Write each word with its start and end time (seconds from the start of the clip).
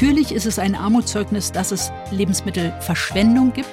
Natürlich 0.00 0.30
ist 0.30 0.46
es 0.46 0.60
ein 0.60 0.76
Armutszeugnis, 0.76 1.50
dass 1.50 1.72
es 1.72 1.90
Lebensmittelverschwendung 2.12 3.52
gibt 3.52 3.68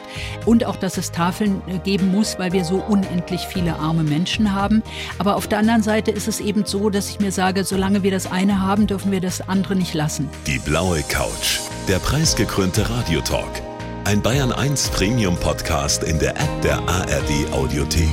und 0.47 0.65
auch, 0.65 0.75
dass 0.75 0.97
es 0.97 1.11
Tafeln 1.11 1.61
äh, 1.67 1.77
geben 1.77 2.11
muss, 2.11 2.39
weil 2.39 2.51
wir 2.51 2.65
so 2.65 2.77
unendlich 2.77 3.41
viele 3.41 3.75
arme 3.75 4.01
Menschen 4.01 4.51
haben. 4.51 4.81
Aber 5.19 5.35
auf 5.35 5.45
der 5.45 5.59
anderen 5.59 5.83
Seite 5.83 6.09
ist 6.09 6.27
es 6.27 6.39
eben 6.39 6.65
so, 6.65 6.89
dass 6.89 7.11
ich 7.11 7.19
mir 7.19 7.31
sage, 7.31 7.63
solange 7.63 8.01
wir 8.01 8.09
das 8.09 8.31
eine 8.31 8.59
haben, 8.59 8.87
dürfen 8.87 9.11
wir 9.11 9.21
das 9.21 9.47
andere 9.47 9.75
nicht 9.75 9.93
lassen. 9.93 10.27
Die 10.47 10.57
blaue 10.57 11.03
Couch, 11.03 11.59
der 11.87 11.99
preisgekrönte 11.99 12.89
Radiotalk. 12.89 13.61
Ein 14.05 14.19
Bayern 14.23 14.51
1 14.51 14.89
Premium 14.89 15.35
Podcast 15.35 16.03
in 16.03 16.17
der 16.17 16.31
App 16.31 16.61
der 16.63 16.79
ARD 16.89 17.51
Audiothek. 17.51 18.09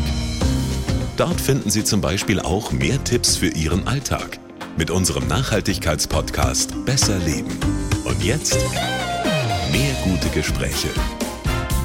Dort 1.17 1.41
finden 1.41 1.71
Sie 1.71 1.83
zum 1.83 2.03
Beispiel 2.03 2.41
auch 2.41 2.73
mehr 2.73 3.03
Tipps 3.05 3.37
für 3.37 3.49
Ihren 3.49 3.89
Alltag 3.89 4.39
mit 4.77 4.91
unserem 4.91 5.27
Nachhaltigkeitspodcast 5.29 6.85
Besser 6.85 7.19
Leben. 7.19 7.59
Und 8.13 8.23
jetzt 8.23 8.59
mehr 9.73 9.95
gute 10.05 10.29
Gespräche. 10.29 10.89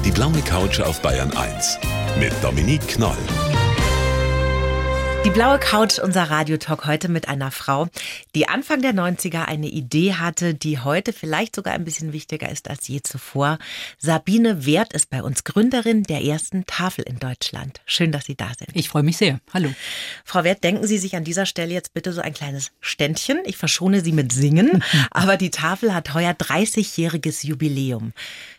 Die 0.04 0.10
blaue 0.10 0.42
Couch 0.42 0.78
auf 0.78 1.00
Bayern 1.00 1.32
1 1.34 1.78
mit 2.20 2.32
Dominique 2.42 2.86
Knoll. 2.86 3.16
Die 5.24 5.30
blaue 5.30 5.58
Couch, 5.58 5.98
unser 5.98 6.30
Radiotalk 6.30 6.86
heute 6.86 7.08
mit 7.08 7.28
einer 7.28 7.50
Frau, 7.50 7.88
die 8.36 8.48
Anfang 8.48 8.82
der 8.82 8.92
90er 8.92 9.44
eine 9.44 9.66
Idee 9.66 10.14
hatte, 10.14 10.54
die 10.54 10.78
heute 10.78 11.12
vielleicht 11.12 11.56
sogar 11.56 11.74
ein 11.74 11.84
bisschen 11.84 12.12
wichtiger 12.12 12.48
ist 12.48 12.70
als 12.70 12.86
je 12.86 13.02
zuvor. 13.02 13.58
Sabine 13.98 14.64
Wert 14.64 14.92
ist 14.92 15.10
bei 15.10 15.22
uns 15.22 15.42
Gründerin 15.42 16.04
der 16.04 16.22
ersten 16.22 16.66
Tafel 16.66 17.02
in 17.02 17.18
Deutschland. 17.18 17.80
Schön, 17.84 18.12
dass 18.12 18.26
Sie 18.26 18.36
da 18.36 18.52
sind. 18.56 18.70
Ich 18.74 18.88
freue 18.88 19.02
mich 19.02 19.16
sehr. 19.16 19.40
Hallo. 19.52 19.74
Frau 20.24 20.44
Wert, 20.44 20.62
denken 20.62 20.86
Sie 20.86 20.98
sich 20.98 21.16
an 21.16 21.24
dieser 21.24 21.46
Stelle 21.46 21.74
jetzt 21.74 21.94
bitte 21.94 22.12
so 22.12 22.20
ein 22.20 22.32
kleines 22.32 22.70
Ständchen. 22.80 23.40
Ich 23.44 23.56
verschone 23.56 24.02
Sie 24.02 24.12
mit 24.12 24.32
Singen, 24.32 24.84
aber 25.10 25.36
die 25.36 25.50
Tafel 25.50 25.94
hat 25.94 26.14
heuer 26.14 26.32
30-jähriges 26.32 27.44
Jubiläum. 27.44 28.12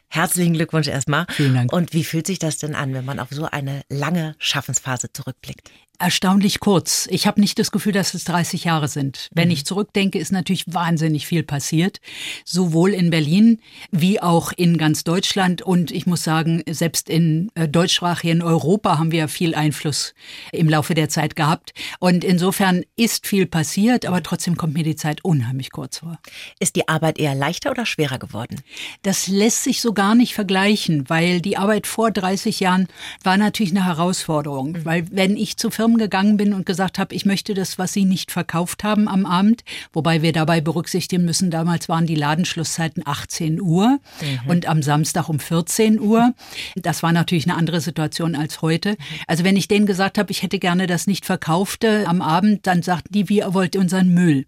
Herzlichen 0.09 0.55
Glückwunsch 0.55 0.87
erstmal. 0.87 1.25
Vielen 1.29 1.53
Dank. 1.53 1.71
Und 1.71 1.93
wie 1.93 2.03
fühlt 2.03 2.27
sich 2.27 2.39
das 2.39 2.57
denn 2.57 2.75
an, 2.75 2.93
wenn 2.93 3.05
man 3.05 3.19
auf 3.19 3.29
so 3.29 3.45
eine 3.45 3.83
lange 3.89 4.35
Schaffensphase 4.39 5.13
zurückblickt? 5.13 5.71
Erstaunlich 5.99 6.59
kurz. 6.59 7.07
Ich 7.11 7.27
habe 7.27 7.41
nicht 7.41 7.59
das 7.59 7.71
Gefühl, 7.71 7.91
dass 7.91 8.13
es 8.13 8.23
30 8.23 8.63
Jahre 8.63 8.87
sind. 8.87 9.27
Wenn 9.33 9.49
mhm. 9.49 9.53
ich 9.53 9.65
zurückdenke, 9.65 10.17
ist 10.17 10.31
natürlich 10.31 10.63
wahnsinnig 10.67 11.27
viel 11.27 11.43
passiert, 11.43 11.99
sowohl 12.45 12.93
in 12.93 13.09
Berlin 13.09 13.59
wie 13.91 14.21
auch 14.21 14.53
in 14.55 14.77
ganz 14.77 15.03
Deutschland. 15.03 15.61
Und 15.61 15.91
ich 15.91 16.07
muss 16.07 16.23
sagen, 16.23 16.63
selbst 16.69 17.09
in 17.09 17.51
äh, 17.55 17.67
deutschsprachigen 17.67 18.41
Europa 18.41 18.97
haben 18.97 19.11
wir 19.11 19.27
viel 19.27 19.53
Einfluss 19.53 20.13
im 20.51 20.69
Laufe 20.69 20.93
der 20.93 21.09
Zeit 21.09 21.35
gehabt. 21.35 21.73
Und 21.99 22.23
insofern 22.23 22.83
ist 22.95 23.27
viel 23.27 23.45
passiert, 23.45 24.05
aber 24.05 24.23
trotzdem 24.23 24.55
kommt 24.55 24.73
mir 24.73 24.83
die 24.83 24.95
Zeit 24.95 25.23
unheimlich 25.23 25.71
kurz 25.71 25.99
vor. 25.99 26.19
Ist 26.59 26.77
die 26.77 26.87
Arbeit 26.87 27.19
eher 27.19 27.35
leichter 27.35 27.71
oder 27.71 27.85
schwerer 27.85 28.19
geworden? 28.19 28.61
Das 29.03 29.27
lässt 29.27 29.65
sich 29.65 29.81
so 29.81 29.93
gar 29.93 30.15
nicht 30.15 30.33
vergleichen, 30.33 31.09
weil 31.09 31.41
die 31.41 31.57
Arbeit 31.57 31.87
vor 31.87 32.11
30 32.11 32.61
Jahren 32.61 32.87
war 33.23 33.35
natürlich 33.35 33.71
eine 33.71 33.85
Herausforderung. 33.85 34.71
Mhm. 34.71 34.85
Weil 34.85 35.05
wenn 35.11 35.35
ich 35.35 35.57
zu 35.57 35.69
Firmen 35.69 35.88
Firmen 35.89 35.97
gegangen 35.97 36.37
bin 36.37 36.53
und 36.53 36.65
gesagt 36.65 36.99
habe, 36.99 37.15
ich 37.15 37.25
möchte 37.25 37.53
das, 37.53 37.79
was 37.79 37.93
Sie 37.93 38.05
nicht 38.05 38.31
verkauft 38.31 38.83
haben 38.83 39.07
am 39.07 39.25
Abend, 39.25 39.63
wobei 39.91 40.21
wir 40.21 40.33
dabei 40.33 40.61
berücksichtigen 40.61 41.25
müssen, 41.25 41.49
damals 41.49 41.89
waren 41.89 42.05
die 42.05 42.15
Ladenschlusszeiten 42.15 43.03
18 43.05 43.59
Uhr 43.59 43.99
mhm. 44.21 44.49
und 44.49 44.67
am 44.67 44.83
Samstag 44.83 45.29
um 45.29 45.39
14 45.39 45.99
Uhr. 45.99 46.33
Das 46.75 47.01
war 47.01 47.11
natürlich 47.11 47.47
eine 47.47 47.57
andere 47.57 47.81
Situation 47.81 48.35
als 48.35 48.61
heute. 48.61 48.97
Also 49.25 49.43
wenn 49.43 49.57
ich 49.57 49.67
denen 49.67 49.87
gesagt 49.87 50.17
habe, 50.17 50.31
ich 50.31 50.43
hätte 50.43 50.59
gerne 50.59 50.85
das 50.85 51.07
nicht 51.07 51.25
verkaufte 51.25 52.07
am 52.07 52.21
Abend, 52.21 52.67
dann 52.67 52.83
sagten 52.83 53.13
die, 53.13 53.29
wie 53.29 53.43
wollt 53.47 53.75
unseren 53.75 54.13
Müll? 54.13 54.45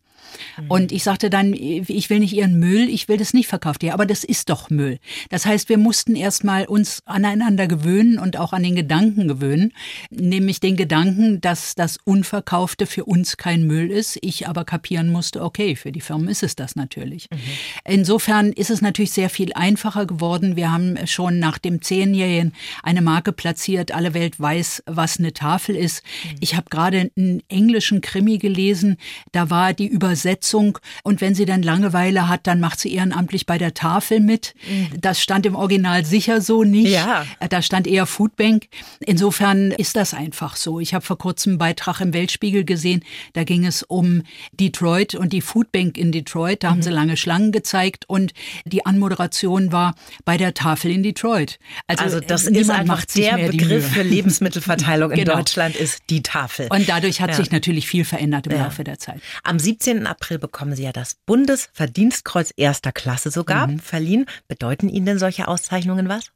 Mhm. 0.58 0.72
Und 0.72 0.92
ich 0.92 1.04
sagte 1.04 1.30
dann, 1.30 1.54
ich 1.54 2.10
will 2.10 2.20
nicht 2.20 2.34
Ihren 2.34 2.60
Müll, 2.60 2.90
ich 2.90 3.08
will 3.08 3.18
das 3.18 3.34
nicht 3.34 3.48
verkauft. 3.48 3.84
Ja, 3.84 3.94
aber 3.94 4.06
das 4.06 4.24
ist 4.24 4.50
doch 4.50 4.70
Müll. 4.70 5.00
Das 5.30 5.46
heißt, 5.46 5.70
wir 5.70 5.78
mussten 5.78 6.16
erstmal 6.16 6.66
uns 6.66 7.02
aneinander 7.06 7.68
gewöhnen 7.68 8.20
und 8.20 8.38
auch 8.38 8.54
an 8.54 8.64
den 8.64 8.76
Gedanken 8.76 9.28
gewöhnen, 9.28 9.74
nämlich 10.10 10.60
den 10.60 10.76
Gedanken, 10.76 11.42
dass 11.42 11.76
das 11.76 11.98
Unverkaufte 12.04 12.86
für 12.86 13.06
uns 13.06 13.38
kein 13.38 13.66
Müll 13.66 13.92
ist. 13.92 14.18
Ich 14.22 14.48
aber 14.48 14.66
kapieren 14.66 15.12
musste, 15.12 15.44
okay, 15.44 15.76
für 15.76 15.92
die 15.92 16.02
Firmen 16.02 16.28
ist 16.28 16.44
es 16.44 16.56
das 16.56 16.76
natürlich. 16.76 17.28
Mhm. 17.32 17.38
Insofern 17.86 18.52
ist 18.52 18.70
es 18.70 18.82
natürlich 18.82 19.12
sehr 19.12 19.30
viel 19.30 19.54
einfacher 19.54 20.06
geworden. 20.06 20.56
Wir 20.56 20.72
haben 20.72 20.98
schon 21.08 21.40
nach 21.40 21.58
dem 21.58 21.82
Zehnjährigen 21.82 22.54
eine 22.84 23.02
Marke 23.02 23.32
platziert. 23.32 23.92
Alle 23.92 24.14
Welt 24.14 24.40
weiß, 24.40 24.84
was 24.86 25.20
eine 25.20 25.34
Tafel 25.34 25.76
ist. 25.76 26.04
Mhm. 26.04 26.36
Ich 26.40 26.56
habe 26.56 26.70
gerade 26.70 27.12
einen 27.18 27.42
englischen 27.48 28.02
Krimi 28.02 28.38
gelesen. 28.38 28.98
Da 29.32 29.50
war 29.50 29.74
die 29.74 29.88
Übersetzung 29.88 30.11
Übersetzung. 30.12 30.78
Und 31.04 31.22
wenn 31.22 31.36
sie 31.36 31.46
dann 31.46 31.64
Langeweile 31.64 32.28
hat, 32.28 32.46
dann 32.46 32.60
macht 32.60 32.80
sie 32.80 32.94
ehrenamtlich 32.94 33.46
bei 33.46 33.58
der 33.58 33.74
Tafel 33.74 34.20
mit. 34.20 34.54
Mhm. 34.70 35.00
Das 35.00 35.22
stand 35.22 35.46
im 35.46 35.56
Original 35.56 36.06
sicher 36.06 36.42
so 36.42 36.64
nicht. 36.64 36.90
Ja. 36.90 37.26
Da 37.50 37.62
stand 37.62 37.88
eher 37.88 38.06
Foodbank. 38.06 38.68
Insofern 39.00 39.72
ist 39.72 39.96
das 39.96 40.14
einfach 40.14 40.58
so. 40.58 40.82
Ich 40.82 40.94
habe 40.94 41.06
vor 41.06 41.18
kurzem 41.18 41.52
einen 41.52 41.58
Beitrag 41.60 42.02
im 42.02 42.14
Weltspiegel 42.14 42.66
gesehen. 42.66 43.04
Da 43.34 43.46
ging 43.46 43.66
es 43.66 43.84
um 43.84 44.24
Detroit 44.52 45.16
und 45.16 45.32
die 45.32 45.42
Foodbank 45.42 45.98
in 45.98 46.12
Detroit. 46.12 46.64
Da 46.64 46.68
mhm. 46.68 46.72
haben 46.72 46.82
sie 46.82 46.90
lange 46.90 47.16
Schlangen 47.16 47.54
gezeigt 47.54 48.04
und 48.08 48.34
die 48.66 48.86
Anmoderation 48.86 49.72
war 49.72 49.96
bei 50.26 50.36
der 50.38 50.54
Tafel 50.54 50.92
in 50.92 51.04
Detroit. 51.04 51.58
Also, 51.88 52.04
also 52.04 52.20
das 52.20 52.48
ist 52.48 52.70
einfach 52.70 53.06
der 53.06 53.38
Begriff 53.38 53.94
für 53.94 54.04
Lebensmittelverteilung 54.04 55.12
in 55.12 55.20
genau. 55.24 55.38
Deutschland 55.38 55.78
ist 55.78 56.02
die 56.10 56.22
Tafel. 56.22 56.68
Und 56.70 56.90
dadurch 56.90 57.22
hat 57.22 57.30
ja. 57.30 57.36
sich 57.38 57.52
natürlich 57.52 57.88
viel 57.88 58.04
verändert 58.04 58.48
im 58.48 58.54
ja. 58.54 58.66
Laufe 58.66 58.84
der 58.84 59.00
Zeit. 59.00 59.22
Am 59.44 59.58
17. 59.58 60.01
April 60.08 60.40
bekommen 60.40 60.76
Sie 60.76 60.84
ja 60.84 60.92
das 60.92 61.16
Bundesverdienstkreuz 61.26 62.54
erster 62.56 62.92
Klasse 62.92 63.32
sogar 63.32 63.68
mhm. 63.68 63.80
verliehen. 63.80 64.26
Bedeuten 64.48 64.90
Ihnen 64.90 65.06
denn 65.06 65.20
solche 65.20 65.48
Auszeichnungen 65.48 66.10
was? 66.10 66.32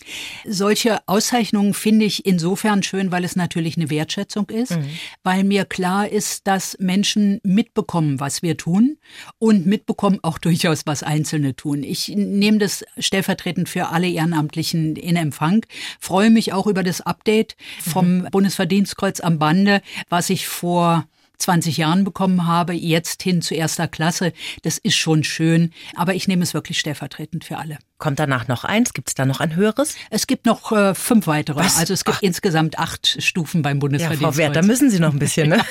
Solche 0.47 0.99
Auszeichnungen 1.07 1.73
finde 1.73 2.05
ich 2.05 2.25
insofern 2.25 2.83
schön, 2.83 3.11
weil 3.11 3.23
es 3.23 3.35
natürlich 3.35 3.77
eine 3.77 3.89
Wertschätzung 3.89 4.49
ist, 4.49 4.71
mhm. 4.71 4.89
weil 5.23 5.43
mir 5.43 5.65
klar 5.65 6.07
ist, 6.07 6.47
dass 6.47 6.77
Menschen 6.79 7.39
mitbekommen, 7.43 8.19
was 8.19 8.41
wir 8.41 8.57
tun 8.57 8.97
und 9.39 9.65
mitbekommen 9.65 10.19
auch 10.21 10.37
durchaus, 10.37 10.85
was 10.85 11.03
Einzelne 11.03 11.55
tun. 11.55 11.83
Ich 11.83 12.09
nehme 12.09 12.57
das 12.57 12.83
stellvertretend 12.97 13.69
für 13.69 13.89
alle 13.89 14.09
Ehrenamtlichen 14.09 14.95
in 14.95 15.15
Empfang, 15.15 15.65
freue 15.99 16.29
mich 16.29 16.53
auch 16.53 16.67
über 16.67 16.83
das 16.83 17.01
Update 17.01 17.55
vom 17.79 18.19
mhm. 18.19 18.27
Bundesverdienstkreuz 18.31 19.19
am 19.19 19.39
Bande, 19.39 19.81
was 20.09 20.29
ich 20.29 20.47
vor 20.47 21.07
20 21.37 21.77
Jahren 21.77 22.03
bekommen 22.03 22.47
habe, 22.47 22.73
jetzt 22.73 23.23
hin 23.23 23.41
zu 23.41 23.55
erster 23.55 23.87
Klasse. 23.87 24.33
Das 24.63 24.77
ist 24.77 24.95
schon 24.95 25.23
schön, 25.23 25.71
aber 25.95 26.13
ich 26.15 26.27
nehme 26.27 26.43
es 26.43 26.53
wirklich 26.53 26.79
stellvertretend 26.79 27.45
für 27.45 27.57
alle. 27.57 27.77
Kommt 27.97 28.19
danach 28.19 28.49
noch 28.49 28.65
eins? 28.65 28.93
Gibt 28.93 29.07
es 29.07 29.15
da 29.15 29.25
noch 29.25 29.39
ein 29.39 29.55
höheres? 29.55 29.95
Es 30.09 30.27
gibt 30.27 30.45
noch 30.45 30.73
äh, 30.73 30.93
fünf 30.93 31.27
weitere. 31.27 31.61
Was? 31.61 31.77
Also 31.77 31.93
es 31.93 32.03
gibt 32.03 32.17
Ach. 32.17 32.21
insgesakt 32.21 32.77
acht 32.77 33.23
Stufen 33.23 33.61
beim 33.61 33.79
Bundesverdienstkreuz. 33.79 34.37
Ja, 34.37 34.43
Frau 34.43 34.53
Wert, 34.53 34.55
da 34.55 34.61
müssen 34.61 34.89
Sie 34.89 34.99
noch 34.99 35.13
ein 35.13 35.19
bisschen, 35.19 35.49
ne? 35.49 35.61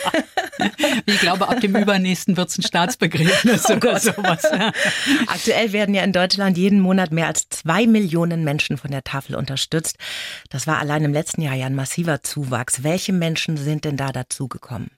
ich 1.06 1.20
glaube, 1.20 1.48
ab 1.48 1.60
dem 1.60 1.76
übernächsten 1.76 2.36
wird 2.36 2.48
es 2.48 2.58
ein 2.58 2.62
Staatsbegräbnis 2.62 3.64
oh 3.68 3.74
oder 3.74 4.00
sowas. 4.00 4.42
Aktuell 5.26 5.72
werden 5.72 5.94
ja 5.94 6.02
in 6.02 6.12
Deutschland 6.12 6.56
jeden 6.56 6.80
Monat 6.80 7.12
mehr 7.12 7.26
als 7.26 7.48
zwei 7.50 7.86
Millionen 7.86 8.42
Menschen 8.42 8.78
von 8.78 8.90
der 8.90 9.04
Tafel 9.04 9.36
unterstützt. 9.36 9.98
Das 10.48 10.66
war 10.66 10.78
allein 10.78 11.04
im 11.04 11.12
letzten 11.12 11.42
Jahr 11.42 11.54
ja 11.54 11.66
ein 11.66 11.74
massiver 11.74 12.22
Zuwachs. 12.22 12.82
Welche 12.82 13.12
Menschen 13.12 13.56
sind 13.56 13.84
denn 13.84 13.96
da 13.96 14.12
dazugekommen? 14.12 14.90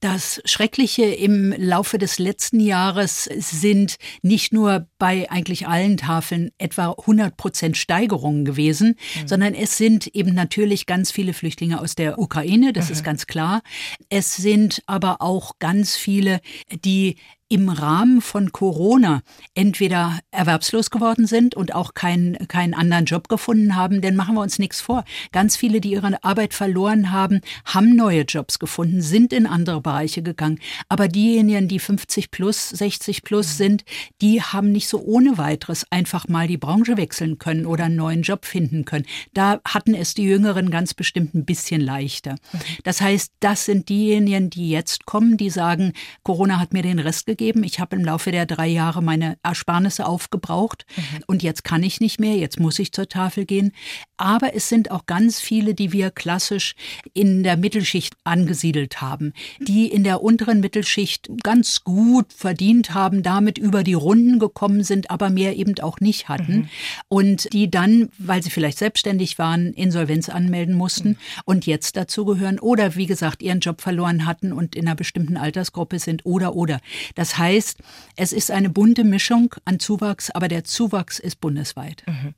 Das 0.00 0.42
Schreckliche 0.44 1.04
im 1.04 1.54
Laufe 1.56 1.98
des 1.98 2.18
letzten 2.18 2.60
Jahres 2.60 3.24
sind 3.24 3.96
nicht 4.22 4.52
nur 4.52 4.86
bei 4.98 5.30
eigentlich 5.30 5.66
allen 5.66 5.96
Tafeln 5.96 6.50
etwa 6.58 6.90
100 6.90 7.36
Prozent 7.36 7.76
Steigerungen 7.76 8.44
gewesen, 8.44 8.96
mhm. 9.22 9.28
sondern 9.28 9.54
es 9.54 9.76
sind 9.76 10.06
eben 10.08 10.34
natürlich 10.34 10.86
ganz 10.86 11.10
viele 11.10 11.32
Flüchtlinge 11.32 11.80
aus 11.80 11.94
der 11.94 12.18
Ukraine, 12.18 12.72
das 12.72 12.86
mhm. 12.86 12.92
ist 12.92 13.04
ganz 13.04 13.26
klar. 13.26 13.62
Es 14.08 14.36
sind 14.36 14.82
aber 14.86 15.22
auch 15.22 15.58
ganz 15.58 15.96
viele, 15.96 16.40
die 16.84 17.16
im 17.54 17.68
Rahmen 17.68 18.20
von 18.20 18.50
Corona 18.50 19.22
entweder 19.54 20.18
erwerbslos 20.32 20.90
geworden 20.90 21.28
sind 21.28 21.54
und 21.54 21.72
auch 21.72 21.94
keinen, 21.94 22.36
keinen 22.48 22.74
anderen 22.74 23.04
Job 23.04 23.28
gefunden 23.28 23.76
haben, 23.76 24.00
denn 24.00 24.16
machen 24.16 24.34
wir 24.34 24.40
uns 24.40 24.58
nichts 24.58 24.80
vor. 24.80 25.04
Ganz 25.30 25.56
viele, 25.56 25.80
die 25.80 25.92
ihre 25.92 26.24
Arbeit 26.24 26.52
verloren 26.52 27.12
haben, 27.12 27.42
haben 27.64 27.94
neue 27.94 28.22
Jobs 28.22 28.58
gefunden, 28.58 29.02
sind 29.02 29.32
in 29.32 29.46
andere 29.46 29.80
Bereiche 29.80 30.20
gegangen. 30.20 30.58
Aber 30.88 31.06
diejenigen, 31.06 31.68
die 31.68 31.78
50 31.78 32.32
plus, 32.32 32.70
60 32.70 33.22
plus 33.22 33.46
mhm. 33.46 33.56
sind, 33.56 33.84
die 34.20 34.42
haben 34.42 34.72
nicht 34.72 34.88
so 34.88 35.00
ohne 35.00 35.38
weiteres 35.38 35.86
einfach 35.90 36.26
mal 36.26 36.48
die 36.48 36.58
Branche 36.58 36.96
wechseln 36.96 37.38
können 37.38 37.66
oder 37.66 37.84
einen 37.84 37.94
neuen 37.94 38.22
Job 38.22 38.46
finden 38.46 38.84
können. 38.84 39.06
Da 39.32 39.60
hatten 39.64 39.94
es 39.94 40.14
die 40.14 40.24
Jüngeren 40.24 40.70
ganz 40.70 40.92
bestimmt 40.92 41.34
ein 41.34 41.44
bisschen 41.44 41.80
leichter. 41.80 42.32
Mhm. 42.32 42.58
Das 42.82 43.00
heißt, 43.00 43.32
das 43.38 43.64
sind 43.64 43.88
diejenigen, 43.90 44.50
die 44.50 44.70
jetzt 44.70 45.06
kommen, 45.06 45.36
die 45.36 45.50
sagen, 45.50 45.92
Corona 46.24 46.58
hat 46.58 46.72
mir 46.72 46.82
den 46.82 46.98
Rest 46.98 47.26
gegeben 47.26 47.43
ausgeben. 47.44 47.64
Ich 47.64 47.80
habe 47.80 47.96
im 47.96 48.04
Laufe 48.04 48.30
der 48.30 48.46
drei 48.46 48.66
Jahre 48.66 49.02
meine 49.02 49.36
Ersparnisse 49.42 50.06
aufgebraucht 50.06 50.86
mhm. 50.96 51.24
und 51.26 51.42
jetzt 51.42 51.64
kann 51.64 51.82
ich 51.82 52.00
nicht 52.00 52.18
mehr, 52.20 52.36
jetzt 52.36 52.58
muss 52.58 52.78
ich 52.78 52.92
zur 52.92 53.08
Tafel 53.08 53.44
gehen. 53.44 53.72
Aber 54.16 54.54
es 54.54 54.68
sind 54.68 54.90
auch 54.90 55.06
ganz 55.06 55.40
viele, 55.40 55.74
die 55.74 55.92
wir 55.92 56.10
klassisch 56.10 56.74
in 57.12 57.42
der 57.42 57.56
Mittelschicht 57.56 58.14
angesiedelt 58.24 59.00
haben, 59.00 59.32
die 59.60 59.88
in 59.88 60.04
der 60.04 60.22
unteren 60.22 60.60
Mittelschicht 60.60 61.28
ganz 61.42 61.84
gut 61.84 62.32
verdient 62.32 62.94
haben, 62.94 63.22
damit 63.22 63.58
über 63.58 63.82
die 63.82 63.94
Runden 63.94 64.38
gekommen 64.38 64.84
sind, 64.84 65.10
aber 65.10 65.30
mehr 65.30 65.56
eben 65.56 65.78
auch 65.80 66.00
nicht 66.00 66.28
hatten. 66.28 66.54
Mhm. 66.54 66.68
Und 67.08 67.52
die 67.52 67.70
dann, 67.70 68.08
weil 68.18 68.42
sie 68.42 68.50
vielleicht 68.50 68.78
selbstständig 68.78 69.38
waren, 69.38 69.72
Insolvenz 69.74 70.28
anmelden 70.28 70.76
mussten 70.76 71.10
mhm. 71.10 71.16
und 71.44 71.66
jetzt 71.66 71.96
dazugehören 71.96 72.58
oder 72.58 72.94
wie 72.94 73.06
gesagt 73.06 73.42
ihren 73.42 73.60
Job 73.60 73.80
verloren 73.80 74.26
hatten 74.26 74.52
und 74.52 74.76
in 74.76 74.86
einer 74.86 74.94
bestimmten 74.94 75.36
Altersgruppe 75.36 75.98
sind 75.98 76.24
oder 76.24 76.54
oder. 76.54 76.80
Das 77.14 77.23
heißt, 77.38 77.78
es 78.16 78.32
ist 78.32 78.50
eine 78.50 78.70
bunte 78.70 79.02
Mischung 79.02 79.54
an 79.64 79.80
Zuwachs, 79.80 80.30
aber 80.30 80.48
der 80.48 80.64
Zuwachs 80.64 81.18
ist 81.18 81.40
bundesweit. 81.40 82.04
Mhm. 82.06 82.34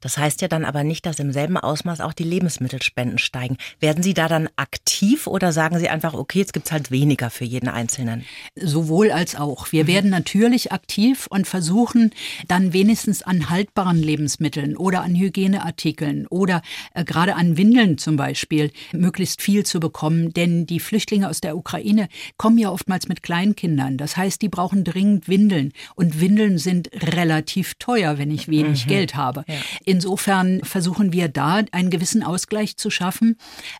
Das 0.00 0.16
heißt 0.16 0.40
ja 0.40 0.48
dann 0.48 0.64
aber 0.64 0.84
nicht, 0.84 1.04
dass 1.04 1.18
im 1.18 1.32
selben 1.32 1.56
Ausmaß 1.56 2.00
auch 2.00 2.12
die 2.12 2.24
Lebensmittelspenden 2.24 3.18
steigen. 3.18 3.58
Werden 3.80 4.02
Sie 4.02 4.14
da 4.14 4.28
dann 4.28 4.48
aktiv 4.56 5.26
oder 5.26 5.52
sagen 5.52 5.78
Sie 5.78 5.88
einfach, 5.88 6.14
okay, 6.14 6.38
jetzt 6.40 6.52
gibt 6.52 6.66
es 6.66 6.72
halt 6.72 6.90
weniger 6.90 7.30
für 7.30 7.44
jeden 7.44 7.68
Einzelnen? 7.68 8.24
Sowohl 8.54 9.10
als 9.10 9.34
auch. 9.36 9.72
Wir 9.72 9.84
mhm. 9.84 9.88
werden 9.88 10.10
natürlich 10.10 10.72
aktiv 10.72 11.26
und 11.28 11.46
versuchen 11.46 12.12
dann 12.46 12.72
wenigstens 12.72 13.22
an 13.22 13.50
haltbaren 13.50 14.02
Lebensmitteln 14.02 14.76
oder 14.76 15.02
an 15.02 15.14
Hygieneartikeln 15.14 16.26
oder 16.28 16.62
äh, 16.94 17.04
gerade 17.04 17.34
an 17.34 17.56
Windeln 17.56 17.98
zum 17.98 18.16
Beispiel 18.16 18.72
möglichst 18.92 19.42
viel 19.42 19.64
zu 19.64 19.80
bekommen. 19.80 20.32
Denn 20.32 20.66
die 20.66 20.80
Flüchtlinge 20.80 21.28
aus 21.28 21.40
der 21.40 21.56
Ukraine 21.56 22.08
kommen 22.36 22.58
ja 22.58 22.70
oftmals 22.70 23.08
mit 23.08 23.22
Kleinkindern. 23.22 23.96
Das 23.98 24.16
heißt, 24.16 24.27
die 24.36 24.50
brauchen 24.50 24.84
dringend 24.84 25.28
Windeln. 25.28 25.72
Und 25.94 26.20
Windeln 26.20 26.58
sind 26.58 26.90
relativ 26.92 27.76
teuer, 27.78 28.18
wenn 28.18 28.30
ich 28.30 28.48
wenig 28.48 28.84
mhm. 28.84 28.88
Geld 28.90 29.14
habe. 29.14 29.44
Ja. 29.48 29.54
Insofern 29.86 30.60
versuchen 30.64 31.14
wir 31.14 31.28
da 31.28 31.62
einen 31.72 31.88
gewissen 31.88 32.22
Ausgleich 32.22 32.76
zu 32.76 32.90
schaffen. 32.90 33.36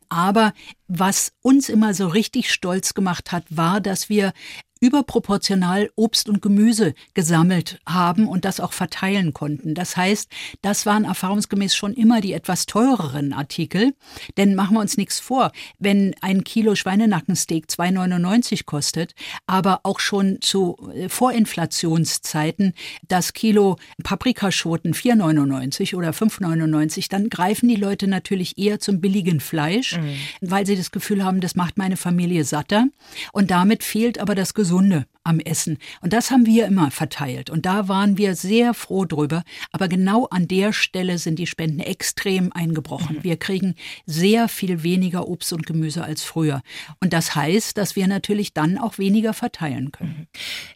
Aber 0.09 0.55
was 0.87 1.33
uns 1.43 1.69
immer 1.69 1.93
so 1.93 2.07
richtig 2.07 2.51
stolz 2.51 2.95
gemacht 2.95 3.33
hat, 3.33 3.45
war, 3.51 3.81
dass 3.83 4.09
wir 4.09 4.33
überproportional 4.81 5.91
Obst 5.97 6.29
und 6.29 6.43
Gemüse 6.43 6.95
gesammelt 7.15 7.81
haben 7.87 8.29
und 8.29 8.45
das 8.45 8.61
auch 8.61 8.73
verteilen 8.73 9.33
konnten. 9.33 9.75
Das 9.75 9.97
heißt, 9.97 10.31
das 10.63 10.87
waren 10.87 11.05
erfahrungsgemäß 11.05 11.75
schon 11.75 11.95
immer 11.95 12.21
die 12.21 12.33
etwas 12.33 12.67
teureren 12.67 13.33
Artikel. 13.33 13.95
Denn 14.37 14.55
machen 14.55 14.75
wir 14.75 14.81
uns 14.81 14.97
nichts 14.97 15.21
vor, 15.21 15.53
wenn 15.79 16.15
ein 16.21 16.45
Kilo 16.45 16.75
Schweinenackensteak 16.75 17.67
2,99 17.67 18.65
kostet, 18.65 19.15
aber 19.47 19.81
auch 19.83 20.01
schon 20.01 20.39
zu 20.41 20.77
äh, 20.95 21.09
Vorinflationszeiten 21.09 22.75
das 23.09 23.33
Kilo 23.33 23.77
Paprikaschoten 24.03 24.95
4,99 24.95 25.97
oder 25.97 26.11
5,99, 26.11 27.09
dann 27.09 27.29
greifen 27.29 27.69
die 27.69 27.77
Leute 27.77 28.07
natürlich 28.07 28.59
eher 28.59 28.81
zum 28.81 29.01
billigen 29.01 29.41
Fleisch, 29.41 29.97
mhm. 29.97 30.15
weil 30.41 30.67
sie 30.67 30.77
das 30.77 30.91
Gefühl 30.91 31.25
haben, 31.25 31.41
das 31.41 31.55
macht 31.55 31.79
meine 31.79 31.97
Familie 31.97 32.45
satter. 32.45 32.87
Und 33.33 33.51
damit 33.51 33.83
fehlt 33.83 34.19
aber 34.19 34.35
das 34.35 34.55
Gesunde 34.69 35.07
am 35.29 35.41
Essen. 35.41 35.79
Und 36.01 36.13
das 36.13 36.31
haben 36.31 36.47
wir 36.47 36.67
immer 36.67 36.91
verteilt. 36.91 37.51
Und 37.51 37.67
da 37.67 37.87
waren 37.87 38.17
wir 38.17 38.35
sehr 38.35 38.73
froh 38.73 39.05
drüber. 39.05 39.43
Aber 39.73 39.89
genau 39.89 40.27
an 40.27 40.49
der 40.49 40.73
Stelle 40.73 41.19
sind 41.19 41.39
die 41.39 41.47
Spenden 41.47 41.81
extrem 41.81 42.51
eingebrochen. 42.53 43.17
Mhm. 43.17 43.25
Wir 43.25 43.37
kriegen 43.37 43.75
sehr 44.07 44.49
viel 44.49 44.83
weniger 44.83 45.29
Obst 45.29 45.53
und 45.53 45.67
Gemüse 45.67 46.03
als 46.03 46.23
früher. 46.23 46.63
Und 47.01 47.13
das 47.13 47.35
heißt, 47.35 47.77
dass 47.77 47.95
wir 47.95 48.09
natürlich 48.09 48.55
dann 48.55 48.79
auch 48.79 48.97
weniger 48.97 49.35
verteilen 49.35 49.93
können. 49.93 50.17
Mhm. 50.19 50.27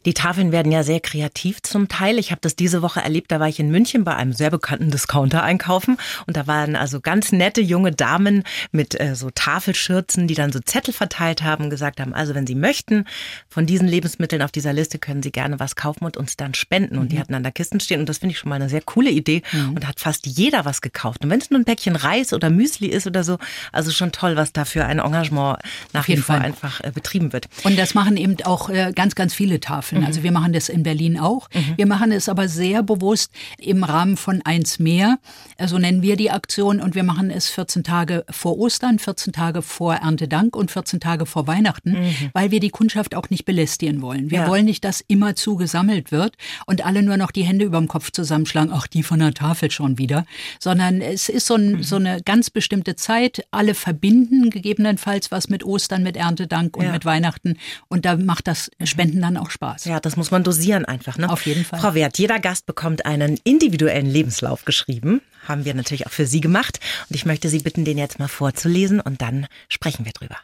Die 0.05 0.15
Tafeln 0.15 0.53
werden 0.53 0.71
ja 0.71 0.83
sehr 0.83 1.01
kreativ 1.01 1.63
zum 1.63 1.89
Teil. 1.89 2.19
Ich 2.19 2.31
habe 2.31 2.43
das 2.43 2.55
diese 2.55 2.83
Woche 2.83 3.01
erlebt. 3.01 3.33
Da 3.33 3.41
war 3.41 3.49
ich 3.49 3.59
in 3.59 3.71
München 3.71 4.05
bei 4.05 4.15
einem 4.15 4.35
sehr 4.35 4.51
bekannten 4.51 4.91
Discounter 4.91 5.43
einkaufen. 5.43 5.97
Und 6.27 6.37
da 6.37 6.47
waren 6.47 6.77
also 6.77 7.01
ganz 7.01 7.33
nette 7.33 7.63
junge 7.63 7.93
Damen 7.93 8.43
mit 8.71 9.01
äh, 9.01 9.15
so 9.15 9.31
Tafelschürzen, 9.31 10.29
die 10.29 10.35
dann 10.35 10.53
so 10.53 10.61
Zettel 10.61 10.93
verteilt 10.93 11.43
haben, 11.43 11.71
gesagt 11.71 12.01
haben, 12.01 12.13
also 12.13 12.35
wenn 12.35 12.47
Sie 12.47 12.55
möchten, 12.55 13.07
von 13.49 13.65
diesen 13.65 13.82
Lebensmitteln 13.89 14.43
auf 14.43 14.53
dieser 14.53 14.73
Liste 14.73 14.99
können 14.99 15.23
Sie 15.23 15.33
gerne 15.33 15.61
was 15.61 15.77
kaufen 15.77 16.05
und 16.05 16.17
uns 16.17 16.37
dann 16.37 16.55
spenden. 16.55 16.99
Und 16.99 17.05
mhm. 17.05 17.09
die 17.09 17.19
hatten 17.19 17.35
an 17.35 17.43
der 17.43 17.53
Kisten 17.53 17.81
stehen 17.81 18.01
und 18.01 18.09
das 18.09 18.19
finde 18.19 18.33
ich 18.33 18.39
schon 18.39 18.49
mal 18.49 18.57
eine 18.57 18.69
sehr 18.69 18.83
coole 18.83 19.11
Idee. 19.11 19.43
Mhm. 19.53 19.75
Und 19.75 19.89
hat 19.89 20.01
fast 20.01 20.27
jeder 20.27 20.65
was 20.65 20.81
gekauft. 20.81 21.25
Und 21.25 21.31
wenn 21.31 21.41
es 21.41 21.51
nur 21.51 21.61
ein 21.61 21.65
Päckchen 21.65 21.97
Reis 21.97 22.33
oder 22.33 22.51
Müsli 22.51 22.89
ist 22.89 23.07
oder 23.07 23.25
so, 23.25 23.39
also 23.73 23.91
schon 23.91 24.13
toll, 24.13 24.37
was 24.37 24.53
da 24.53 24.65
für 24.65 24.85
ein 24.85 24.99
Engagement 24.99 25.59
nach 25.93 26.09
wie 26.09 26.17
vor 26.17 26.37
einfach 26.37 26.81
äh, 26.81 26.91
betrieben 26.91 27.33
wird. 27.33 27.49
Und 27.65 27.79
das 27.79 27.95
machen 27.95 28.17
eben 28.17 28.37
auch 28.45 28.71
äh, 28.71 28.93
ganz, 28.95 29.15
ganz 29.15 29.35
viele 29.35 29.61
Tafeln. 29.61 30.03
Mhm. 30.03 30.07
Also 30.07 30.23
wir 30.23 30.33
machen 30.33 30.53
das 30.53 30.69
in 30.69 30.83
Berlin 30.83 31.19
auch. 31.19 31.49
Mhm. 31.53 31.75
Wir 31.77 31.87
machen 31.87 32.13
es 32.13 32.29
aber 32.29 32.49
sehr 32.49 32.83
bewusst 32.83 33.33
im 33.59 33.85
Rahmen 33.85 34.17
von 34.17 34.43
eins 34.45 34.79
mehr. 34.79 35.19
So 35.59 35.73
also 35.73 35.79
nennen 35.79 36.03
wir 36.03 36.17
die 36.17 36.31
Aktion 36.31 36.81
und 36.81 36.95
wir 36.95 37.03
machen 37.03 37.31
es 37.31 37.49
14 37.49 37.83
Tage 37.83 38.27
vor 38.29 38.59
Ostern, 38.59 38.99
14 38.99 39.33
Tage 39.33 39.63
vor 39.63 39.95
Erntedank 39.95 40.55
und 40.55 40.71
14 40.71 41.01
Tage 41.01 41.25
vor 41.25 41.47
Weihnachten, 41.47 41.93
mhm. 41.93 42.31
weil 42.35 42.51
wir 42.51 42.61
die 42.61 42.69
Kundschaft 42.69 43.15
auch 43.15 43.31
nicht 43.31 43.47
belästigen 43.73 44.03
wollen. 44.03 44.31
Wir 44.31 44.41
ja. 44.41 44.49
wollen 44.49 44.65
nicht, 44.65 44.85
dass 44.85 45.03
immer 45.07 45.35
zu 45.35 45.57
gesammelt 45.57 46.13
wird 46.13 46.37
und 46.67 46.85
alle 46.85 47.03
nur 47.03 47.17
noch 47.17 47.31
die 47.31 47.45
Hände 47.45 47.65
über 47.65 47.79
dem 47.79 47.89
Kopf 47.89 48.11
zusammenschlagen, 48.11 48.73
ach, 48.73 48.87
die 48.87 49.03
von 49.03 49.19
der 49.19 49.35
Tafel 49.35 49.71
schon 49.71 49.99
wieder, 49.99 50.25
sondern 50.61 51.01
es 51.01 51.29
ist 51.29 51.47
so, 51.47 51.55
ein, 51.55 51.73
mhm. 51.73 51.83
so 51.83 51.97
eine 51.97 52.23
ganz 52.23 52.51
bestimmte 52.51 52.97
Zeit. 52.97 53.45
Alle 53.51 53.75
verbinden 53.75 54.51
gegebenenfalls 54.51 55.31
was 55.31 55.49
mit 55.49 55.65
Ostern, 55.65 56.03
mit 56.03 56.17
Erntedank 56.17 56.77
und 56.77 56.85
ja. 56.85 56.93
mit 56.93 57.05
Weihnachten 57.05 57.57
und 57.89 58.05
da 58.05 58.17
macht 58.17 58.47
das 58.47 58.71
Spenden 58.85 59.23
dann 59.23 59.37
auch 59.37 59.51
Spaß. 59.51 59.85
Ja, 59.85 60.01
das 60.01 60.17
muss 60.17 60.31
man 60.31 60.45
dosieren 60.45 60.85
einfach. 60.85 61.19
Ne? 61.19 61.31
Auf 61.31 61.47
jeden 61.47 61.65
Fall. 61.65 61.81
Frau 61.81 61.95
Wert, 61.95 62.19
jeder 62.19 62.39
Gast 62.39 62.67
bekommt 62.67 63.07
einen 63.07 63.39
individuellen 63.45 64.07
Lebenslauf 64.07 64.65
geschrieben. 64.65 65.21
Haben 65.47 65.65
wir 65.65 65.75
natürlich 65.75 66.07
auch 66.07 66.13
für 66.13 66.27
Sie 66.27 66.41
gemacht. 66.41 66.79
Und 67.09 67.17
ich 67.17 67.27
möchte 67.27 67.49
Sie 67.49 67.59
bitten, 67.59 67.85
den 67.85 67.99
jetzt 67.99 68.19
mal 68.19 68.29
vorzulesen 68.29 69.01
und 69.01 69.23
dann 69.23 69.47
sprechen 69.69 70.05
wir 70.05 70.13
drüber. 70.13 70.37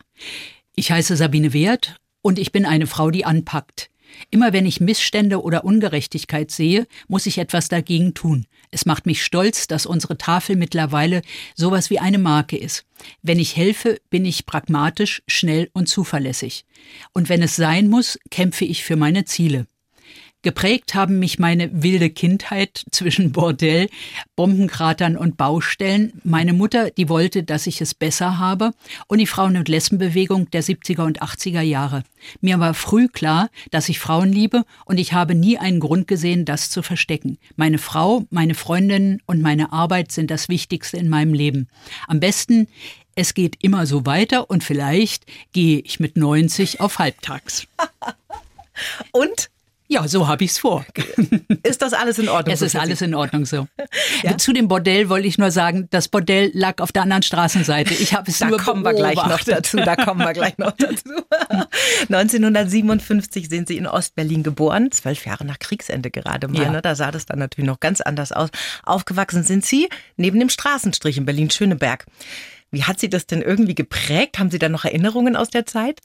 Ich 0.74 0.90
heiße 0.90 1.16
Sabine 1.16 1.52
Wert 1.52 1.98
und 2.22 2.38
ich 2.38 2.52
bin 2.52 2.66
eine 2.66 2.86
Frau, 2.86 3.10
die 3.10 3.24
anpackt. 3.24 3.90
Immer 4.30 4.52
wenn 4.52 4.66
ich 4.66 4.80
Missstände 4.80 5.42
oder 5.42 5.64
Ungerechtigkeit 5.64 6.50
sehe, 6.50 6.86
muss 7.08 7.26
ich 7.26 7.38
etwas 7.38 7.68
dagegen 7.68 8.14
tun. 8.14 8.46
Es 8.70 8.86
macht 8.86 9.06
mich 9.06 9.22
stolz, 9.22 9.66
dass 9.66 9.86
unsere 9.86 10.18
Tafel 10.18 10.56
mittlerweile 10.56 11.22
sowas 11.54 11.90
wie 11.90 11.98
eine 11.98 12.18
Marke 12.18 12.56
ist. 12.56 12.84
Wenn 13.22 13.38
ich 13.38 13.56
helfe, 13.56 14.00
bin 14.10 14.24
ich 14.24 14.46
pragmatisch, 14.46 15.22
schnell 15.26 15.70
und 15.72 15.88
zuverlässig. 15.88 16.64
Und 17.12 17.28
wenn 17.28 17.42
es 17.42 17.56
sein 17.56 17.88
muss, 17.88 18.18
kämpfe 18.30 18.64
ich 18.64 18.84
für 18.84 18.96
meine 18.96 19.24
Ziele. 19.24 19.66
Geprägt 20.48 20.94
haben 20.94 21.18
mich 21.18 21.38
meine 21.38 21.82
wilde 21.82 22.08
Kindheit 22.08 22.82
zwischen 22.90 23.32
Bordell, 23.32 23.90
Bombenkratern 24.34 25.14
und 25.14 25.36
Baustellen. 25.36 26.22
Meine 26.24 26.54
Mutter, 26.54 26.90
die 26.90 27.10
wollte, 27.10 27.42
dass 27.42 27.66
ich 27.66 27.82
es 27.82 27.92
besser 27.94 28.38
habe. 28.38 28.72
Und 29.08 29.18
die 29.18 29.26
Frauen- 29.26 29.58
und 29.58 29.68
Lesbenbewegung 29.68 30.50
der 30.50 30.64
70er 30.64 31.04
und 31.04 31.20
80er 31.20 31.60
Jahre. 31.60 32.02
Mir 32.40 32.58
war 32.60 32.72
früh 32.72 33.08
klar, 33.08 33.50
dass 33.72 33.90
ich 33.90 33.98
Frauen 33.98 34.32
liebe 34.32 34.64
und 34.86 34.96
ich 34.96 35.12
habe 35.12 35.34
nie 35.34 35.58
einen 35.58 35.80
Grund 35.80 36.08
gesehen, 36.08 36.46
das 36.46 36.70
zu 36.70 36.80
verstecken. 36.80 37.36
Meine 37.56 37.76
Frau, 37.76 38.24
meine 38.30 38.54
Freundinnen 38.54 39.20
und 39.26 39.42
meine 39.42 39.70
Arbeit 39.70 40.12
sind 40.12 40.30
das 40.30 40.48
Wichtigste 40.48 40.96
in 40.96 41.10
meinem 41.10 41.34
Leben. 41.34 41.68
Am 42.06 42.20
besten, 42.20 42.68
es 43.16 43.34
geht 43.34 43.62
immer 43.62 43.84
so 43.84 44.06
weiter 44.06 44.48
und 44.48 44.64
vielleicht 44.64 45.26
gehe 45.52 45.80
ich 45.80 46.00
mit 46.00 46.16
90 46.16 46.80
auf 46.80 46.98
Halbtags. 46.98 47.66
und 49.12 49.50
ja, 49.90 50.06
so 50.06 50.28
habe 50.28 50.44
ich 50.44 50.50
es 50.50 50.58
vor. 50.58 50.84
Ist 51.62 51.80
das 51.80 51.94
alles 51.94 52.18
in 52.18 52.28
Ordnung? 52.28 52.54
Es 52.54 52.60
ist 52.60 52.76
alles 52.76 53.00
in 53.00 53.14
Ordnung 53.14 53.46
so. 53.46 53.66
Ja? 54.22 54.36
Zu 54.36 54.52
dem 54.52 54.68
Bordell 54.68 55.08
wollte 55.08 55.28
ich 55.28 55.38
nur 55.38 55.50
sagen, 55.50 55.86
das 55.90 56.08
Bordell 56.08 56.50
lag 56.52 56.80
auf 56.80 56.92
der 56.92 57.02
anderen 57.02 57.22
Straßenseite. 57.22 57.94
Ich 57.94 58.14
habe 58.14 58.30
es 58.30 58.38
da 58.38 58.48
nur 58.48 58.58
kommen 58.58 58.82
beobachtet. 58.82 59.06
wir 59.06 59.14
gleich 59.14 59.38
noch 59.38 59.44
dazu. 59.44 59.76
Da 59.76 59.96
kommen 59.96 60.20
wir 60.20 60.32
gleich 60.32 60.58
noch 60.58 60.72
dazu. 60.72 61.10
1957 62.08 63.48
sind 63.48 63.68
Sie 63.68 63.76
in 63.76 63.86
Ostberlin 63.86 64.42
geboren, 64.42 64.90
zwölf 64.90 65.24
Jahre 65.24 65.44
nach 65.44 65.58
Kriegsende 65.58 66.10
gerade 66.10 66.48
mal. 66.48 66.62
Ja. 66.62 66.70
Ne? 66.70 66.82
Da 66.82 66.94
sah 66.94 67.10
das 67.10 67.26
dann 67.26 67.38
natürlich 67.38 67.68
noch 67.68 67.80
ganz 67.80 68.00
anders 68.00 68.32
aus. 68.32 68.50
Aufgewachsen 68.84 69.44
sind 69.44 69.64
Sie 69.64 69.88
neben 70.16 70.38
dem 70.38 70.48
Straßenstrich 70.48 71.16
in 71.16 71.24
Berlin-Schöneberg. 71.24 72.06
Wie 72.70 72.84
hat 72.84 73.00
Sie 73.00 73.08
das 73.08 73.26
denn 73.26 73.40
irgendwie 73.40 73.74
geprägt? 73.74 74.38
Haben 74.38 74.50
Sie 74.50 74.58
da 74.58 74.68
noch 74.68 74.84
Erinnerungen 74.84 75.36
aus 75.36 75.48
der 75.48 75.64
Zeit? 75.64 76.00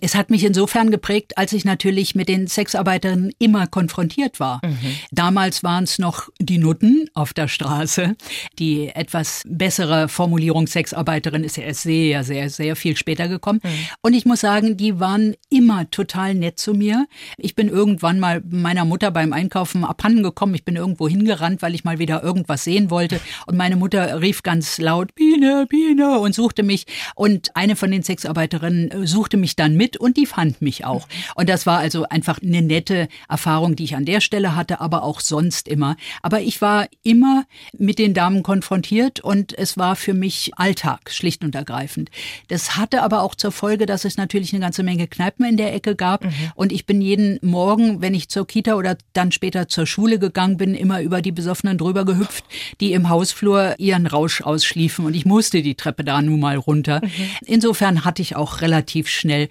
Es 0.00 0.14
hat 0.14 0.30
mich 0.30 0.44
insofern 0.44 0.90
geprägt, 0.90 1.36
als 1.36 1.52
ich 1.52 1.64
natürlich 1.64 2.14
mit 2.14 2.28
den 2.28 2.46
Sexarbeiterinnen 2.46 3.32
immer 3.38 3.66
konfrontiert 3.66 4.38
war. 4.38 4.60
Mhm. 4.64 4.96
Damals 5.10 5.64
waren 5.64 5.84
es 5.84 5.98
noch 5.98 6.28
die 6.38 6.58
Nutten 6.58 7.10
auf 7.14 7.32
der 7.32 7.48
Straße. 7.48 8.16
Die 8.58 8.88
etwas 8.88 9.42
bessere 9.46 10.08
Formulierung 10.08 10.66
Sexarbeiterin 10.66 11.42
ist 11.42 11.56
ja 11.56 11.74
sehr, 11.74 12.22
sehr, 12.22 12.48
sehr 12.48 12.76
viel 12.76 12.96
später 12.96 13.26
gekommen. 13.26 13.60
Mhm. 13.62 13.68
Und 14.02 14.14
ich 14.14 14.24
muss 14.24 14.40
sagen, 14.40 14.76
die 14.76 15.00
waren 15.00 15.34
immer 15.50 15.90
total 15.90 16.34
nett 16.34 16.60
zu 16.60 16.74
mir. 16.74 17.06
Ich 17.38 17.56
bin 17.56 17.68
irgendwann 17.68 18.20
mal 18.20 18.42
meiner 18.48 18.84
Mutter 18.84 19.10
beim 19.10 19.32
Einkaufen 19.32 19.84
abhanden 19.84 20.22
gekommen. 20.22 20.54
Ich 20.54 20.64
bin 20.64 20.76
irgendwo 20.76 21.08
hingerannt, 21.08 21.60
weil 21.62 21.74
ich 21.74 21.82
mal 21.82 21.98
wieder 21.98 22.22
irgendwas 22.22 22.62
sehen 22.62 22.90
wollte. 22.90 23.20
Und 23.46 23.56
meine 23.56 23.76
Mutter 23.76 24.20
rief 24.20 24.42
ganz 24.42 24.78
laut, 24.78 25.14
Biene, 25.14 25.66
Biene, 25.68 26.03
Kinder 26.04 26.20
und 26.20 26.34
suchte 26.34 26.62
mich. 26.62 26.86
Und 27.14 27.54
eine 27.54 27.76
von 27.76 27.90
den 27.90 28.02
Sexarbeiterinnen 28.02 28.90
äh, 28.90 29.06
suchte 29.06 29.36
mich 29.36 29.56
dann 29.56 29.76
mit 29.76 29.96
und 29.96 30.16
die 30.16 30.26
fand 30.26 30.62
mich 30.62 30.84
auch. 30.84 31.06
Und 31.34 31.48
das 31.48 31.66
war 31.66 31.78
also 31.78 32.04
einfach 32.08 32.40
eine 32.42 32.62
nette 32.62 33.08
Erfahrung, 33.28 33.76
die 33.76 33.84
ich 33.84 33.96
an 33.96 34.04
der 34.04 34.20
Stelle 34.20 34.54
hatte, 34.54 34.80
aber 34.80 35.02
auch 35.02 35.20
sonst 35.20 35.68
immer. 35.68 35.96
Aber 36.22 36.40
ich 36.40 36.60
war 36.60 36.86
immer 37.02 37.44
mit 37.76 37.98
den 37.98 38.14
Damen 38.14 38.42
konfrontiert 38.42 39.20
und 39.20 39.56
es 39.56 39.76
war 39.76 39.96
für 39.96 40.14
mich 40.14 40.52
Alltag, 40.56 41.10
schlicht 41.10 41.44
und 41.44 41.54
ergreifend. 41.54 42.10
Das 42.48 42.76
hatte 42.76 43.02
aber 43.02 43.22
auch 43.22 43.34
zur 43.34 43.52
Folge, 43.52 43.86
dass 43.86 44.04
es 44.04 44.16
natürlich 44.16 44.52
eine 44.52 44.60
ganze 44.60 44.82
Menge 44.82 45.06
Kneipen 45.06 45.46
in 45.46 45.56
der 45.56 45.74
Ecke 45.74 45.96
gab. 45.96 46.24
Mhm. 46.24 46.32
Und 46.54 46.72
ich 46.72 46.86
bin 46.86 47.00
jeden 47.00 47.38
Morgen, 47.42 48.00
wenn 48.00 48.14
ich 48.14 48.28
zur 48.28 48.46
Kita 48.46 48.74
oder 48.74 48.96
dann 49.12 49.32
später 49.32 49.68
zur 49.68 49.86
Schule 49.86 50.18
gegangen 50.18 50.56
bin, 50.56 50.74
immer 50.74 51.00
über 51.00 51.22
die 51.22 51.32
Besoffenen 51.32 51.78
drüber 51.78 52.04
gehüpft, 52.04 52.44
die 52.80 52.92
im 52.92 53.08
Hausflur 53.08 53.74
ihren 53.78 54.06
Rausch 54.06 54.42
ausschliefen. 54.42 55.06
Und 55.06 55.14
ich 55.14 55.24
musste 55.24 55.62
die 55.62 55.74
Treppe 55.74 55.93
da 56.02 56.20
nun 56.22 56.40
mal 56.40 56.56
runter. 56.56 57.00
Mhm. 57.02 57.10
Insofern 57.46 58.04
hatte 58.04 58.22
ich 58.22 58.36
auch 58.36 58.60
relativ 58.60 59.08
schnell, 59.08 59.48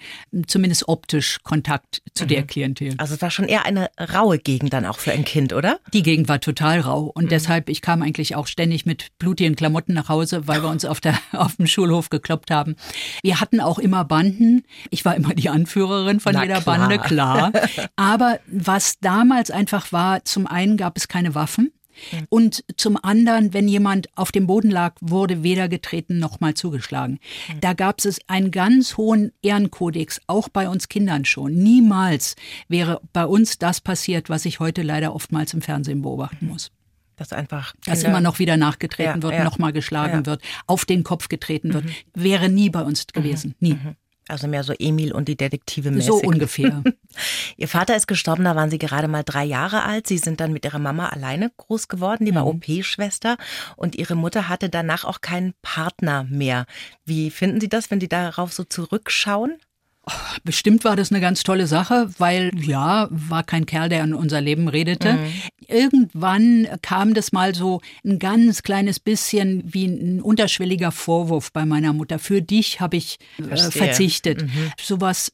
zumindest 0.48 0.88
optisch, 0.88 1.40
Kontakt 1.44 2.02
zu 2.14 2.26
mhm. 2.26 2.28
der 2.30 2.44
Klientel. 2.44 2.96
Also 2.98 3.16
es 3.16 3.22
war 3.22 3.32
schon 3.32 3.46
eher 3.46 3.66
eine 3.66 3.90
raue 4.14 4.40
Gegend 4.40 4.74
dann 4.74 4.86
auch 4.86 5.00
für 5.00 5.12
ein 5.12 5.24
Kind, 5.24 5.54
oder? 5.54 5.80
Die 5.94 6.04
Gegend 6.04 6.28
war 6.28 6.42
total 6.42 6.82
rau. 6.82 7.04
Und 7.04 7.26
mhm. 7.26 7.30
deshalb, 7.30 7.70
ich 7.70 7.82
kam 7.82 8.02
eigentlich 8.02 8.36
auch 8.36 8.48
ständig 8.48 8.86
mit 8.86 9.08
blutigen 9.20 9.56
Klamotten 9.56 9.94
nach 9.94 10.10
Hause, 10.10 10.48
weil 10.48 10.62
wir 10.64 10.70
uns 10.70 10.86
auf, 10.86 11.00
der, 11.00 11.18
auf 11.32 11.56
dem 11.56 11.68
Schulhof 11.68 12.10
gekloppt 12.10 12.52
haben. 12.52 12.76
Wir 13.22 13.40
hatten 13.40 13.62
auch 13.62 13.80
immer 13.80 14.04
Banden. 14.06 14.64
Ich 14.90 15.06
war 15.06 15.16
immer 15.16 15.34
die 15.34 15.50
Anführerin 15.50 16.20
von 16.20 16.34
Na 16.34 16.44
jeder 16.44 16.62
klar. 16.62 16.78
Bande, 16.78 17.00
klar. 17.00 17.52
Aber 17.96 18.40
was 18.48 19.00
damals 19.00 19.52
einfach 19.52 19.92
war, 19.92 20.26
zum 20.26 20.48
einen 20.48 20.78
gab 20.78 20.98
es 20.98 21.08
keine 21.08 21.36
Waffen. 21.36 21.72
Mhm. 22.12 22.28
Und 22.30 22.64
zum 22.78 22.98
anderen, 23.02 23.54
wenn 23.54 23.68
jemand 23.68 24.08
auf 24.18 24.32
dem 24.32 24.48
Boden 24.48 24.72
lag, 24.72 24.96
wurde 25.02 25.44
weder 25.44 25.68
getreten 25.70 26.20
noch 26.20 26.40
mal 26.40 26.54
zugeschlagen. 26.54 27.20
Mhm. 27.50 27.62
Da 27.62 27.74
gab 27.74 28.04
es 28.04 28.20
einen 28.28 28.52
ganz 28.52 28.98
hohen 28.98 29.32
Ehrenkodex, 29.42 30.22
auch 30.28 30.50
bei 30.50 30.70
uns 30.70 30.90
Kindern 30.90 31.26
schon. 31.26 31.54
Niemals 31.54 32.36
wäre 32.68 33.02
bei 33.14 33.26
uns 33.26 33.58
das 33.58 33.82
passiert, 33.82 34.30
was 34.30 34.46
ich 34.46 34.60
heute 34.60 34.82
leider 34.82 35.16
oftmals 35.16 35.54
im 35.54 35.62
Fernsehen 35.62 36.02
beobachten 36.02 36.48
muss. 36.48 36.72
Dass 37.16 37.32
einfach 37.32 37.74
Kinder 37.74 37.92
dass 37.92 38.04
immer 38.04 38.22
noch 38.22 38.40
wieder 38.40 38.58
nachgetreten 38.58 39.22
ja, 39.22 39.24
wird, 39.24 39.34
ja. 39.34 39.44
nochmal 39.44 39.72
geschlagen 39.72 40.20
ja. 40.20 40.26
wird, 40.26 40.42
auf 40.66 40.86
den 40.86 41.04
Kopf 41.04 41.30
getreten 41.30 41.74
wird, 41.74 41.86
mhm. 41.86 41.92
wäre 42.16 42.50
nie 42.50 42.70
bei 42.70 42.82
uns 42.82 43.06
gewesen, 43.08 43.56
mhm. 43.60 43.68
nie. 43.68 43.74
Mhm. 43.74 43.96
Also 44.28 44.48
mehr 44.48 44.64
so 44.64 44.74
Emil 44.78 45.12
und 45.12 45.28
die 45.28 45.36
Detektive 45.36 45.92
mäßig. 45.92 46.08
So 46.08 46.16
ungefähr. 46.22 46.82
Ihr 47.58 47.68
Vater 47.68 47.96
ist 47.96 48.08
gestorben, 48.08 48.46
da 48.46 48.56
waren 48.56 48.70
Sie 48.70 48.78
gerade 48.78 49.08
mal 49.08 49.24
drei 49.24 49.44
Jahre 49.44 49.84
alt. 49.84 50.08
Sie 50.08 50.18
sind 50.18 50.40
dann 50.40 50.54
mit 50.54 50.64
Ihrer 50.66 50.80
Mama 50.80 51.10
alleine 51.10 51.52
groß 51.58 51.88
geworden, 51.90 52.26
die 52.26 52.34
war 52.34 52.44
mhm. 52.44 52.62
OP-Schwester. 52.62 53.38
Und 53.76 53.96
Ihre 53.96 54.16
Mutter 54.16 54.48
hatte 54.48 54.70
danach 54.70 55.04
auch 55.04 55.22
keinen 55.22 55.54
Partner 55.62 56.24
mehr. 56.24 56.66
Wie 57.06 57.32
finden 57.32 57.60
Sie 57.60 57.70
das, 57.70 57.92
wenn 57.92 58.00
Sie 58.00 58.08
darauf 58.08 58.54
so 58.54 58.64
zurückschauen? 58.64 59.58
Bestimmt 60.44 60.84
war 60.84 60.98
das 60.98 61.12
eine 61.12 61.22
ganz 61.22 61.44
tolle 61.44 61.66
Sache, 61.66 62.10
weil 62.18 62.52
ja, 62.60 63.08
war 63.10 63.44
kein 63.44 63.66
Kerl, 63.66 63.88
der 63.88 64.04
in 64.04 64.14
unser 64.14 64.42
Leben 64.42 64.68
redete. 64.68 65.14
Mhm. 65.14 65.34
Irgendwann 65.68 66.68
kam 66.82 67.14
das 67.14 67.32
mal 67.32 67.56
so 67.56 67.80
ein 68.04 68.20
ganz 68.20 68.64
kleines 68.64 69.00
bisschen 69.00 69.64
wie 69.66 69.86
ein 69.86 70.22
unterschwelliger 70.22 70.92
Vorwurf 70.92 71.54
bei 71.54 71.66
meiner 71.66 71.94
Mutter. 71.94 72.20
Für 72.20 72.42
dich 72.42 72.82
habe 72.82 72.98
ich 72.98 73.18
äh, 73.38 73.56
verzichtet. 73.56 74.44
Mhm. 74.44 74.72
Sowas 74.82 75.32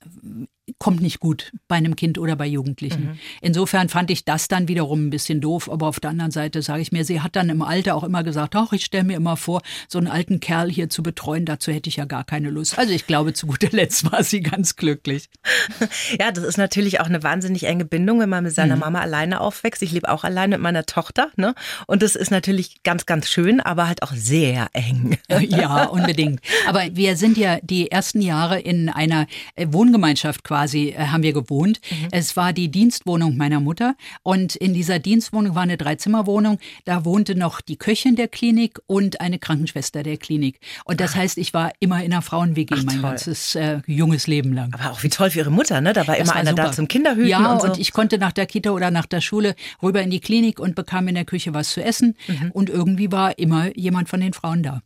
kommt 0.77 1.01
nicht 1.01 1.19
gut 1.19 1.51
bei 1.67 1.75
einem 1.75 1.95
Kind 1.95 2.17
oder 2.17 2.35
bei 2.35 2.45
Jugendlichen. 2.45 3.03
Mhm. 3.03 3.19
Insofern 3.41 3.89
fand 3.89 4.11
ich 4.11 4.25
das 4.25 4.47
dann 4.47 4.67
wiederum 4.67 5.07
ein 5.07 5.09
bisschen 5.09 5.41
doof, 5.41 5.69
aber 5.69 5.87
auf 5.87 5.99
der 5.99 6.11
anderen 6.11 6.31
Seite 6.31 6.61
sage 6.61 6.81
ich 6.81 6.91
mir, 6.91 7.05
sie 7.05 7.21
hat 7.21 7.35
dann 7.35 7.49
im 7.49 7.61
Alter 7.61 7.95
auch 7.95 8.03
immer 8.03 8.23
gesagt, 8.23 8.55
ach, 8.55 8.73
ich 8.73 8.85
stelle 8.85 9.05
mir 9.05 9.17
immer 9.17 9.37
vor, 9.37 9.61
so 9.87 9.97
einen 9.97 10.07
alten 10.07 10.39
Kerl 10.39 10.69
hier 10.69 10.89
zu 10.89 11.03
betreuen, 11.03 11.45
dazu 11.45 11.71
hätte 11.71 11.89
ich 11.89 11.95
ja 11.95 12.05
gar 12.05 12.23
keine 12.23 12.49
Lust. 12.49 12.77
Also 12.77 12.93
ich 12.93 13.07
glaube, 13.07 13.33
zu 13.33 13.47
guter 13.47 13.69
Letzt 13.71 14.11
war 14.11 14.23
sie 14.23 14.41
ganz 14.41 14.75
glücklich. 14.75 15.29
Ja, 16.19 16.31
das 16.31 16.43
ist 16.43 16.57
natürlich 16.57 16.99
auch 16.99 17.05
eine 17.05 17.23
wahnsinnig 17.23 17.63
enge 17.63 17.85
Bindung, 17.85 18.19
wenn 18.19 18.29
man 18.29 18.43
mit 18.43 18.53
seiner 18.53 18.75
mhm. 18.75 18.81
Mama 18.81 18.99
alleine 18.99 19.41
aufwächst. 19.41 19.81
Ich 19.81 19.91
lebe 19.91 20.09
auch 20.09 20.23
alleine 20.23 20.55
mit 20.55 20.61
meiner 20.61 20.85
Tochter, 20.85 21.29
ne? 21.35 21.55
Und 21.87 22.03
das 22.03 22.15
ist 22.15 22.31
natürlich 22.31 22.83
ganz, 22.83 23.05
ganz 23.05 23.29
schön, 23.29 23.59
aber 23.61 23.87
halt 23.87 24.03
auch 24.03 24.13
sehr 24.13 24.67
eng. 24.73 25.17
Ja, 25.39 25.85
unbedingt. 25.85 26.41
Aber 26.67 26.83
wir 26.91 27.15
sind 27.15 27.37
ja 27.37 27.59
die 27.61 27.91
ersten 27.91 28.21
Jahre 28.21 28.59
in 28.59 28.89
einer 28.89 29.27
äh, 29.55 29.67
Wohngemeinschaft 29.69 30.43
quasi 30.43 30.58
quasi 30.59 30.89
äh, 30.89 31.07
haben 31.07 31.23
wir 31.23 31.33
gewohnt. 31.33 31.79
Mhm. 31.89 32.07
Es 32.11 32.35
war 32.35 32.53
die 32.53 32.69
Dienstwohnung 32.69 33.37
meiner 33.37 33.59
Mutter 33.59 33.95
und 34.23 34.55
in 34.55 34.73
dieser 34.73 34.99
Dienstwohnung 34.99 35.55
war 35.55 35.63
eine 35.63 35.77
Dreizimmerwohnung. 35.77 36.59
Da 36.85 37.05
wohnte 37.05 37.35
noch 37.35 37.61
die 37.61 37.77
Köchin 37.77 38.15
der 38.15 38.27
Klinik 38.27 38.79
und 38.87 39.21
eine 39.21 39.39
Krankenschwester 39.39 40.03
der 40.03 40.17
Klinik. 40.17 40.59
Und 40.85 40.99
das 40.99 41.11
Ach. 41.11 41.17
heißt, 41.17 41.37
ich 41.37 41.53
war 41.53 41.71
immer 41.79 42.03
in 42.03 42.11
einer 42.11 42.21
Frauen-WG 42.21 42.75
mein 42.83 42.87
toll. 42.87 43.01
ganzes 43.01 43.55
äh, 43.55 43.79
junges 43.87 44.27
Leben 44.27 44.53
lang. 44.53 44.73
Aber 44.73 44.91
auch 44.91 45.03
wie 45.03 45.09
toll 45.09 45.29
für 45.29 45.39
Ihre 45.39 45.51
Mutter, 45.51 45.79
ne? 45.81 45.93
Da 45.93 46.07
war 46.07 46.15
das 46.15 46.23
immer 46.23 46.33
war 46.33 46.35
einer 46.35 46.51
super. 46.51 46.63
da 46.63 46.71
zum 46.71 46.87
Kinderhüten 46.87 47.29
ja, 47.29 47.53
und 47.53 47.61
so. 47.61 47.67
und 47.67 47.79
ich 47.79 47.93
konnte 47.93 48.17
nach 48.17 48.33
der 48.33 48.45
Kita 48.45 48.71
oder 48.71 48.91
nach 48.91 49.05
der 49.05 49.21
Schule 49.21 49.55
rüber 49.81 50.01
in 50.01 50.09
die 50.09 50.19
Klinik 50.19 50.59
und 50.59 50.75
bekam 50.75 51.07
in 51.07 51.15
der 51.15 51.25
Küche 51.25 51.53
was 51.53 51.71
zu 51.71 51.83
essen. 51.83 52.15
Mhm. 52.27 52.51
Und 52.51 52.69
irgendwie 52.69 53.11
war 53.11 53.37
immer 53.39 53.75
jemand 53.77 54.09
von 54.09 54.19
den 54.19 54.33
Frauen 54.33 54.63
da. 54.63 54.81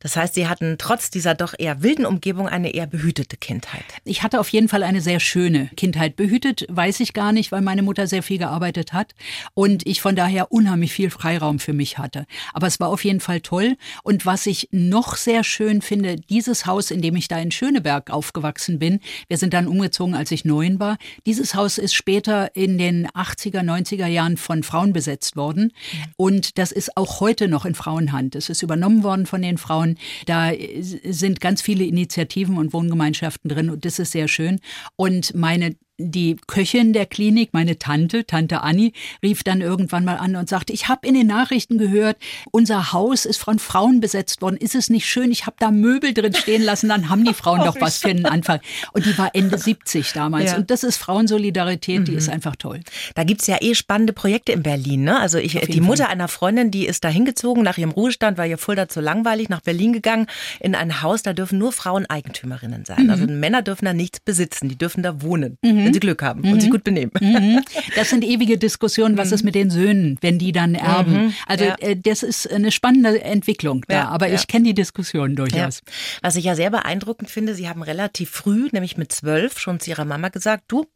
Das 0.00 0.16
heißt, 0.16 0.34
Sie 0.34 0.48
hatten 0.48 0.76
trotz 0.78 1.10
dieser 1.10 1.34
doch 1.34 1.54
eher 1.58 1.82
wilden 1.82 2.06
Umgebung 2.06 2.48
eine 2.48 2.74
eher 2.74 2.86
behütete 2.86 3.36
Kindheit. 3.36 3.84
Ich 4.04 4.22
hatte 4.22 4.40
auf 4.40 4.48
jeden 4.48 4.68
Fall 4.68 4.82
eine 4.82 5.00
sehr 5.00 5.20
schöne 5.20 5.70
Kindheit. 5.76 6.16
Behütet 6.16 6.66
weiß 6.68 7.00
ich 7.00 7.12
gar 7.12 7.32
nicht, 7.32 7.52
weil 7.52 7.62
meine 7.62 7.82
Mutter 7.82 8.06
sehr 8.06 8.22
viel 8.22 8.38
gearbeitet 8.38 8.92
hat 8.92 9.14
und 9.54 9.86
ich 9.86 10.00
von 10.00 10.16
daher 10.16 10.52
unheimlich 10.52 10.92
viel 10.92 11.10
Freiraum 11.10 11.58
für 11.58 11.72
mich 11.72 11.98
hatte. 11.98 12.26
Aber 12.52 12.66
es 12.66 12.80
war 12.80 12.88
auf 12.88 13.04
jeden 13.04 13.20
Fall 13.20 13.40
toll. 13.40 13.76
Und 14.02 14.26
was 14.26 14.46
ich 14.46 14.68
noch 14.72 15.16
sehr 15.16 15.44
schön 15.44 15.82
finde, 15.82 16.16
dieses 16.16 16.66
Haus, 16.66 16.90
in 16.90 17.02
dem 17.02 17.16
ich 17.16 17.28
da 17.28 17.38
in 17.38 17.50
Schöneberg 17.50 18.10
aufgewachsen 18.10 18.78
bin, 18.78 19.00
wir 19.28 19.38
sind 19.38 19.54
dann 19.54 19.66
umgezogen, 19.66 20.14
als 20.14 20.30
ich 20.30 20.44
neun 20.44 20.80
war. 20.80 20.98
Dieses 21.26 21.54
Haus 21.54 21.78
ist 21.78 21.94
später 21.94 22.54
in 22.54 22.78
den 22.78 23.06
80er, 23.08 23.60
90er 23.60 24.06
Jahren 24.06 24.36
von 24.36 24.62
Frauen 24.62 24.92
besetzt 24.92 25.36
worden. 25.36 25.72
Und 26.16 26.58
das 26.58 26.72
ist 26.72 26.96
auch 26.96 27.20
heute 27.20 27.48
noch 27.48 27.64
in 27.64 27.74
Frauenhand. 27.74 28.34
Es 28.34 28.48
ist 28.48 28.62
übernommen 28.62 29.02
worden 29.02 29.26
von 29.26 29.42
den 29.42 29.58
Frauen. 29.64 29.96
Da 30.26 30.52
sind 30.80 31.40
ganz 31.40 31.62
viele 31.62 31.84
Initiativen 31.84 32.58
und 32.58 32.72
Wohngemeinschaften 32.72 33.48
drin 33.48 33.70
und 33.70 33.84
das 33.84 33.98
ist 33.98 34.12
sehr 34.12 34.28
schön. 34.28 34.60
Und 34.96 35.34
meine 35.34 35.76
die 35.98 36.36
Köchin 36.48 36.92
der 36.92 37.06
Klinik, 37.06 37.50
meine 37.52 37.78
Tante, 37.78 38.26
Tante 38.26 38.62
Anni, 38.62 38.92
rief 39.22 39.44
dann 39.44 39.60
irgendwann 39.60 40.04
mal 40.04 40.16
an 40.16 40.34
und 40.34 40.48
sagte, 40.48 40.72
ich 40.72 40.88
habe 40.88 41.06
in 41.06 41.14
den 41.14 41.28
Nachrichten 41.28 41.78
gehört, 41.78 42.16
unser 42.50 42.92
Haus 42.92 43.24
ist 43.24 43.38
von 43.38 43.60
Frauen 43.60 44.00
besetzt 44.00 44.42
worden. 44.42 44.56
Ist 44.56 44.74
es 44.74 44.90
nicht 44.90 45.06
schön? 45.06 45.30
Ich 45.30 45.46
habe 45.46 45.56
da 45.60 45.70
Möbel 45.70 46.12
drin 46.12 46.34
stehen 46.34 46.62
lassen, 46.62 46.88
dann 46.88 47.10
haben 47.10 47.24
die 47.24 47.34
Frauen 47.34 47.60
doch 47.60 47.80
was 47.80 47.98
für 47.98 48.08
einen 48.08 48.26
Anfang. 48.26 48.58
Und 48.92 49.06
die 49.06 49.16
war 49.18 49.30
Ende 49.34 49.56
70 49.56 50.12
damals. 50.12 50.50
Ja. 50.50 50.56
Und 50.56 50.70
das 50.70 50.82
ist 50.82 50.96
Frauensolidarität, 50.96 52.00
mhm. 52.00 52.04
die 52.06 52.14
ist 52.14 52.28
einfach 52.28 52.56
toll. 52.56 52.80
Da 53.14 53.22
gibt's 53.22 53.46
ja 53.46 53.58
eh 53.60 53.74
spannende 53.74 54.12
Projekte 54.12 54.50
in 54.50 54.64
Berlin. 54.64 55.04
Ne? 55.04 55.20
Also 55.20 55.38
ich, 55.38 55.52
die 55.52 55.80
Mutter 55.80 56.04
Fall. 56.04 56.12
einer 56.12 56.26
Freundin, 56.26 56.72
die 56.72 56.86
ist 56.86 57.04
da 57.04 57.08
hingezogen 57.08 57.62
nach 57.62 57.78
ihrem 57.78 57.92
Ruhestand, 57.92 58.36
war 58.36 58.46
ihr 58.46 58.58
Fulda 58.58 58.88
zu 58.88 59.00
langweilig, 59.00 59.48
nach 59.48 59.60
Berlin 59.60 59.92
gegangen, 59.92 60.26
in 60.58 60.74
ein 60.74 61.02
Haus, 61.02 61.22
da 61.22 61.32
dürfen 61.32 61.58
nur 61.58 61.72
Frauen 61.72 62.06
Eigentümerinnen 62.06 62.84
sein. 62.84 63.04
Mhm. 63.04 63.10
Also 63.10 63.26
Männer 63.26 63.62
dürfen 63.62 63.84
da 63.84 63.92
nichts 63.92 64.18
besitzen, 64.18 64.68
die 64.68 64.76
dürfen 64.76 65.04
da 65.04 65.22
wohnen. 65.22 65.56
Mhm 65.62 65.83
wenn 65.84 65.94
sie 65.94 66.00
Glück 66.00 66.22
haben 66.22 66.42
mhm. 66.42 66.52
und 66.52 66.60
sich 66.60 66.70
gut 66.70 66.84
benehmen. 66.84 67.12
Mhm. 67.20 67.62
Das 67.96 68.10
sind 68.10 68.24
ewige 68.24 68.58
Diskussionen, 68.58 69.16
was 69.16 69.28
mhm. 69.28 69.34
ist 69.34 69.44
mit 69.44 69.54
den 69.54 69.70
Söhnen, 69.70 70.18
wenn 70.20 70.38
die 70.38 70.52
dann 70.52 70.74
erben. 70.74 71.12
Mhm. 71.12 71.34
Also 71.46 71.64
ja. 71.64 71.76
äh, 71.80 71.96
das 71.96 72.22
ist 72.22 72.50
eine 72.50 72.72
spannende 72.72 73.22
Entwicklung 73.22 73.84
da, 73.88 73.94
ja, 73.94 74.08
aber 74.08 74.28
ja. 74.28 74.34
ich 74.34 74.46
kenne 74.46 74.64
die 74.64 74.74
Diskussion 74.74 75.36
durchaus. 75.36 75.82
Was 76.22 76.36
ich 76.36 76.44
ja 76.44 76.54
sehr 76.54 76.70
beeindruckend 76.70 77.30
finde, 77.30 77.54
Sie 77.54 77.68
haben 77.68 77.82
relativ 77.82 78.30
früh, 78.30 78.68
nämlich 78.72 78.96
mit 78.96 79.12
zwölf, 79.12 79.58
schon 79.58 79.80
zu 79.80 79.90
Ihrer 79.90 80.04
Mama 80.04 80.28
gesagt, 80.28 80.64
du, 80.68 80.86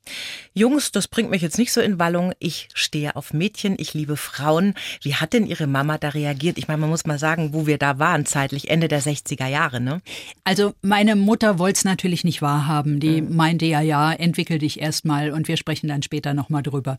Jungs, 0.54 0.92
das 0.92 1.09
bringt 1.09 1.30
mich 1.30 1.42
jetzt 1.42 1.59
nicht 1.59 1.73
so 1.73 1.80
in 1.80 1.99
Wallung, 1.99 2.33
ich 2.38 2.68
stehe 2.75 3.16
auf 3.16 3.33
Mädchen, 3.33 3.76
ich 3.78 3.95
liebe 3.95 4.16
Frauen. 4.16 4.75
Wie 5.02 5.14
hat 5.14 5.33
denn 5.33 5.47
Ihre 5.47 5.66
Mama 5.66 5.99
da 5.99 6.11
reagiert? 6.11 6.59
Ich 6.59 6.68
meine, 6.68 6.80
man 6.80 6.90
muss 6.90 7.07
mal 7.07 7.18
sagen, 7.18 7.52
wo 7.52 7.66
wir 7.66 7.78
da 7.78 7.99
waren, 7.99 8.26
zeitlich 8.26 8.71
Ende 8.71 8.88
der 8.88 9.02
60er 9.02 9.47
Jahre, 9.47 9.80
ne? 9.80 10.00
Also 10.45 10.75
meine 10.83 11.16
Mutter 11.16 11.59
wollte 11.59 11.78
es 11.78 11.85
natürlich 11.85 12.25
nicht 12.25 12.42
wahrhaben. 12.42 13.00
Die 13.00 13.23
mhm. 13.23 13.37
meinte 13.37 13.66
ja, 13.66 13.80
ja, 13.80 14.12
entwickel 14.12 14.59
dich 14.59 14.77
erstmal 14.78 15.08
mal 15.08 15.32
und 15.32 15.49
wir 15.49 15.56
sprechen 15.56 15.88
dann 15.88 16.02
später 16.02 16.35
nochmal 16.35 16.62
drüber. 16.62 16.99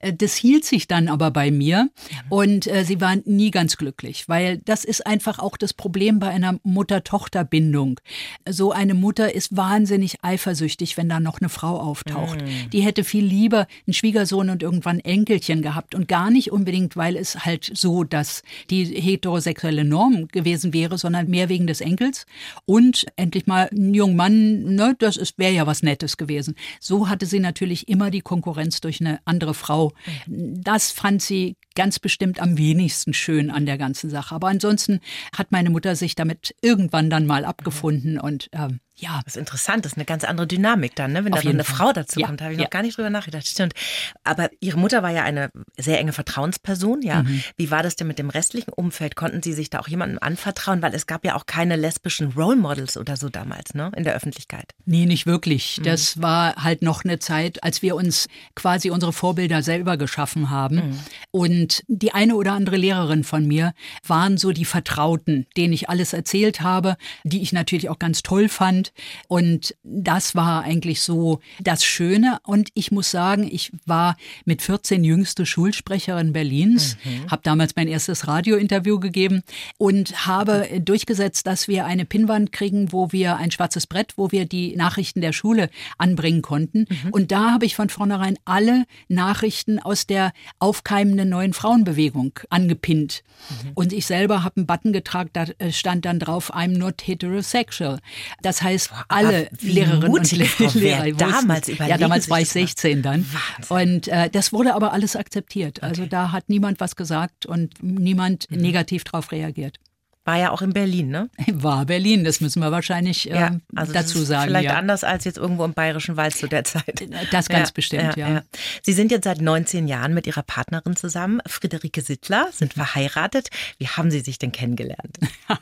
Äh, 0.00 0.12
das 0.12 0.34
hielt 0.34 0.64
sich 0.64 0.86
dann 0.86 1.08
aber 1.08 1.30
bei 1.30 1.50
mir 1.50 1.88
und 2.28 2.66
äh, 2.66 2.84
sie 2.84 3.00
war 3.00 3.16
nie 3.24 3.50
ganz 3.50 3.76
glücklich, 3.76 4.28
weil 4.28 4.58
das 4.64 4.84
ist 4.84 5.06
einfach 5.06 5.38
auch 5.38 5.56
das 5.56 5.72
Problem 5.72 6.18
bei 6.18 6.28
einer 6.28 6.58
Mutter-Tochter-Bindung. 6.62 8.00
So 8.48 8.72
eine 8.72 8.94
Mutter 8.94 9.34
ist 9.34 9.56
wahnsinnig 9.56 10.22
eifersüchtig, 10.22 10.96
wenn 10.96 11.08
da 11.08 11.20
noch 11.20 11.40
eine 11.40 11.48
Frau 11.48 11.78
auftaucht. 11.78 12.42
Mhm. 12.42 12.70
Die 12.70 12.80
hätte 12.80 13.04
viel 13.04 13.24
lieber 13.24 13.66
einen 13.86 13.94
Schwiegersohn 13.94 14.50
und 14.50 14.62
irgendwann 14.62 14.98
Enkelchen 15.00 15.62
gehabt 15.62 15.94
und 15.94 16.08
gar 16.08 16.30
nicht 16.30 16.50
unbedingt, 16.52 16.96
weil 16.96 17.16
es 17.16 17.44
halt 17.44 17.70
so, 17.74 18.04
dass 18.04 18.42
die 18.70 18.84
heterosexuelle 18.84 19.84
Norm 19.84 20.28
gewesen 20.28 20.72
wäre, 20.72 20.98
sondern 20.98 21.28
mehr 21.28 21.48
wegen 21.48 21.66
des 21.66 21.80
Enkels 21.80 22.26
und 22.66 23.06
endlich 23.16 23.46
mal 23.46 23.68
ein 23.72 23.94
junger 23.94 24.14
Mann, 24.14 24.74
ne, 24.74 24.96
das 24.98 25.18
wäre 25.36 25.52
ja 25.52 25.66
was 25.66 25.82
Nettes 25.82 26.16
gewesen. 26.16 26.54
So 26.80 27.08
hatte 27.14 27.26
sie 27.26 27.38
natürlich 27.38 27.86
immer 27.86 28.10
die 28.10 28.22
Konkurrenz 28.22 28.80
durch 28.80 29.00
eine 29.00 29.20
andere 29.24 29.54
Frau. 29.54 29.92
Das 30.26 30.90
fand 30.90 31.22
sie 31.22 31.56
ganz 31.76 32.00
bestimmt 32.00 32.40
am 32.40 32.58
wenigsten 32.58 33.14
schön 33.14 33.52
an 33.52 33.66
der 33.66 33.78
ganzen 33.78 34.10
Sache. 34.10 34.34
Aber 34.34 34.48
ansonsten 34.48 34.98
hat 35.32 35.52
meine 35.52 35.70
Mutter 35.70 35.94
sich 35.94 36.16
damit 36.16 36.56
irgendwann 36.60 37.10
dann 37.10 37.24
mal 37.26 37.44
abgefunden 37.44 38.18
und 38.18 38.48
ähm, 38.50 38.80
ja. 38.96 39.20
Das 39.24 39.34
ist 39.34 39.40
interessant, 39.40 39.84
das 39.84 39.92
ist 39.92 39.98
eine 39.98 40.04
ganz 40.04 40.24
andere 40.24 40.46
Dynamik 40.46 40.94
dann, 40.94 41.12
ne? 41.12 41.24
wenn 41.24 41.32
da 41.32 41.42
noch 41.42 41.50
eine 41.50 41.64
Fall. 41.64 41.76
Frau 41.76 41.92
dazu 41.92 42.20
ja, 42.20 42.26
kommt. 42.26 42.40
Da 42.40 42.44
habe 42.44 42.54
ich 42.54 42.60
ja. 42.60 42.64
noch 42.64 42.70
gar 42.70 42.82
nicht 42.82 42.96
drüber 42.96 43.10
nachgedacht. 43.10 43.46
Stimmt. 43.46 43.74
Aber 44.22 44.50
Ihre 44.60 44.78
Mutter 44.78 45.02
war 45.02 45.10
ja 45.10 45.24
eine 45.24 45.50
sehr 45.76 45.98
enge 45.98 46.12
Vertrauensperson, 46.12 47.02
ja. 47.02 47.22
Mhm. 47.22 47.42
Wie 47.56 47.70
war 47.70 47.82
das 47.82 47.96
denn 47.96 48.06
mit 48.06 48.18
dem 48.18 48.30
restlichen 48.30 48.70
Umfeld? 48.70 49.16
Konnten 49.16 49.42
Sie 49.42 49.52
sich 49.52 49.70
da 49.70 49.80
auch 49.80 49.88
jemandem 49.88 50.18
anvertrauen? 50.20 50.82
Weil 50.82 50.94
es 50.94 51.06
gab 51.06 51.24
ja 51.24 51.34
auch 51.34 51.46
keine 51.46 51.76
lesbischen 51.76 52.32
Role 52.32 52.56
Models 52.56 52.96
oder 52.96 53.16
so 53.16 53.28
damals, 53.28 53.74
ne? 53.74 53.90
In 53.96 54.04
der 54.04 54.14
Öffentlichkeit. 54.14 54.72
Nee, 54.84 55.06
nicht 55.06 55.26
wirklich. 55.26 55.78
Mhm. 55.78 55.84
Das 55.84 56.22
war 56.22 56.56
halt 56.62 56.82
noch 56.82 57.04
eine 57.04 57.18
Zeit, 57.18 57.62
als 57.64 57.82
wir 57.82 57.96
uns 57.96 58.28
quasi 58.54 58.90
unsere 58.90 59.12
Vorbilder 59.12 59.62
selber 59.62 59.96
geschaffen 59.96 60.50
haben. 60.50 60.76
Mhm. 60.76 60.98
Und 61.32 61.82
die 61.88 62.12
eine 62.14 62.36
oder 62.36 62.52
andere 62.52 62.76
Lehrerin 62.76 63.24
von 63.24 63.46
mir 63.46 63.72
waren 64.06 64.38
so 64.38 64.52
die 64.52 64.64
Vertrauten, 64.64 65.46
denen 65.56 65.72
ich 65.72 65.88
alles 65.88 66.12
erzählt 66.12 66.60
habe, 66.60 66.96
die 67.24 67.42
ich 67.42 67.52
natürlich 67.52 67.88
auch 67.88 67.98
ganz 67.98 68.22
toll 68.22 68.48
fand 68.48 68.83
Deutschland. 68.84 68.92
Und 69.28 69.74
das 69.82 70.34
war 70.34 70.62
eigentlich 70.62 71.02
so 71.02 71.40
das 71.60 71.84
Schöne. 71.84 72.38
Und 72.44 72.70
ich 72.74 72.90
muss 72.90 73.10
sagen, 73.10 73.48
ich 73.50 73.72
war 73.86 74.16
mit 74.44 74.62
14 74.62 75.04
jüngste 75.04 75.46
Schulsprecherin 75.46 76.32
Berlins, 76.32 76.96
mhm. 77.04 77.30
habe 77.30 77.42
damals 77.42 77.76
mein 77.76 77.88
erstes 77.88 78.26
Radiointerview 78.26 78.98
gegeben 79.00 79.42
und 79.78 80.26
habe 80.26 80.80
durchgesetzt, 80.80 81.46
dass 81.46 81.68
wir 81.68 81.86
eine 81.86 82.04
Pinnwand 82.04 82.52
kriegen, 82.52 82.92
wo 82.92 83.12
wir 83.12 83.36
ein 83.36 83.50
schwarzes 83.50 83.86
Brett, 83.86 84.14
wo 84.16 84.30
wir 84.32 84.46
die 84.46 84.76
Nachrichten 84.76 85.20
der 85.20 85.32
Schule 85.32 85.70
anbringen 85.98 86.42
konnten. 86.42 86.86
Mhm. 86.88 87.10
Und 87.10 87.32
da 87.32 87.52
habe 87.52 87.66
ich 87.66 87.76
von 87.76 87.88
vornherein 87.88 88.36
alle 88.44 88.84
Nachrichten 89.08 89.78
aus 89.78 90.06
der 90.06 90.32
aufkeimenden 90.58 91.28
neuen 91.28 91.52
Frauenbewegung 91.52 92.38
angepinnt. 92.50 93.22
Mhm. 93.48 93.70
Und 93.74 93.92
ich 93.92 94.06
selber 94.06 94.44
habe 94.44 94.56
einen 94.56 94.66
Button 94.66 94.92
getragen, 94.92 95.30
da 95.32 95.46
stand 95.70 96.04
dann 96.04 96.18
drauf, 96.18 96.54
I'm 96.54 96.78
not 96.78 97.06
heterosexual. 97.06 98.00
Das 98.42 98.62
heißt, 98.62 98.73
heißt, 98.74 98.90
alle 99.08 99.48
Lehrerinnen 99.60 100.10
und 100.10 100.32
Lehrer 100.74 101.12
damals 101.12 101.68
überlegen 101.68 101.90
Ja, 101.90 101.98
damals 101.98 102.28
war 102.28 102.40
ich 102.40 102.48
16 102.48 103.02
dann. 103.02 103.26
Wahnsinn. 103.68 103.76
Und 103.76 104.08
äh, 104.08 104.30
das 104.30 104.52
wurde 104.52 104.74
aber 104.74 104.92
alles 104.92 105.16
akzeptiert. 105.16 105.82
Also 105.82 106.02
okay. 106.02 106.10
da 106.10 106.32
hat 106.32 106.48
niemand 106.48 106.80
was 106.80 106.96
gesagt 106.96 107.46
und 107.46 107.82
niemand 107.82 108.50
mhm. 108.50 108.58
negativ 108.58 109.04
darauf 109.04 109.32
reagiert. 109.32 109.78
War 110.24 110.38
ja 110.38 110.50
auch 110.50 110.62
in 110.62 110.72
Berlin, 110.72 111.08
ne? 111.08 111.28
War 111.52 111.84
Berlin, 111.84 112.24
das 112.24 112.40
müssen 112.40 112.60
wir 112.60 112.72
wahrscheinlich 112.72 113.30
äh, 113.30 113.34
ja, 113.34 113.56
also 113.74 113.92
dazu 113.92 114.22
sagen. 114.22 114.48
Vielleicht 114.48 114.70
ja. 114.70 114.76
anders 114.76 115.04
als 115.04 115.24
jetzt 115.24 115.36
irgendwo 115.36 115.64
im 115.64 115.74
Bayerischen 115.74 116.16
Wald 116.16 116.34
zu 116.34 116.48
der 116.48 116.64
Zeit. 116.64 117.06
Das 117.30 117.48
ganz 117.48 117.68
ja, 117.68 117.72
bestimmt, 117.74 118.16
ja, 118.16 118.42
Sie 118.82 118.92
sind 118.94 119.10
jetzt 119.10 119.24
seit 119.24 119.42
19 119.42 119.86
Jahren 119.86 120.14
mit 120.14 120.26
Ihrer 120.26 120.42
Partnerin 120.42 120.96
zusammen, 120.96 121.40
Friederike 121.46 122.00
Sittler, 122.00 122.48
sind 122.52 122.74
mhm. 122.74 122.80
verheiratet. 122.80 123.50
Wie 123.78 123.86
haben 123.86 124.10
Sie 124.10 124.20
sich 124.20 124.38
denn 124.38 124.52
kennengelernt? 124.52 125.18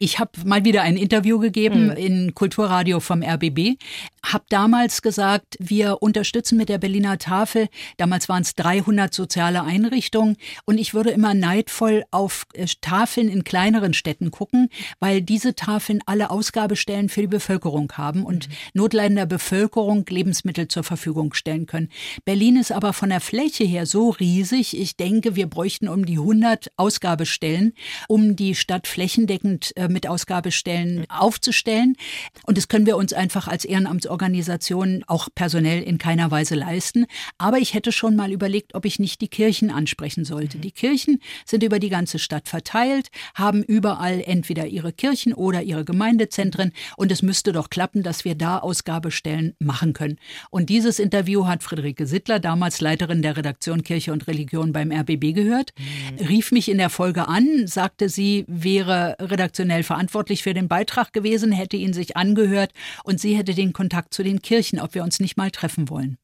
ich 0.00 0.18
habe 0.18 0.32
mal 0.44 0.64
wieder 0.64 0.82
ein 0.82 0.96
Interview 0.96 1.38
gegeben 1.38 1.86
mhm. 1.86 1.92
in 1.92 2.34
Kulturradio 2.34 2.98
vom 2.98 3.22
RBB, 3.22 3.78
habe 4.26 4.44
damals 4.48 5.02
gesagt, 5.02 5.56
wir 5.60 6.02
unterstützen 6.02 6.58
mit 6.58 6.68
der 6.68 6.78
Berliner 6.78 7.18
Tafel, 7.18 7.68
damals 7.96 8.28
waren 8.28 8.42
es 8.42 8.54
300 8.56 9.14
soziale 9.14 9.62
Einrichtungen 9.62 10.36
und 10.64 10.78
ich 10.78 10.94
würde 10.94 11.10
immer 11.10 11.34
neidvoll 11.34 12.04
auf 12.10 12.46
äh, 12.54 12.66
Tafeln 12.80 13.28
in 13.28 13.44
kleineren 13.44 13.94
Städten 14.00 14.32
gucken, 14.32 14.68
weil 14.98 15.22
diese 15.22 15.54
Tafeln 15.54 16.00
alle 16.06 16.30
Ausgabestellen 16.30 17.08
für 17.08 17.20
die 17.20 17.26
Bevölkerung 17.28 17.92
haben 17.92 18.24
und 18.24 18.48
mhm. 18.48 18.52
notleidender 18.74 19.26
Bevölkerung 19.26 20.04
Lebensmittel 20.08 20.66
zur 20.66 20.82
Verfügung 20.82 21.34
stellen 21.34 21.66
können. 21.66 21.88
Berlin 22.24 22.56
ist 22.56 22.72
aber 22.72 22.92
von 22.92 23.10
der 23.10 23.20
Fläche 23.20 23.64
her 23.64 23.86
so 23.86 24.10
riesig. 24.10 24.76
Ich 24.76 24.96
denke, 24.96 25.36
wir 25.36 25.46
bräuchten 25.46 25.88
um 25.88 26.06
die 26.06 26.18
100 26.18 26.72
Ausgabestellen, 26.76 27.74
um 28.08 28.34
die 28.34 28.54
Stadt 28.54 28.86
flächendeckend 28.86 29.76
äh, 29.76 29.88
mit 29.88 30.08
Ausgabestellen 30.08 31.04
aufzustellen. 31.10 31.96
Und 32.46 32.56
das 32.56 32.68
können 32.68 32.86
wir 32.86 32.96
uns 32.96 33.12
einfach 33.12 33.46
als 33.46 33.64
Ehrenamtsorganisation 33.64 35.04
auch 35.06 35.28
personell 35.34 35.82
in 35.82 35.98
keiner 35.98 36.30
Weise 36.30 36.54
leisten. 36.54 37.06
Aber 37.38 37.58
ich 37.58 37.74
hätte 37.74 37.92
schon 37.92 38.16
mal 38.16 38.32
überlegt, 38.32 38.74
ob 38.74 38.84
ich 38.84 38.98
nicht 38.98 39.20
die 39.20 39.28
Kirchen 39.28 39.70
ansprechen 39.70 40.24
sollte. 40.24 40.56
Mhm. 40.56 40.62
Die 40.62 40.72
Kirchen 40.72 41.20
sind 41.44 41.62
über 41.62 41.78
die 41.78 41.90
ganze 41.90 42.18
Stadt 42.18 42.48
verteilt, 42.48 43.10
haben 43.34 43.62
über 43.62 43.89
überall 43.90 44.22
entweder 44.24 44.66
ihre 44.66 44.92
Kirchen 44.92 45.34
oder 45.34 45.62
ihre 45.62 45.84
Gemeindezentren. 45.84 46.72
Und 46.96 47.10
es 47.10 47.22
müsste 47.22 47.52
doch 47.52 47.70
klappen, 47.70 48.04
dass 48.04 48.24
wir 48.24 48.36
da 48.36 48.58
Ausgabestellen 48.58 49.54
machen 49.58 49.94
können. 49.94 50.18
Und 50.50 50.68
dieses 50.68 51.00
Interview 51.00 51.46
hat 51.46 51.64
Friederike 51.64 52.06
Sittler, 52.06 52.38
damals 52.38 52.80
Leiterin 52.80 53.22
der 53.22 53.36
Redaktion 53.36 53.82
Kirche 53.82 54.12
und 54.12 54.28
Religion 54.28 54.72
beim 54.72 54.92
RBB, 54.92 55.34
gehört, 55.34 55.72
mhm. 55.76 56.26
rief 56.26 56.52
mich 56.52 56.68
in 56.68 56.78
der 56.78 56.90
Folge 56.90 57.26
an, 57.26 57.66
sagte, 57.66 58.08
sie 58.08 58.44
wäre 58.46 59.16
redaktionell 59.20 59.82
verantwortlich 59.82 60.44
für 60.44 60.54
den 60.54 60.68
Beitrag 60.68 61.12
gewesen, 61.12 61.50
hätte 61.50 61.76
ihn 61.76 61.92
sich 61.92 62.16
angehört 62.16 62.72
und 63.02 63.20
sie 63.20 63.36
hätte 63.36 63.54
den 63.54 63.72
Kontakt 63.72 64.14
zu 64.14 64.22
den 64.22 64.40
Kirchen, 64.40 64.78
ob 64.78 64.94
wir 64.94 65.02
uns 65.02 65.18
nicht 65.18 65.36
mal 65.36 65.50
treffen 65.50 65.88
wollen. 65.88 66.16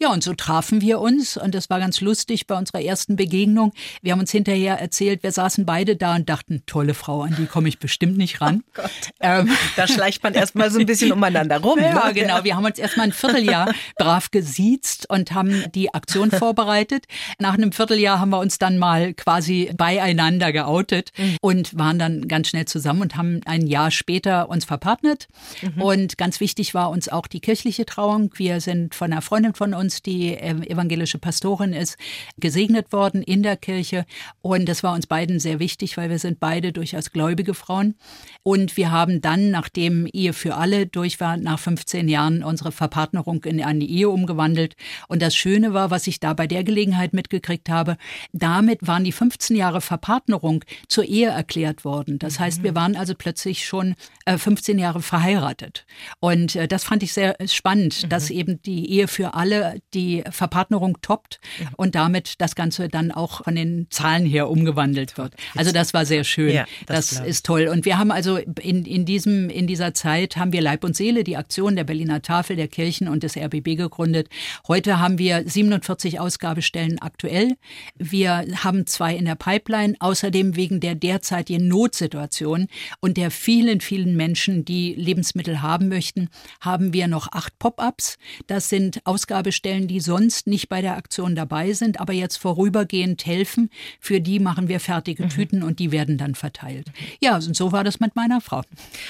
Ja, 0.00 0.10
und 0.12 0.22
so 0.22 0.34
trafen 0.34 0.80
wir 0.80 1.00
uns 1.00 1.36
und 1.36 1.54
das 1.54 1.70
war 1.70 1.78
ganz 1.78 2.00
lustig 2.00 2.46
bei 2.46 2.56
unserer 2.56 2.82
ersten 2.82 3.16
Begegnung. 3.16 3.72
Wir 4.02 4.12
haben 4.12 4.20
uns 4.20 4.30
hinterher 4.30 4.78
erzählt, 4.78 5.22
wir 5.22 5.32
saßen 5.32 5.66
beide 5.66 5.96
da 5.96 6.16
und 6.16 6.28
dachten, 6.28 6.62
tolle 6.66 6.94
Frau, 6.94 7.22
an 7.22 7.36
die 7.38 7.46
komme 7.46 7.68
ich 7.68 7.78
bestimmt 7.78 8.16
nicht 8.16 8.40
ran. 8.40 8.62
Oh 8.68 8.82
Gott. 8.82 8.90
Ähm, 9.20 9.50
da 9.76 9.86
schleicht 9.86 10.22
man 10.22 10.34
erstmal 10.34 10.70
so 10.70 10.78
ein 10.78 10.86
bisschen 10.86 11.12
umeinander 11.12 11.60
rum. 11.60 11.78
Ja, 11.78 12.06
ne? 12.06 12.14
genau. 12.14 12.44
Wir 12.44 12.56
haben 12.56 12.64
uns 12.64 12.78
erstmal 12.78 13.06
ein 13.06 13.12
Vierteljahr 13.12 13.72
brav 13.98 14.30
gesiezt 14.30 15.08
und 15.10 15.32
haben 15.32 15.64
die 15.74 15.92
Aktion 15.94 16.30
vorbereitet. 16.30 17.06
Nach 17.38 17.54
einem 17.54 17.72
Vierteljahr 17.72 18.20
haben 18.20 18.30
wir 18.30 18.38
uns 18.38 18.58
dann 18.58 18.78
mal 18.78 19.14
quasi 19.14 19.70
beieinander 19.76 20.52
geoutet 20.52 21.12
mhm. 21.16 21.36
und 21.40 21.78
waren 21.78 21.98
dann 21.98 22.28
ganz 22.28 22.48
schnell 22.48 22.64
zusammen 22.64 23.02
und 23.02 23.16
haben 23.16 23.40
ein 23.44 23.66
Jahr 23.66 23.90
später 23.90 24.48
uns 24.48 24.64
verpartnert. 24.64 25.28
Mhm. 25.62 25.82
Und 25.82 26.18
ganz 26.18 26.40
wichtig 26.40 26.74
war 26.74 26.90
uns 26.90 27.08
auch 27.08 27.26
die 27.26 27.40
kirchliche 27.40 27.86
Trauung. 27.86 28.30
Wir 28.36 28.60
sind 28.60 28.94
von 28.94 29.12
einer 29.12 29.22
Freundin 29.22 29.54
von 29.54 29.69
uns, 29.74 30.02
die 30.02 30.28
ähm, 30.28 30.62
evangelische 30.62 31.18
Pastorin 31.18 31.72
ist, 31.72 31.96
gesegnet 32.38 32.92
worden 32.92 33.22
in 33.22 33.42
der 33.42 33.56
Kirche. 33.56 34.06
Und 34.42 34.68
das 34.68 34.82
war 34.82 34.94
uns 34.94 35.06
beiden 35.06 35.40
sehr 35.40 35.58
wichtig, 35.58 35.96
weil 35.96 36.10
wir 36.10 36.18
sind 36.18 36.40
beide 36.40 36.72
durchaus 36.72 37.12
gläubige 37.12 37.54
Frauen. 37.54 37.94
Und 38.42 38.76
wir 38.76 38.90
haben 38.90 39.20
dann, 39.20 39.50
nachdem 39.50 40.08
Ehe 40.12 40.32
für 40.32 40.56
alle 40.56 40.86
durch 40.86 41.20
war, 41.20 41.36
nach 41.36 41.58
15 41.58 42.08
Jahren 42.08 42.42
unsere 42.42 42.72
Verpartnerung 42.72 43.44
in 43.44 43.62
eine 43.62 43.84
Ehe 43.84 44.08
umgewandelt. 44.08 44.76
Und 45.08 45.22
das 45.22 45.34
Schöne 45.36 45.74
war, 45.74 45.90
was 45.90 46.06
ich 46.06 46.20
da 46.20 46.32
bei 46.34 46.46
der 46.46 46.64
Gelegenheit 46.64 47.12
mitgekriegt 47.12 47.68
habe, 47.68 47.96
damit 48.32 48.86
waren 48.86 49.04
die 49.04 49.12
15 49.12 49.56
Jahre 49.56 49.80
Verpartnerung 49.80 50.64
zur 50.88 51.04
Ehe 51.04 51.28
erklärt 51.28 51.84
worden. 51.84 52.18
Das 52.18 52.40
heißt, 52.40 52.62
wir 52.62 52.74
waren 52.74 52.96
also 52.96 53.14
plötzlich 53.14 53.66
schon 53.66 53.94
15 54.26 54.78
äh, 54.78 54.82
Jahre 54.82 55.02
verheiratet. 55.02 55.86
Und 56.20 56.56
äh, 56.56 56.68
das 56.68 56.84
fand 56.84 57.02
ich 57.02 57.12
sehr 57.12 57.36
spannend, 57.46 58.04
mhm. 58.04 58.08
dass 58.08 58.30
eben 58.30 58.62
die 58.62 58.90
Ehe 58.90 59.08
für 59.08 59.34
alle 59.34 59.49
alle 59.50 59.82
die 59.94 60.22
Verpartnerung 60.30 61.00
toppt 61.02 61.40
und 61.76 61.94
damit 61.94 62.34
das 62.38 62.54
Ganze 62.54 62.88
dann 62.88 63.10
auch 63.10 63.44
von 63.44 63.54
den 63.54 63.86
Zahlen 63.90 64.26
her 64.26 64.48
umgewandelt 64.48 65.18
wird. 65.18 65.34
Also 65.56 65.72
das 65.72 65.92
war 65.94 66.06
sehr 66.06 66.24
schön. 66.24 66.54
Ja, 66.54 66.66
das, 66.86 67.10
das 67.10 67.26
ist 67.26 67.46
toll. 67.46 67.68
Und 67.68 67.84
wir 67.84 67.98
haben 67.98 68.10
also 68.10 68.36
in, 68.36 68.84
in, 68.84 69.04
diesem, 69.04 69.50
in 69.50 69.66
dieser 69.66 69.94
Zeit 69.94 70.36
haben 70.36 70.52
wir 70.52 70.60
Leib 70.60 70.84
und 70.84 70.96
Seele, 70.96 71.24
die 71.24 71.36
Aktion 71.36 71.76
der 71.76 71.84
Berliner 71.84 72.22
Tafel, 72.22 72.56
der 72.56 72.68
Kirchen 72.68 73.08
und 73.08 73.22
des 73.22 73.36
RBB 73.36 73.76
gegründet. 73.76 74.28
Heute 74.68 75.00
haben 75.00 75.18
wir 75.18 75.48
47 75.48 76.20
Ausgabestellen 76.20 77.00
aktuell. 77.00 77.56
Wir 77.96 78.44
haben 78.62 78.86
zwei 78.86 79.14
in 79.16 79.24
der 79.24 79.34
Pipeline. 79.34 79.94
Außerdem 79.98 80.56
wegen 80.56 80.80
der 80.80 80.94
derzeitigen 80.94 81.68
Notsituation 81.68 82.68
und 83.00 83.16
der 83.16 83.30
vielen, 83.30 83.80
vielen 83.80 84.16
Menschen, 84.16 84.64
die 84.64 84.94
Lebensmittel 84.94 85.62
haben 85.62 85.88
möchten, 85.88 86.28
haben 86.60 86.92
wir 86.92 87.08
noch 87.08 87.32
acht 87.32 87.58
Pop-ups. 87.58 88.18
Das 88.46 88.68
sind 88.68 89.00
Ausgaben 89.04 89.39
Ausgabestellen, 89.40 89.88
die 89.88 90.00
sonst 90.00 90.46
nicht 90.46 90.68
bei 90.68 90.82
der 90.82 90.96
Aktion 90.96 91.34
dabei 91.34 91.72
sind, 91.72 91.98
aber 91.98 92.12
jetzt 92.12 92.36
vorübergehend 92.36 93.24
helfen. 93.24 93.70
Für 93.98 94.20
die 94.20 94.38
machen 94.38 94.68
wir 94.68 94.80
fertige 94.80 95.24
mhm. 95.24 95.28
Tüten 95.30 95.62
und 95.62 95.78
die 95.78 95.92
werden 95.92 96.18
dann 96.18 96.34
verteilt. 96.34 96.88
Ja, 97.20 97.36
und 97.36 97.56
so 97.56 97.72
war 97.72 97.82
das 97.82 98.00
mit 98.00 98.16
meiner 98.16 98.42
Frau. 98.42 98.60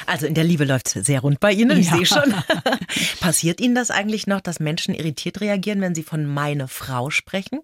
Also 0.07 0.27
in 0.27 0.35
der 0.35 0.45
Liebe 0.45 0.64
läuft 0.64 0.95
es 0.95 1.07
sehr 1.07 1.21
rund 1.21 1.40
bei 1.40 1.53
Ihnen, 1.53 1.79
ich 1.79 1.90
ja. 1.90 1.97
sehe 1.97 2.07
schon. 2.07 2.33
Passiert 3.21 3.61
Ihnen 3.61 3.75
das 3.75 3.90
eigentlich 3.90 4.29
noch, 4.29 4.40
dass 4.40 4.61
Menschen 4.61 4.95
irritiert 4.95 5.40
reagieren, 5.40 5.81
wenn 5.81 5.97
Sie 5.97 6.05
von 6.05 6.27
meine 6.27 6.69
Frau 6.69 7.11
sprechen? 7.11 7.61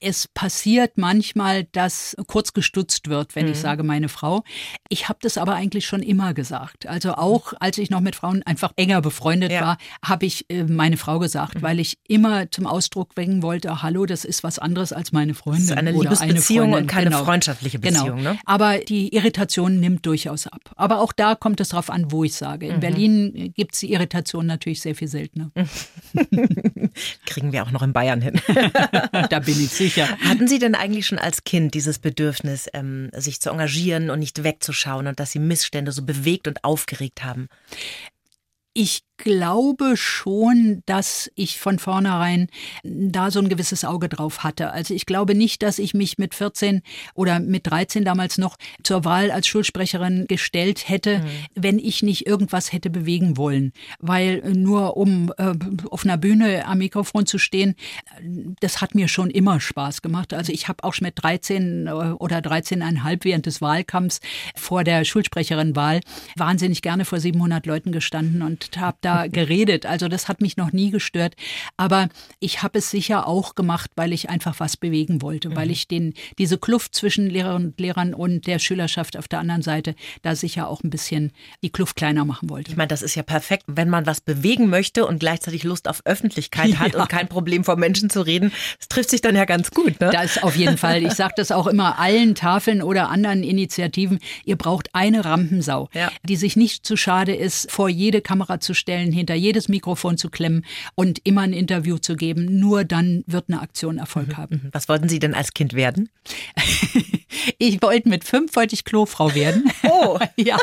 Es 0.00 0.28
passiert 0.28 0.96
manchmal, 0.96 1.64
dass 1.64 2.16
kurz 2.26 2.54
gestutzt 2.54 3.08
wird, 3.08 3.36
wenn 3.36 3.46
mhm. 3.46 3.52
ich 3.52 3.58
sage 3.58 3.82
meine 3.82 4.08
Frau. 4.08 4.42
Ich 4.88 5.10
habe 5.10 5.18
das 5.20 5.36
aber 5.36 5.54
eigentlich 5.54 5.86
schon 5.86 6.02
immer 6.02 6.32
gesagt. 6.32 6.86
Also 6.86 7.12
auch 7.14 7.52
als 7.60 7.76
ich 7.76 7.90
noch 7.90 8.00
mit 8.00 8.16
Frauen 8.16 8.42
einfach 8.44 8.72
enger 8.76 9.02
befreundet 9.02 9.52
ja. 9.52 9.60
war, 9.60 9.78
habe 10.02 10.24
ich 10.24 10.48
äh, 10.48 10.64
meine 10.64 10.96
Frau 10.96 11.18
gesagt, 11.18 11.56
mhm. 11.56 11.62
weil 11.62 11.80
ich 11.80 11.98
immer 12.08 12.50
zum 12.50 12.66
Ausdruck 12.66 13.14
bringen 13.14 13.42
wollte, 13.42 13.82
hallo, 13.82 14.06
das 14.06 14.24
ist 14.24 14.42
was 14.42 14.58
anderes 14.58 14.94
als 14.94 15.12
meine 15.12 15.34
Freundin. 15.34 15.66
Das 15.66 15.70
ist 15.72 15.78
eine 15.78 15.92
Liebesbeziehung 15.92 16.72
und 16.72 16.86
keine 16.86 17.10
genau. 17.10 17.24
freundschaftliche 17.24 17.78
genau. 17.78 18.00
Beziehung. 18.00 18.18
Genau. 18.18 18.32
Ne? 18.32 18.38
Aber 18.46 18.78
die 18.78 19.14
Irritation 19.14 19.80
nimmt 19.80 20.06
durchaus 20.06 20.46
ab. 20.46 20.60
Aber 20.76 21.00
auch 21.00 21.12
da 21.12 21.34
kommt 21.34 21.60
es 21.60 21.68
darauf 21.68 21.90
an, 21.90 22.10
wo 22.10 22.24
ich 22.24 22.34
sage. 22.34 22.68
In 22.68 22.76
mhm. 22.76 22.80
Berlin 22.80 23.52
gibt 23.54 23.74
es 23.74 23.80
die 23.80 23.92
Irritation 23.92 24.46
natürlich 24.46 24.80
sehr 24.80 24.94
viel 24.94 25.08
seltener. 25.08 25.50
Kriegen 27.26 27.52
wir 27.52 27.64
auch 27.64 27.70
noch 27.70 27.82
in 27.82 27.92
Bayern 27.92 28.22
hin. 28.22 28.40
da 29.30 29.40
bin 29.40 29.60
ich 29.60 29.68
sicher 29.68 29.89
sicher. 29.90 30.18
Hatten 30.20 30.48
Sie 30.48 30.58
denn 30.58 30.74
eigentlich 30.74 31.06
schon 31.06 31.18
als 31.18 31.44
Kind 31.44 31.74
dieses 31.74 31.98
Bedürfnis, 31.98 32.68
ähm, 32.72 33.10
sich 33.14 33.40
zu 33.40 33.50
engagieren 33.50 34.10
und 34.10 34.18
nicht 34.18 34.42
wegzuschauen 34.42 35.06
und 35.06 35.20
dass 35.20 35.32
Sie 35.32 35.38
Missstände 35.38 35.92
so 35.92 36.02
bewegt 36.02 36.48
und 36.48 36.64
aufgeregt 36.64 37.24
haben? 37.24 37.48
Ich 38.72 39.02
glaube 39.22 39.96
schon, 39.96 40.82
dass 40.86 41.30
ich 41.34 41.58
von 41.58 41.78
vornherein 41.78 42.48
da 42.82 43.30
so 43.30 43.40
ein 43.40 43.48
gewisses 43.48 43.84
Auge 43.84 44.08
drauf 44.08 44.42
hatte. 44.42 44.72
Also 44.72 44.94
ich 44.94 45.06
glaube 45.06 45.34
nicht, 45.34 45.62
dass 45.62 45.78
ich 45.78 45.94
mich 45.94 46.18
mit 46.18 46.34
14 46.34 46.82
oder 47.14 47.40
mit 47.40 47.66
13 47.66 48.04
damals 48.04 48.38
noch 48.38 48.56
zur 48.82 49.04
Wahl 49.04 49.30
als 49.30 49.46
Schulsprecherin 49.46 50.26
gestellt 50.28 50.88
hätte, 50.88 51.18
mhm. 51.18 51.24
wenn 51.54 51.78
ich 51.78 52.02
nicht 52.02 52.26
irgendwas 52.26 52.72
hätte 52.72 52.90
bewegen 52.90 53.36
wollen. 53.36 53.72
Weil 53.98 54.40
nur 54.54 54.96
um 54.96 55.32
äh, 55.36 55.54
auf 55.90 56.04
einer 56.04 56.16
Bühne 56.16 56.66
am 56.66 56.78
Mikrofon 56.78 57.26
zu 57.26 57.38
stehen, 57.38 57.74
das 58.60 58.80
hat 58.80 58.94
mir 58.94 59.08
schon 59.08 59.30
immer 59.30 59.60
Spaß 59.60 60.02
gemacht. 60.02 60.32
Also 60.32 60.52
ich 60.52 60.68
habe 60.68 60.84
auch 60.84 60.94
schon 60.94 61.06
mit 61.06 61.22
13 61.22 61.86
äh, 61.86 61.90
oder 61.90 62.38
13,5 62.38 63.18
während 63.22 63.46
des 63.46 63.60
Wahlkampfs 63.60 64.20
vor 64.56 64.84
der 64.84 65.04
Schulsprecherin-Wahl 65.04 66.00
wahnsinnig 66.36 66.82
gerne 66.82 67.04
vor 67.04 67.20
700 67.20 67.66
Leuten 67.66 67.92
gestanden 67.92 68.42
und 68.42 68.70
habe 68.78 68.96
da 69.00 69.09
da 69.10 69.26
geredet. 69.28 69.86
Also 69.86 70.08
das 70.08 70.28
hat 70.28 70.40
mich 70.40 70.56
noch 70.56 70.72
nie 70.72 70.90
gestört. 70.90 71.34
Aber 71.76 72.08
ich 72.38 72.62
habe 72.62 72.78
es 72.78 72.90
sicher 72.90 73.26
auch 73.26 73.54
gemacht, 73.54 73.90
weil 73.96 74.12
ich 74.12 74.30
einfach 74.30 74.60
was 74.60 74.76
bewegen 74.76 75.22
wollte, 75.22 75.50
mhm. 75.50 75.56
weil 75.56 75.70
ich 75.70 75.88
den, 75.88 76.14
diese 76.38 76.58
Kluft 76.58 76.94
zwischen 76.94 77.28
Lehrerinnen 77.28 77.68
und 77.68 77.80
Lehrern 77.80 78.14
und 78.14 78.46
der 78.46 78.58
Schülerschaft 78.58 79.16
auf 79.16 79.28
der 79.28 79.40
anderen 79.40 79.62
Seite 79.62 79.94
da 80.22 80.34
sicher 80.34 80.68
auch 80.68 80.82
ein 80.82 80.90
bisschen 80.90 81.32
die 81.62 81.70
Kluft 81.70 81.96
kleiner 81.96 82.24
machen 82.24 82.50
wollte. 82.50 82.70
Ich 82.70 82.76
meine, 82.76 82.88
das 82.88 83.02
ist 83.02 83.14
ja 83.14 83.22
perfekt, 83.22 83.64
wenn 83.66 83.88
man 83.88 84.06
was 84.06 84.20
bewegen 84.20 84.68
möchte 84.68 85.06
und 85.06 85.20
gleichzeitig 85.20 85.64
Lust 85.64 85.88
auf 85.88 86.02
Öffentlichkeit 86.04 86.78
hat 86.78 86.92
ja. 86.94 87.02
und 87.02 87.08
kein 87.08 87.28
Problem 87.28 87.64
vor 87.64 87.76
Menschen 87.76 88.10
zu 88.10 88.22
reden. 88.22 88.52
Das 88.78 88.88
trifft 88.88 89.10
sich 89.10 89.20
dann 89.20 89.36
ja 89.36 89.44
ganz 89.44 89.70
gut. 89.70 90.00
Ne? 90.00 90.10
Das 90.12 90.42
auf 90.42 90.56
jeden 90.56 90.78
Fall. 90.78 91.02
Ich 91.02 91.14
sage 91.14 91.34
das 91.36 91.52
auch 91.52 91.66
immer 91.66 91.98
allen 91.98 92.34
Tafeln 92.34 92.82
oder 92.82 93.08
anderen 93.08 93.42
Initiativen. 93.42 94.18
Ihr 94.44 94.56
braucht 94.56 94.94
eine 94.94 95.24
Rampensau, 95.24 95.88
ja. 95.94 96.10
die 96.22 96.36
sich 96.36 96.56
nicht 96.56 96.86
zu 96.86 96.96
schade 96.96 97.34
ist, 97.34 97.70
vor 97.70 97.88
jede 97.88 98.20
Kamera 98.20 98.60
zu 98.60 98.74
stellen 98.74 98.99
stellen, 99.00 99.12
hinter 99.12 99.34
jedes 99.34 99.68
Mikrofon 99.68 100.18
zu 100.18 100.30
klemmen 100.30 100.64
und 100.94 101.20
immer 101.24 101.42
ein 101.42 101.52
Interview 101.52 101.98
zu 101.98 102.16
geben. 102.16 102.58
Nur 102.60 102.84
dann 102.84 103.24
wird 103.26 103.46
eine 103.48 103.60
Aktion 103.60 103.98
Erfolg 103.98 104.28
mhm. 104.28 104.36
haben. 104.36 104.68
Was 104.72 104.88
wollten 104.88 105.08
Sie 105.08 105.18
denn 105.18 105.34
als 105.34 105.54
Kind 105.54 105.74
werden? 105.74 106.08
ich 107.58 107.80
wollte 107.82 108.08
mit 108.08 108.24
fünf 108.24 108.54
wollte 108.56 108.74
ich 108.74 108.84
Klofrau 108.84 109.34
werden. 109.34 109.70
Oh. 109.84 110.18
ja. 110.36 110.58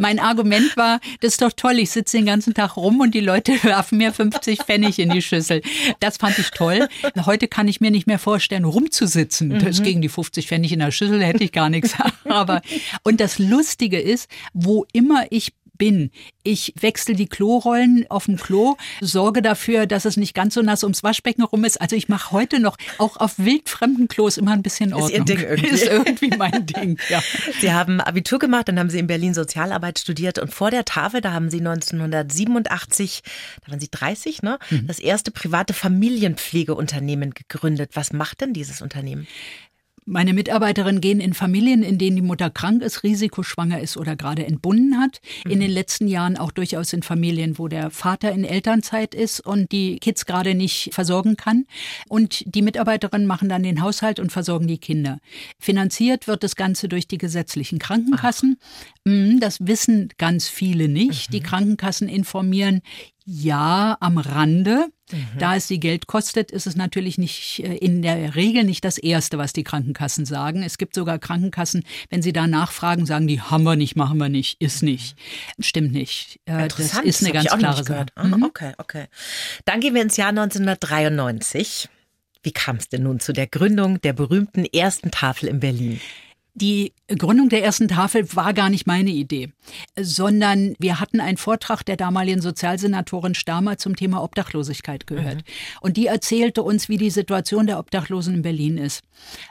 Mein 0.00 0.18
Argument 0.18 0.76
war, 0.76 1.00
das 1.20 1.32
ist 1.32 1.42
doch 1.42 1.52
toll, 1.52 1.78
ich 1.78 1.90
sitze 1.90 2.16
den 2.16 2.26
ganzen 2.26 2.54
Tag 2.54 2.76
rum 2.76 3.00
und 3.00 3.14
die 3.14 3.20
Leute 3.20 3.52
werfen 3.62 3.98
mir 3.98 4.12
50 4.12 4.62
Pfennig 4.62 4.98
in 4.98 5.10
die 5.10 5.22
Schüssel. 5.22 5.62
Das 6.00 6.16
fand 6.16 6.38
ich 6.38 6.50
toll. 6.50 6.88
Heute 7.26 7.48
kann 7.48 7.68
ich 7.68 7.80
mir 7.80 7.90
nicht 7.90 8.06
mehr 8.06 8.18
vorstellen, 8.18 8.64
rumzusitzen. 8.64 9.48
Mhm. 9.48 9.58
Das 9.58 9.82
gegen 9.82 10.00
die 10.00 10.08
50 10.08 10.48
Pfennig 10.48 10.72
in 10.72 10.78
der 10.78 10.90
Schüssel 10.90 11.22
hätte 11.22 11.44
ich 11.44 11.52
gar 11.52 11.68
nichts. 11.68 11.94
Aber, 12.24 12.62
und 13.02 13.20
das 13.20 13.38
Lustige 13.38 14.00
ist, 14.00 14.28
wo 14.52 14.86
immer 14.92 15.26
ich 15.30 15.52
bin. 15.76 16.10
Ich 16.42 16.74
wechsle 16.80 17.14
die 17.14 17.26
Klorollen 17.26 18.06
auf 18.08 18.26
dem 18.26 18.36
Klo, 18.36 18.76
sorge 19.00 19.42
dafür, 19.42 19.86
dass 19.86 20.04
es 20.04 20.16
nicht 20.16 20.34
ganz 20.34 20.54
so 20.54 20.62
nass 20.62 20.82
ums 20.82 21.02
Waschbecken 21.02 21.42
rum 21.42 21.64
ist. 21.64 21.80
Also 21.80 21.96
ich 21.96 22.08
mache 22.08 22.32
heute 22.32 22.60
noch 22.60 22.76
auch 22.98 23.16
auf 23.16 23.38
wildfremden 23.38 24.08
Klos 24.08 24.36
immer 24.36 24.52
ein 24.52 24.62
bisschen 24.62 24.92
Ordnung. 24.92 25.10
Ist 25.10 25.18
Ihr 25.18 25.24
Ding 25.24 25.40
irgendwie. 25.40 25.68
Ist 25.74 25.86
irgendwie 25.86 26.36
mein 26.36 26.66
Ding, 26.66 26.98
ja. 27.08 27.22
Sie 27.60 27.72
haben 27.72 28.00
Abitur 28.00 28.38
gemacht, 28.38 28.68
dann 28.68 28.78
haben 28.78 28.90
Sie 28.90 28.98
in 28.98 29.06
Berlin 29.06 29.34
Sozialarbeit 29.34 29.98
studiert 29.98 30.38
und 30.38 30.52
vor 30.52 30.70
der 30.70 30.84
Tafel, 30.84 31.20
da 31.20 31.32
haben 31.32 31.50
Sie 31.50 31.58
1987, 31.58 33.22
da 33.64 33.72
waren 33.72 33.80
Sie 33.80 33.90
30, 33.90 34.42
ne, 34.42 34.58
mhm. 34.70 34.86
das 34.86 34.98
erste 34.98 35.30
private 35.30 35.74
Familienpflegeunternehmen 35.74 37.32
gegründet. 37.32 37.90
Was 37.94 38.12
macht 38.12 38.40
denn 38.40 38.52
dieses 38.52 38.82
Unternehmen? 38.82 39.26
Meine 40.06 40.34
Mitarbeiterinnen 40.34 41.00
gehen 41.00 41.20
in 41.20 41.32
Familien, 41.32 41.82
in 41.82 41.96
denen 41.96 42.16
die 42.16 42.22
Mutter 42.22 42.50
krank 42.50 42.82
ist, 42.82 43.04
risikoschwanger 43.04 43.80
ist 43.80 43.96
oder 43.96 44.16
gerade 44.16 44.44
entbunden 44.44 45.00
hat. 45.00 45.20
Mhm. 45.44 45.50
In 45.50 45.60
den 45.60 45.70
letzten 45.70 46.08
Jahren 46.08 46.36
auch 46.36 46.52
durchaus 46.52 46.92
in 46.92 47.02
Familien, 47.02 47.58
wo 47.58 47.68
der 47.68 47.90
Vater 47.90 48.30
in 48.32 48.44
Elternzeit 48.44 49.14
ist 49.14 49.40
und 49.40 49.72
die 49.72 49.98
Kids 50.00 50.26
gerade 50.26 50.54
nicht 50.54 50.90
versorgen 50.92 51.36
kann. 51.36 51.64
Und 52.08 52.44
die 52.54 52.60
Mitarbeiterinnen 52.60 53.26
machen 53.26 53.48
dann 53.48 53.62
den 53.62 53.80
Haushalt 53.80 54.20
und 54.20 54.30
versorgen 54.30 54.68
die 54.68 54.78
Kinder. 54.78 55.20
Finanziert 55.58 56.26
wird 56.26 56.42
das 56.42 56.54
Ganze 56.54 56.88
durch 56.88 57.08
die 57.08 57.18
gesetzlichen 57.18 57.78
Krankenkassen. 57.78 58.58
Ach. 58.60 58.94
Mhm, 59.06 59.40
das 59.40 59.58
wissen 59.60 60.10
ganz 60.18 60.48
viele 60.48 60.88
nicht. 60.88 61.30
Mhm. 61.30 61.32
Die 61.32 61.40
Krankenkassen 61.40 62.08
informieren 62.10 62.82
ja, 63.24 63.96
am 64.00 64.18
Rande. 64.18 64.88
Mhm. 65.10 65.38
Da 65.38 65.56
es 65.56 65.68
sie 65.68 65.80
Geld 65.80 66.06
kostet, 66.06 66.50
ist 66.50 66.66
es 66.66 66.76
natürlich 66.76 67.18
nicht 67.18 67.60
äh, 67.60 67.76
in 67.76 68.02
der 68.02 68.34
Regel 68.34 68.64
nicht 68.64 68.84
das 68.84 68.98
Erste, 68.98 69.38
was 69.38 69.52
die 69.52 69.64
Krankenkassen 69.64 70.26
sagen. 70.26 70.62
Es 70.62 70.78
gibt 70.78 70.94
sogar 70.94 71.18
Krankenkassen, 71.18 71.84
wenn 72.10 72.22
sie 72.22 72.32
da 72.32 72.46
nachfragen, 72.46 73.06
sagen 73.06 73.26
die, 73.26 73.40
haben 73.40 73.64
wir 73.64 73.76
nicht, 73.76 73.96
machen 73.96 74.18
wir 74.18 74.28
nicht, 74.28 74.60
ist 74.60 74.82
nicht. 74.82 75.16
Stimmt 75.58 75.92
nicht. 75.92 76.40
Äh, 76.46 76.68
das 76.68 76.98
ist 77.02 77.22
eine 77.22 77.32
das 77.32 77.44
ganz 77.44 77.58
klare 77.58 77.84
Sache. 77.84 78.06
Ah, 78.14 78.24
mhm. 78.24 78.42
Okay, 78.44 78.72
okay. 78.78 79.06
Dann 79.64 79.80
gehen 79.80 79.94
wir 79.94 80.02
ins 80.02 80.16
Jahr 80.16 80.30
1993. 80.30 81.88
Wie 82.42 82.52
kam 82.52 82.76
es 82.76 82.88
denn 82.88 83.04
nun 83.04 83.20
zu 83.20 83.32
der 83.32 83.46
Gründung 83.46 84.00
der 84.02 84.12
berühmten 84.12 84.66
ersten 84.66 85.10
Tafel 85.10 85.48
in 85.48 85.60
Berlin? 85.60 86.00
Die 86.56 86.92
Gründung 87.08 87.48
der 87.48 87.64
ersten 87.64 87.88
Tafel 87.88 88.34
war 88.34 88.54
gar 88.54 88.70
nicht 88.70 88.86
meine 88.86 89.10
Idee, 89.10 89.52
sondern 89.98 90.74
wir 90.78 91.00
hatten 91.00 91.20
einen 91.20 91.36
Vortrag 91.36 91.82
der 91.82 91.96
damaligen 91.96 92.40
Sozialsenatorin 92.40 93.34
Stamer 93.34 93.76
zum 93.76 93.96
Thema 93.96 94.22
Obdachlosigkeit 94.22 95.06
gehört. 95.06 95.38
Mhm. 95.38 95.42
Und 95.80 95.96
die 95.96 96.06
erzählte 96.06 96.62
uns, 96.62 96.88
wie 96.88 96.96
die 96.96 97.10
Situation 97.10 97.66
der 97.66 97.78
Obdachlosen 97.78 98.36
in 98.36 98.42
Berlin 98.42 98.78
ist. 98.78 99.02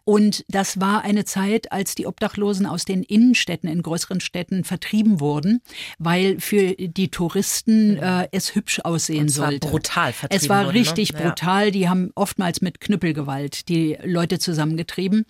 Und 0.05 0.45
das 0.47 0.79
war 0.79 1.03
eine 1.03 1.25
Zeit, 1.25 1.71
als 1.71 1.93
die 1.93 2.07
Obdachlosen 2.07 2.65
aus 2.65 2.85
den 2.85 3.03
Innenstädten 3.03 3.69
in 3.69 3.83
größeren 3.83 4.19
Städten 4.19 4.63
vertrieben 4.63 5.19
wurden, 5.19 5.61
weil 5.99 6.39
für 6.39 6.73
die 6.73 7.09
Touristen 7.09 7.91
mhm. 7.91 7.97
äh, 7.97 8.27
es 8.31 8.55
hübsch 8.55 8.79
aussehen 8.79 9.25
es 9.25 9.35
sollte. 9.35 9.67
War 9.67 9.71
brutal 9.71 10.13
vertrieben 10.13 10.43
Es 10.43 10.49
war 10.49 10.65
wurde, 10.65 10.79
richtig 10.79 11.13
ne? 11.13 11.19
brutal. 11.19 11.71
Die 11.71 11.87
haben 11.87 12.11
oftmals 12.15 12.61
mit 12.61 12.79
Knüppelgewalt 12.79 13.67
die 13.69 13.97
Leute 14.03 14.39
zusammengetrieben. 14.39 15.25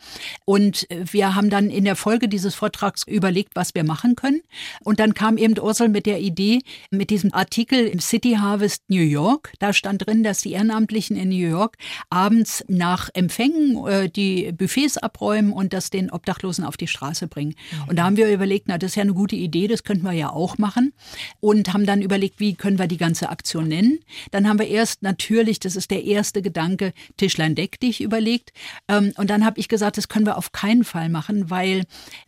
Und 0.45 0.88
wir 0.89 1.36
haben 1.36 1.49
dann 1.49 1.62
dann 1.63 1.76
in 1.76 1.86
der 1.86 1.95
Folge 1.95 2.28
dieses 2.28 2.56
Vortrags 2.56 3.04
überlegt, 3.08 3.56
was 3.56 3.76
wir 3.76 3.84
machen 3.84 4.15
können. 4.15 4.41
Und 4.84 4.99
dann 4.99 5.13
kam 5.13 5.38
eben 5.38 5.58
Ursel 5.60 5.89
mit 5.89 6.06
der 6.06 6.19
Idee, 6.19 6.62
mit 6.91 7.10
diesem 7.10 7.34
Artikel 7.34 7.88
im 7.88 7.99
City 7.99 8.38
Harvest 8.39 8.84
New 8.88 9.02
York. 9.02 9.54
Da 9.60 9.73
stand 9.73 10.06
drin, 10.06 10.23
dass 10.23 10.41
die 10.41 10.52
Ehrenamtlichen 10.52 11.15
in 11.15 11.30
New 11.30 11.47
York 11.47 11.78
abends 12.10 12.63
nach 12.67 13.10
Empfängen 13.13 13.86
äh, 13.88 14.10
die 14.10 14.52
Buffets 14.52 14.97
abräumen 14.97 15.54
und 15.54 15.73
das 15.73 15.89
den 15.89 16.12
Obdachlosen 16.12 16.65
auf 16.65 16.78
die 16.78 16.88
Straße 16.88 17.28
bringen. 17.28 17.56
Mhm. 17.71 17.89
Und 17.89 17.95
da 17.97 18.06
haben 18.06 18.17
wir 18.17 18.32
überlegt, 18.32 18.67
na, 18.67 18.78
das 18.78 18.91
ist 18.91 18.95
ja 18.95 19.04
eine 19.04 19.13
gute 19.13 19.36
Idee, 19.36 19.67
das 19.67 19.84
könnten 19.84 20.04
wir 20.04 20.13
ja 20.13 20.32
auch 20.32 20.58
machen. 20.58 20.93
Und 21.39 21.73
haben 21.73 21.86
dann 21.86 22.02
überlegt, 22.02 22.39
wie 22.39 22.56
können 22.56 22.80
wir 22.80 22.88
die 22.88 22.97
ganze 22.97 23.30
Aktion 23.30 23.67
nennen. 23.67 23.99
Dann 24.32 24.47
haben 24.47 24.60
wir 24.60 24.67
erst 24.67 25.04
natürlich, 25.04 25.60
das 25.60 25.76
ist 25.76 25.91
der 25.91 26.04
erste 26.04 26.41
Gedanke, 26.41 26.93
Tischlein 27.17 27.56
deck 27.56 27.80
dich 27.80 28.02
überlegt. 28.02 28.52
Ähm, 28.88 29.13
und 29.17 29.30
dann 29.30 29.45
habe 29.45 29.60
ich 29.60 29.67
gesagt, 29.67 29.97
das 29.97 30.08
können 30.08 30.26
wir 30.26 30.38
auf 30.38 30.52
keinen 30.52 30.84
Fall 30.84 31.10
machen, 31.10 31.49
weil 31.53 31.83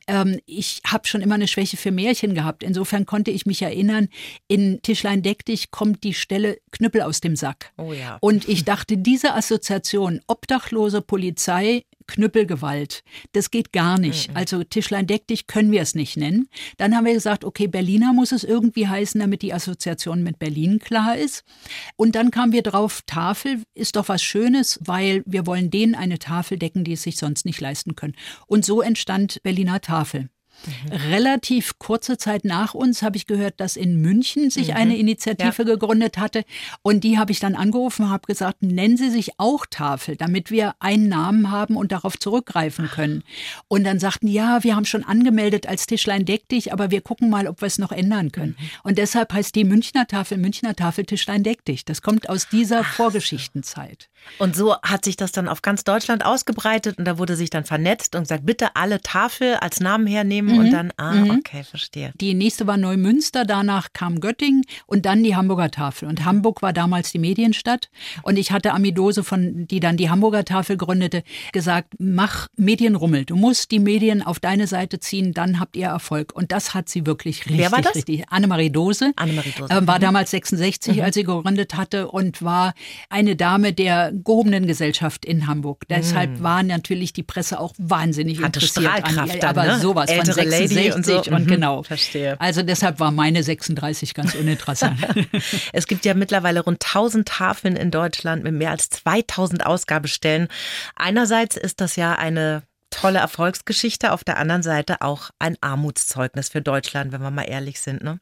ähm, 0.05 0.39
ich 0.45 0.81
habe 0.85 1.07
schon 1.07 1.21
immer 1.21 1.33
eine 1.33 1.47
Schwäche 1.47 1.77
für 1.77 1.91
Märchen 1.91 2.35
gehabt. 2.35 2.61
Insofern 2.61 3.07
konnte 3.07 3.31
ich 3.31 3.47
mich 3.47 3.63
erinnern, 3.63 4.07
in 4.47 4.81
Tischlein 4.83 5.23
deck 5.23 5.43
dich 5.45 5.71
kommt 5.71 6.03
die 6.03 6.13
Stelle 6.13 6.59
Knüppel 6.71 7.01
aus 7.01 7.21
dem 7.21 7.35
Sack. 7.35 7.71
Oh 7.77 7.91
ja. 7.91 8.19
Und 8.21 8.47
ich 8.47 8.65
dachte, 8.65 8.97
diese 8.97 9.33
Assoziation, 9.33 10.21
obdachlose 10.27 11.01
Polizei, 11.01 11.85
Knüppelgewalt. 12.07 13.03
Das 13.31 13.51
geht 13.51 13.71
gar 13.71 13.99
nicht. 13.99 14.29
Mhm. 14.29 14.37
Also 14.37 14.63
Tischlein 14.63 15.07
deck 15.07 15.27
dich 15.27 15.47
können 15.47 15.71
wir 15.71 15.81
es 15.81 15.95
nicht 15.95 16.17
nennen. 16.17 16.47
Dann 16.77 16.95
haben 16.95 17.05
wir 17.05 17.13
gesagt, 17.13 17.43
okay, 17.43 17.67
Berliner 17.67 18.13
muss 18.13 18.31
es 18.31 18.43
irgendwie 18.43 18.87
heißen, 18.87 19.19
damit 19.19 19.41
die 19.41 19.53
Assoziation 19.53 20.23
mit 20.23 20.39
Berlin 20.39 20.79
klar 20.79 21.17
ist. 21.17 21.43
Und 21.95 22.15
dann 22.15 22.31
kamen 22.31 22.51
wir 22.51 22.63
drauf, 22.63 23.01
Tafel 23.05 23.63
ist 23.73 23.95
doch 23.95 24.09
was 24.09 24.23
Schönes, 24.23 24.79
weil 24.83 25.23
wir 25.25 25.45
wollen 25.45 25.71
denen 25.71 25.95
eine 25.95 26.19
Tafel 26.19 26.57
decken, 26.57 26.83
die 26.83 26.93
es 26.93 27.03
sich 27.03 27.17
sonst 27.17 27.45
nicht 27.45 27.61
leisten 27.61 27.95
können. 27.95 28.15
Und 28.47 28.65
so 28.65 28.81
entstand 28.81 29.41
Berliner 29.43 29.81
Tafel. 29.81 30.29
Mhm. 30.65 30.91
Relativ 30.91 31.77
kurze 31.79 32.17
Zeit 32.17 32.45
nach 32.45 32.73
uns 32.73 33.01
habe 33.01 33.17
ich 33.17 33.27
gehört, 33.27 33.59
dass 33.59 33.75
in 33.75 34.01
München 34.01 34.49
sich 34.49 34.69
mhm. 34.69 34.75
eine 34.75 34.97
Initiative 34.97 35.63
ja. 35.63 35.63
gegründet 35.63 36.17
hatte. 36.17 36.43
Und 36.81 37.03
die 37.03 37.17
habe 37.17 37.31
ich 37.31 37.39
dann 37.39 37.55
angerufen 37.55 38.03
und 38.03 38.09
habe 38.11 38.27
gesagt, 38.27 38.61
nennen 38.61 38.97
Sie 38.97 39.09
sich 39.09 39.39
auch 39.39 39.65
Tafel, 39.69 40.15
damit 40.15 40.51
wir 40.51 40.75
einen 40.79 41.07
Namen 41.07 41.51
haben 41.51 41.77
und 41.77 41.91
darauf 41.91 42.17
zurückgreifen 42.17 42.89
können. 42.89 43.23
Und 43.67 43.83
dann 43.83 43.99
sagten, 43.99 44.27
ja, 44.27 44.63
wir 44.63 44.75
haben 44.75 44.85
schon 44.85 45.03
angemeldet 45.03 45.67
als 45.67 45.85
Tischlein 45.85 46.25
deck 46.25 46.47
dich, 46.49 46.73
aber 46.73 46.91
wir 46.91 47.01
gucken 47.01 47.29
mal, 47.29 47.47
ob 47.47 47.61
wir 47.61 47.67
es 47.67 47.77
noch 47.77 47.91
ändern 47.91 48.31
können. 48.31 48.55
Mhm. 48.59 48.65
Und 48.83 48.97
deshalb 48.97 49.33
heißt 49.33 49.55
die 49.55 49.63
Münchner 49.63 50.07
Tafel 50.07 50.37
Münchner 50.37 50.75
Tafel 50.75 51.05
Tischlein 51.05 51.43
deck 51.43 51.63
dich. 51.65 51.85
Das 51.85 52.01
kommt 52.01 52.29
aus 52.29 52.49
dieser 52.49 52.81
Ach. 52.81 52.93
Vorgeschichtenzeit. 52.93 54.09
Und 54.37 54.55
so 54.55 54.75
hat 54.81 55.05
sich 55.05 55.17
das 55.17 55.31
dann 55.31 55.47
auf 55.47 55.61
ganz 55.61 55.83
Deutschland 55.83 56.25
ausgebreitet 56.25 56.97
und 56.97 57.05
da 57.05 57.17
wurde 57.17 57.35
sich 57.35 57.49
dann 57.49 57.65
vernetzt 57.65 58.15
und 58.15 58.23
gesagt, 58.23 58.45
bitte 58.45 58.75
alle 58.75 59.01
Tafel 59.01 59.55
als 59.55 59.79
Namen 59.79 60.07
hernehmen 60.07 60.35
nehmen 60.35 60.53
mhm. 60.53 60.59
und 60.59 60.71
dann, 60.71 60.91
ah, 60.97 61.13
mhm. 61.13 61.31
okay, 61.31 61.63
verstehe. 61.63 62.11
Die 62.19 62.33
nächste 62.33 62.67
war 62.67 62.77
Neumünster, 62.77 63.45
danach 63.45 63.93
kam 63.93 64.19
Göttingen 64.19 64.63
und 64.85 65.05
dann 65.05 65.23
die 65.23 65.35
Hamburger 65.35 65.71
Tafel. 65.71 66.07
Und 66.07 66.25
Hamburg 66.25 66.61
war 66.61 66.73
damals 66.73 67.11
die 67.11 67.19
Medienstadt. 67.19 67.89
Und 68.23 68.37
ich 68.37 68.51
hatte 68.51 68.73
Amidose, 68.73 69.23
von, 69.23 69.67
die 69.67 69.79
dann 69.79 69.97
die 69.97 70.09
Hamburger 70.09 70.45
Tafel 70.45 70.77
gründete, 70.77 71.23
gesagt, 71.51 71.93
mach 71.99 72.47
Medienrummel. 72.57 73.25
Du 73.25 73.35
musst 73.35 73.71
die 73.71 73.79
Medien 73.79 74.21
auf 74.21 74.39
deine 74.39 74.67
Seite 74.67 74.99
ziehen, 74.99 75.33
dann 75.33 75.59
habt 75.59 75.75
ihr 75.75 75.87
Erfolg. 75.87 76.33
Und 76.35 76.51
das 76.51 76.73
hat 76.73 76.89
sie 76.89 77.05
wirklich 77.05 77.45
richtig, 77.45 77.57
Wer 77.57 77.71
war 77.71 77.81
das? 77.81 77.95
richtig. 77.95 78.29
Annemarie 78.29 78.69
Dose. 78.69 79.13
Annemarie 79.15 79.53
Dose. 79.57 79.73
Äh, 79.73 79.87
war 79.87 79.97
mhm. 79.97 80.01
damals 80.01 80.31
66, 80.31 80.97
mhm. 80.97 81.01
als 81.01 81.15
sie 81.15 81.23
gegründet 81.23 81.75
hatte 81.75 82.09
und 82.09 82.41
war 82.41 82.73
eine 83.09 83.35
Dame 83.35 83.73
der 83.73 84.11
gehobenen 84.23 84.67
Gesellschaft 84.67 85.25
in 85.25 85.47
Hamburg. 85.47 85.87
Deshalb 85.89 86.31
mhm. 86.31 86.43
war 86.43 86.63
natürlich 86.63 87.13
die 87.13 87.23
Presse 87.23 87.59
auch 87.59 87.73
wahnsinnig 87.77 88.37
Hatte 88.37 88.59
interessiert 88.59 88.85
Strahlkraft 88.85 89.31
an 89.31 89.37
ihr. 89.37 89.47
Aber 89.47 89.65
ne? 89.65 89.79
sowas 89.79 90.09
Ältere 90.09 90.33
von 90.33 90.49
66 90.49 90.75
Lady 90.75 90.91
und, 90.91 91.05
so. 91.05 91.23
und 91.23 91.45
mhm. 91.45 91.47
genau. 91.47 91.83
Verstehe. 91.83 92.39
Also 92.39 92.61
deshalb 92.61 92.99
war 92.99 93.11
meine 93.11 93.43
36 93.43 94.13
ganz 94.13 94.35
uninteressant. 94.35 94.99
es 95.73 95.87
gibt 95.87 96.05
ja 96.05 96.13
mittlerweile 96.13 96.61
rund 96.61 96.83
1000 96.85 97.27
Tafeln 97.27 97.75
in 97.75 97.91
Deutschland 97.91 98.43
mit 98.43 98.53
mehr 98.53 98.71
als 98.71 98.89
2000 98.89 99.65
Ausgabestellen. 99.65 100.47
Einerseits 100.95 101.57
ist 101.57 101.81
das 101.81 101.95
ja 101.95 102.13
eine 102.13 102.63
tolle 102.89 103.19
Erfolgsgeschichte, 103.19 104.13
auf 104.13 104.23
der 104.23 104.37
anderen 104.37 104.63
Seite 104.63 105.01
auch 105.01 105.29
ein 105.39 105.57
Armutszeugnis 105.61 106.49
für 106.49 106.61
Deutschland, 106.61 107.11
wenn 107.11 107.21
wir 107.21 107.31
mal 107.31 107.43
ehrlich 107.43 107.81
sind. 107.81 108.03
Ne? 108.03 108.19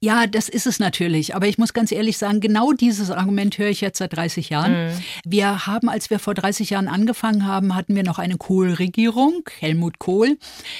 Ja, 0.00 0.28
das 0.28 0.48
ist 0.48 0.68
es 0.68 0.78
natürlich. 0.78 1.34
Aber 1.34 1.48
ich 1.48 1.58
muss 1.58 1.72
ganz 1.72 1.90
ehrlich 1.90 2.18
sagen, 2.18 2.38
genau 2.38 2.72
dieses 2.72 3.10
Argument 3.10 3.58
höre 3.58 3.68
ich 3.70 3.80
jetzt 3.80 3.98
seit 3.98 4.16
30 4.16 4.48
Jahren. 4.48 4.86
Mhm. 4.86 4.90
Wir 5.26 5.66
haben, 5.66 5.88
als 5.88 6.08
wir 6.08 6.20
vor 6.20 6.34
30 6.34 6.70
Jahren 6.70 6.86
angefangen 6.86 7.46
haben, 7.46 7.74
hatten 7.74 7.96
wir 7.96 8.04
noch 8.04 8.20
eine 8.20 8.36
Kohl-Regierung, 8.36 9.42
Helmut 9.58 9.98
Kohl. 9.98 10.38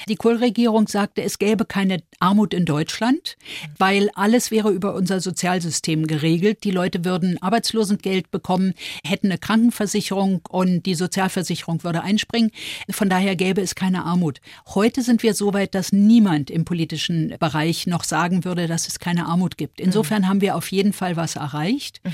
Die 0.08 0.14
Kohl-Regierung 0.14 0.86
sagte, 0.86 1.22
es 1.22 1.40
gäbe 1.40 1.64
keine 1.64 2.00
Armut 2.20 2.54
in 2.54 2.64
Deutschland, 2.64 3.36
weil 3.76 4.08
alles 4.14 4.52
wäre 4.52 4.70
über 4.70 4.94
unser 4.94 5.20
Sozialsystem 5.20 6.06
geregelt. 6.06 6.62
Die 6.62 6.70
Leute 6.70 7.04
würden 7.04 7.42
Arbeitslosengeld 7.42 8.30
bekommen, 8.30 8.74
hätten 9.04 9.28
eine 9.28 9.38
Krankenversicherung 9.38 10.42
und 10.48 10.86
die 10.86 10.94
Sozialversicherung 10.94 11.82
würde 11.82 12.02
einspringen. 12.02 12.52
Von 12.88 13.08
daher 13.08 13.34
gäbe 13.34 13.62
es 13.62 13.74
keine 13.74 14.04
Armut. 14.04 14.40
Heute 14.68 15.02
sind 15.02 15.24
wir 15.24 15.34
so 15.34 15.54
weit, 15.54 15.74
dass 15.74 15.90
niemand 15.90 16.50
im 16.50 16.64
politischen 16.64 17.34
Bereich 17.40 17.88
noch 17.88 18.04
sagen 18.04 18.44
würde, 18.44 18.67
dass 18.68 18.88
es 18.88 18.98
keine 18.98 19.26
Armut 19.26 19.56
gibt. 19.56 19.80
Insofern 19.80 20.22
mhm. 20.22 20.28
haben 20.28 20.40
wir 20.40 20.56
auf 20.56 20.70
jeden 20.70 20.92
Fall 20.92 21.16
was 21.16 21.36
erreicht. 21.36 22.00
Mhm. 22.04 22.12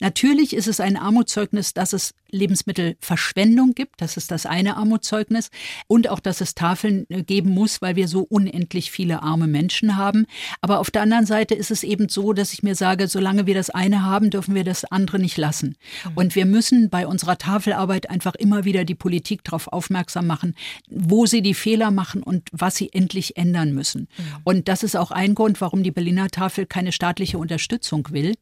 Natürlich 0.00 0.54
ist 0.54 0.68
es 0.68 0.80
ein 0.80 0.96
Armutszeugnis, 0.96 1.74
dass 1.74 1.92
es 1.92 2.14
Lebensmittelverschwendung 2.30 3.74
gibt. 3.74 4.00
Das 4.00 4.16
ist 4.16 4.30
das 4.30 4.46
eine 4.46 4.76
Armutszeugnis. 4.76 5.50
Und 5.86 6.08
auch, 6.08 6.20
dass 6.20 6.40
es 6.40 6.54
Tafeln 6.54 7.06
äh, 7.08 7.22
geben 7.22 7.50
muss, 7.50 7.82
weil 7.82 7.96
wir 7.96 8.08
so 8.08 8.22
unendlich 8.22 8.90
viele 8.90 9.22
arme 9.22 9.46
Menschen 9.46 9.96
haben. 9.96 10.26
Aber 10.60 10.80
auf 10.80 10.90
der 10.90 11.02
anderen 11.02 11.26
Seite 11.26 11.54
ist 11.54 11.70
es 11.70 11.82
eben 11.82 12.08
so, 12.08 12.32
dass 12.32 12.52
ich 12.52 12.62
mir 12.62 12.74
sage, 12.74 13.08
solange 13.08 13.46
wir 13.46 13.54
das 13.54 13.70
eine 13.70 14.02
haben, 14.02 14.30
dürfen 14.30 14.54
wir 14.54 14.64
das 14.64 14.84
andere 14.84 15.18
nicht 15.18 15.36
lassen. 15.36 15.76
Mhm. 16.04 16.12
Und 16.14 16.34
wir 16.34 16.46
müssen 16.46 16.90
bei 16.90 17.06
unserer 17.06 17.38
Tafelarbeit 17.38 18.10
einfach 18.10 18.34
immer 18.34 18.64
wieder 18.64 18.84
die 18.84 18.94
Politik 18.94 19.44
darauf 19.44 19.68
aufmerksam 19.68 20.26
machen, 20.26 20.54
wo 20.88 21.26
sie 21.26 21.42
die 21.42 21.54
Fehler 21.54 21.90
machen 21.90 22.22
und 22.22 22.48
was 22.52 22.76
sie 22.76 22.92
endlich 22.92 23.36
ändern 23.36 23.72
müssen. 23.72 24.08
Mhm. 24.16 24.24
Und 24.44 24.68
das 24.68 24.82
ist 24.82 24.96
auch 24.96 25.10
ein 25.10 25.34
Grund, 25.34 25.60
warum 25.60 25.82
die 25.82 25.90
Berliner 25.96 26.28
Tafel 26.28 26.66
keine 26.66 26.92
staatliche 26.92 27.38
Unterstützung 27.38 28.08
will, 28.10 28.34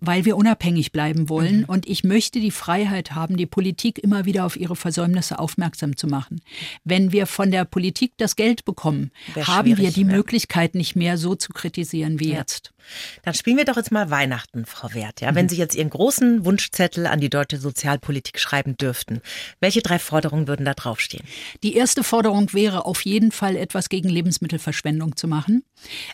weil 0.00 0.24
wir 0.24 0.36
unabhängig 0.36 0.90
bleiben 0.90 1.28
wollen. 1.28 1.58
Mhm. 1.58 1.64
Und 1.66 1.86
ich 1.86 2.02
möchte 2.02 2.40
die 2.40 2.50
Freiheit 2.50 3.14
haben, 3.14 3.36
die 3.36 3.46
Politik 3.46 3.98
immer 3.98 4.24
wieder 4.24 4.46
auf 4.46 4.56
ihre 4.56 4.74
Versäumnisse 4.74 5.38
aufmerksam 5.38 5.96
zu 5.96 6.06
machen. 6.08 6.40
Wenn 6.82 7.12
wir 7.12 7.26
von 7.26 7.50
der 7.50 7.66
Politik 7.66 8.14
das 8.16 8.36
Geld 8.36 8.64
bekommen, 8.64 9.12
haben 9.36 9.76
wir 9.76 9.90
die 9.90 10.00
ja. 10.00 10.06
Möglichkeit 10.06 10.74
nicht 10.74 10.96
mehr 10.96 11.18
so 11.18 11.34
zu 11.36 11.52
kritisieren 11.52 12.18
wie 12.18 12.30
ja. 12.30 12.38
jetzt. 12.38 12.73
Dann 13.22 13.34
spielen 13.34 13.56
wir 13.56 13.64
doch 13.64 13.76
jetzt 13.76 13.92
mal 13.92 14.10
Weihnachten, 14.10 14.66
Frau 14.66 14.92
Wert. 14.94 15.20
Ja, 15.20 15.32
mhm. 15.32 15.36
wenn 15.36 15.48
Sie 15.48 15.56
jetzt 15.56 15.74
Ihren 15.74 15.90
großen 15.90 16.44
Wunschzettel 16.44 17.06
an 17.06 17.20
die 17.20 17.30
deutsche 17.30 17.58
Sozialpolitik 17.58 18.38
schreiben 18.38 18.76
dürften, 18.76 19.20
welche 19.60 19.82
drei 19.82 19.98
Forderungen 19.98 20.48
würden 20.48 20.66
da 20.66 20.74
draufstehen? 20.74 21.24
Die 21.62 21.74
erste 21.74 22.04
Forderung 22.04 22.52
wäre 22.52 22.86
auf 22.86 23.04
jeden 23.04 23.32
Fall 23.32 23.56
etwas 23.56 23.88
gegen 23.88 24.08
Lebensmittelverschwendung 24.08 25.16
zu 25.16 25.28
machen. 25.28 25.64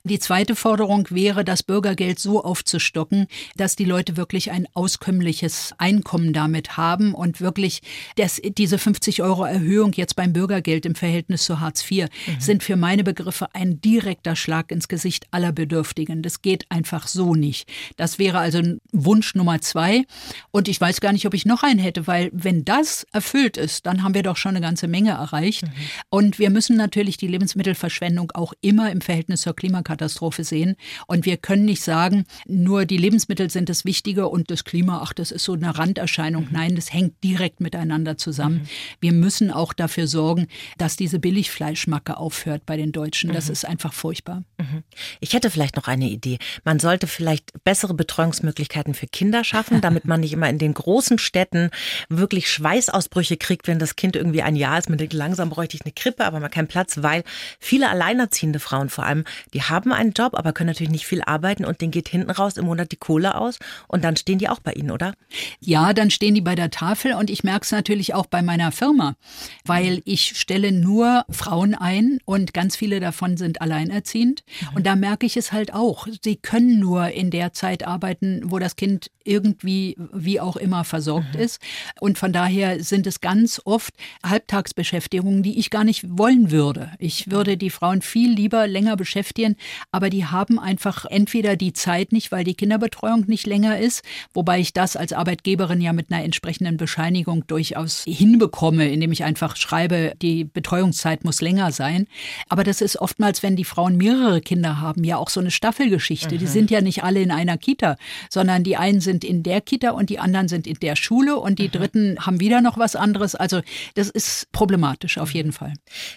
Die 0.04 0.18
zweite 0.18 0.56
Forderung 0.56 1.06
wäre, 1.10 1.44
das 1.44 1.62
Bürgergeld 1.62 2.18
so 2.18 2.42
aufzustocken, 2.42 3.26
dass 3.56 3.76
die 3.76 3.84
Leute 3.84 4.16
wirklich 4.16 4.50
ein 4.50 4.66
auskömmliches 4.74 5.74
Einkommen 5.78 6.32
damit 6.32 6.76
haben 6.76 7.14
und 7.14 7.40
wirklich 7.40 7.82
das, 8.16 8.40
diese 8.42 8.78
50 8.78 9.22
Euro 9.22 9.44
Erhöhung 9.44 9.92
jetzt 9.92 10.16
beim 10.16 10.32
Bürgergeld 10.32 10.86
im 10.86 10.94
Verhältnis 10.94 11.44
zu 11.44 11.60
Hartz 11.60 11.88
IV 11.88 12.08
mhm. 12.26 12.40
sind 12.40 12.62
für 12.62 12.76
meine 12.76 13.04
Begriffe 13.04 13.48
ein 13.54 13.80
direkter 13.80 14.36
Schlag 14.36 14.70
ins 14.70 14.88
Gesicht 14.88 15.26
aller 15.30 15.52
Bedürftigen. 15.52 16.22
Das 16.22 16.42
geht 16.42 16.59
geht 16.60 16.70
einfach 16.70 17.06
so 17.06 17.34
nicht. 17.34 17.68
Das 17.96 18.18
wäre 18.18 18.38
also 18.38 18.62
Wunsch 18.92 19.34
Nummer 19.34 19.60
zwei. 19.60 20.04
Und 20.50 20.68
ich 20.68 20.80
weiß 20.80 21.00
gar 21.00 21.12
nicht, 21.12 21.26
ob 21.26 21.34
ich 21.34 21.46
noch 21.46 21.62
einen 21.62 21.80
hätte, 21.80 22.06
weil 22.06 22.30
wenn 22.32 22.64
das 22.64 23.06
erfüllt 23.12 23.56
ist, 23.56 23.86
dann 23.86 24.02
haben 24.02 24.14
wir 24.14 24.22
doch 24.22 24.36
schon 24.36 24.50
eine 24.50 24.60
ganze 24.60 24.88
Menge 24.88 25.10
erreicht. 25.10 25.64
Mhm. 25.64 25.72
Und 26.10 26.38
wir 26.38 26.50
müssen 26.50 26.76
natürlich 26.76 27.16
die 27.16 27.26
Lebensmittelverschwendung 27.26 28.32
auch 28.32 28.52
immer 28.60 28.90
im 28.90 29.00
Verhältnis 29.00 29.42
zur 29.42 29.56
Klimakatastrophe 29.56 30.44
sehen. 30.44 30.76
Und 31.06 31.24
wir 31.26 31.36
können 31.36 31.64
nicht 31.64 31.82
sagen, 31.82 32.24
nur 32.46 32.84
die 32.84 32.98
Lebensmittel 32.98 33.50
sind 33.50 33.68
das 33.68 33.84
Wichtige 33.84 34.28
und 34.28 34.50
das 34.50 34.64
Klima, 34.64 35.00
ach, 35.02 35.12
das 35.12 35.30
ist 35.30 35.44
so 35.44 35.54
eine 35.54 35.78
Randerscheinung. 35.78 36.44
Mhm. 36.44 36.52
Nein, 36.52 36.76
das 36.76 36.92
hängt 36.92 37.22
direkt 37.24 37.60
miteinander 37.60 38.16
zusammen. 38.16 38.56
Mhm. 38.56 38.68
Wir 39.00 39.12
müssen 39.12 39.50
auch 39.50 39.72
dafür 39.72 40.06
sorgen, 40.06 40.46
dass 40.78 40.96
diese 40.96 41.18
Billigfleischmacke 41.18 42.16
aufhört 42.16 42.66
bei 42.66 42.76
den 42.76 42.92
Deutschen. 42.92 43.32
Das 43.32 43.46
mhm. 43.46 43.52
ist 43.52 43.64
einfach 43.64 43.92
furchtbar. 43.92 44.44
Mhm. 44.58 44.82
Ich 45.20 45.32
hätte 45.32 45.50
vielleicht 45.50 45.76
noch 45.76 45.88
eine 45.88 46.08
Idee. 46.10 46.38
Man 46.64 46.78
sollte 46.78 47.06
vielleicht 47.06 47.52
bessere 47.64 47.94
Betreuungsmöglichkeiten 47.94 48.94
für 48.94 49.06
Kinder 49.06 49.44
schaffen, 49.44 49.80
damit 49.80 50.04
man 50.04 50.20
nicht 50.20 50.32
immer 50.32 50.48
in 50.48 50.58
den 50.58 50.74
großen 50.74 51.18
Städten 51.18 51.70
wirklich 52.08 52.50
Schweißausbrüche 52.50 53.36
kriegt, 53.36 53.66
wenn 53.66 53.78
das 53.78 53.96
Kind 53.96 54.16
irgendwie 54.16 54.42
ein 54.42 54.56
Jahr 54.56 54.78
ist. 54.78 54.88
Man 54.88 54.98
denkt, 54.98 55.12
langsam 55.12 55.50
bräuchte 55.50 55.76
ich 55.76 55.84
eine 55.84 55.92
Krippe, 55.92 56.24
aber 56.24 56.40
man 56.40 56.50
keinen 56.50 56.68
Platz, 56.68 57.02
weil 57.02 57.24
viele 57.58 57.90
alleinerziehende 57.90 58.58
Frauen 58.58 58.88
vor 58.88 59.04
allem, 59.04 59.24
die 59.54 59.62
haben 59.62 59.92
einen 59.92 60.12
Job, 60.12 60.34
aber 60.34 60.52
können 60.52 60.68
natürlich 60.68 60.90
nicht 60.90 61.06
viel 61.06 61.22
arbeiten 61.22 61.64
und 61.64 61.80
denen 61.80 61.90
geht 61.90 62.08
hinten 62.08 62.30
raus 62.30 62.56
im 62.56 62.66
Monat 62.66 62.92
die 62.92 62.96
Kohle 62.96 63.34
aus 63.34 63.58
und 63.88 64.04
dann 64.04 64.16
stehen 64.16 64.38
die 64.38 64.48
auch 64.48 64.60
bei 64.60 64.72
Ihnen, 64.72 64.90
oder? 64.90 65.14
Ja, 65.60 65.92
dann 65.92 66.10
stehen 66.10 66.34
die 66.34 66.40
bei 66.40 66.54
der 66.54 66.70
Tafel 66.70 67.14
und 67.14 67.30
ich 67.30 67.44
merke 67.44 67.64
es 67.64 67.72
natürlich 67.72 68.14
auch 68.14 68.26
bei 68.26 68.42
meiner 68.42 68.72
Firma, 68.72 69.16
weil 69.64 70.02
ich 70.04 70.38
stelle 70.38 70.72
nur 70.72 71.24
Frauen 71.30 71.74
ein 71.74 72.18
und 72.24 72.54
ganz 72.54 72.76
viele 72.76 73.00
davon 73.00 73.36
sind 73.36 73.60
alleinerziehend 73.60 74.44
mhm. 74.60 74.76
und 74.76 74.86
da 74.86 74.96
merke 74.96 75.26
ich 75.26 75.36
es 75.36 75.52
halt 75.52 75.72
auch. 75.72 76.06
Sie 76.22 76.36
können 76.42 76.78
nur 76.78 77.08
in 77.08 77.30
der 77.30 77.52
Zeit 77.52 77.86
arbeiten, 77.86 78.42
wo 78.44 78.58
das 78.58 78.76
Kind 78.76 79.10
irgendwie, 79.24 79.96
wie 80.12 80.40
auch 80.40 80.56
immer, 80.56 80.84
versorgt 80.84 81.34
mhm. 81.34 81.40
ist. 81.40 81.60
Und 82.00 82.18
von 82.18 82.32
daher 82.32 82.82
sind 82.82 83.06
es 83.06 83.20
ganz 83.20 83.60
oft 83.64 83.94
Halbtagsbeschäftigungen, 84.24 85.42
die 85.42 85.58
ich 85.58 85.70
gar 85.70 85.84
nicht 85.84 86.04
wollen 86.18 86.50
würde. 86.50 86.90
Ich 86.98 87.30
würde 87.30 87.56
die 87.56 87.70
Frauen 87.70 88.02
viel 88.02 88.32
lieber 88.32 88.66
länger 88.66 88.96
beschäftigen, 88.96 89.56
aber 89.92 90.10
die 90.10 90.26
haben 90.26 90.58
einfach 90.58 91.04
entweder 91.04 91.56
die 91.56 91.72
Zeit 91.72 92.12
nicht, 92.12 92.32
weil 92.32 92.44
die 92.44 92.54
Kinderbetreuung 92.54 93.26
nicht 93.26 93.46
länger 93.46 93.78
ist, 93.78 94.02
wobei 94.34 94.60
ich 94.60 94.72
das 94.72 94.96
als 94.96 95.12
Arbeitgeberin 95.12 95.80
ja 95.80 95.92
mit 95.92 96.10
einer 96.10 96.24
entsprechenden 96.24 96.76
Bescheinigung 96.76 97.46
durchaus 97.46 98.04
hinbekomme, 98.06 98.88
indem 98.88 99.12
ich 99.12 99.24
einfach 99.24 99.56
schreibe, 99.56 100.14
die 100.22 100.44
Betreuungszeit 100.44 101.24
muss 101.24 101.40
länger 101.40 101.72
sein. 101.72 102.06
Aber 102.48 102.64
das 102.64 102.80
ist 102.80 102.96
oftmals, 102.96 103.42
wenn 103.42 103.56
die 103.56 103.64
Frauen 103.64 103.96
mehrere 103.96 104.40
Kinder 104.40 104.80
haben, 104.80 105.04
ja 105.04 105.16
auch 105.16 105.28
so 105.28 105.40
eine 105.40 105.50
Staffelgeschichte. 105.50 106.29
Mhm. 106.36 106.38
Die 106.38 106.46
sind 106.46 106.70
ja 106.70 106.80
nicht 106.80 107.02
alle 107.02 107.22
in 107.22 107.30
einer 107.30 107.58
Kita, 107.58 107.96
sondern 108.28 108.64
die 108.64 108.76
einen 108.76 109.00
sind 109.00 109.24
in 109.24 109.42
der 109.42 109.60
Kita 109.60 109.90
und 109.90 110.10
die 110.10 110.18
anderen 110.18 110.48
sind 110.48 110.66
in 110.66 110.76
der 110.80 110.96
Schule 110.96 111.36
und 111.36 111.58
die 111.58 111.68
mhm. 111.68 111.72
Dritten 111.72 112.26
haben 112.26 112.40
wieder 112.40 112.60
noch 112.60 112.78
was 112.78 112.96
anderes. 112.96 113.34
Also 113.34 113.60
das 113.94 114.08
ist 114.08 114.50
problematisch 114.52 115.18
auf 115.18 115.32
jeden 115.34 115.52
Fall. 115.52 115.72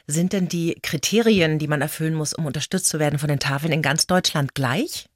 Sind 0.07 0.33
denn 0.33 0.47
die 0.47 0.77
Kriterien, 0.81 1.59
die 1.59 1.67
man 1.67 1.81
erfüllen 1.81 2.13
muss, 2.13 2.33
um 2.33 2.45
unterstützt 2.45 2.87
zu 2.87 2.99
werden 2.99 3.19
von 3.19 3.29
den 3.29 3.39
Tafeln 3.39 3.73
in 3.73 3.81
ganz 3.81 4.07
Deutschland 4.07 4.55
gleich? 4.55 5.07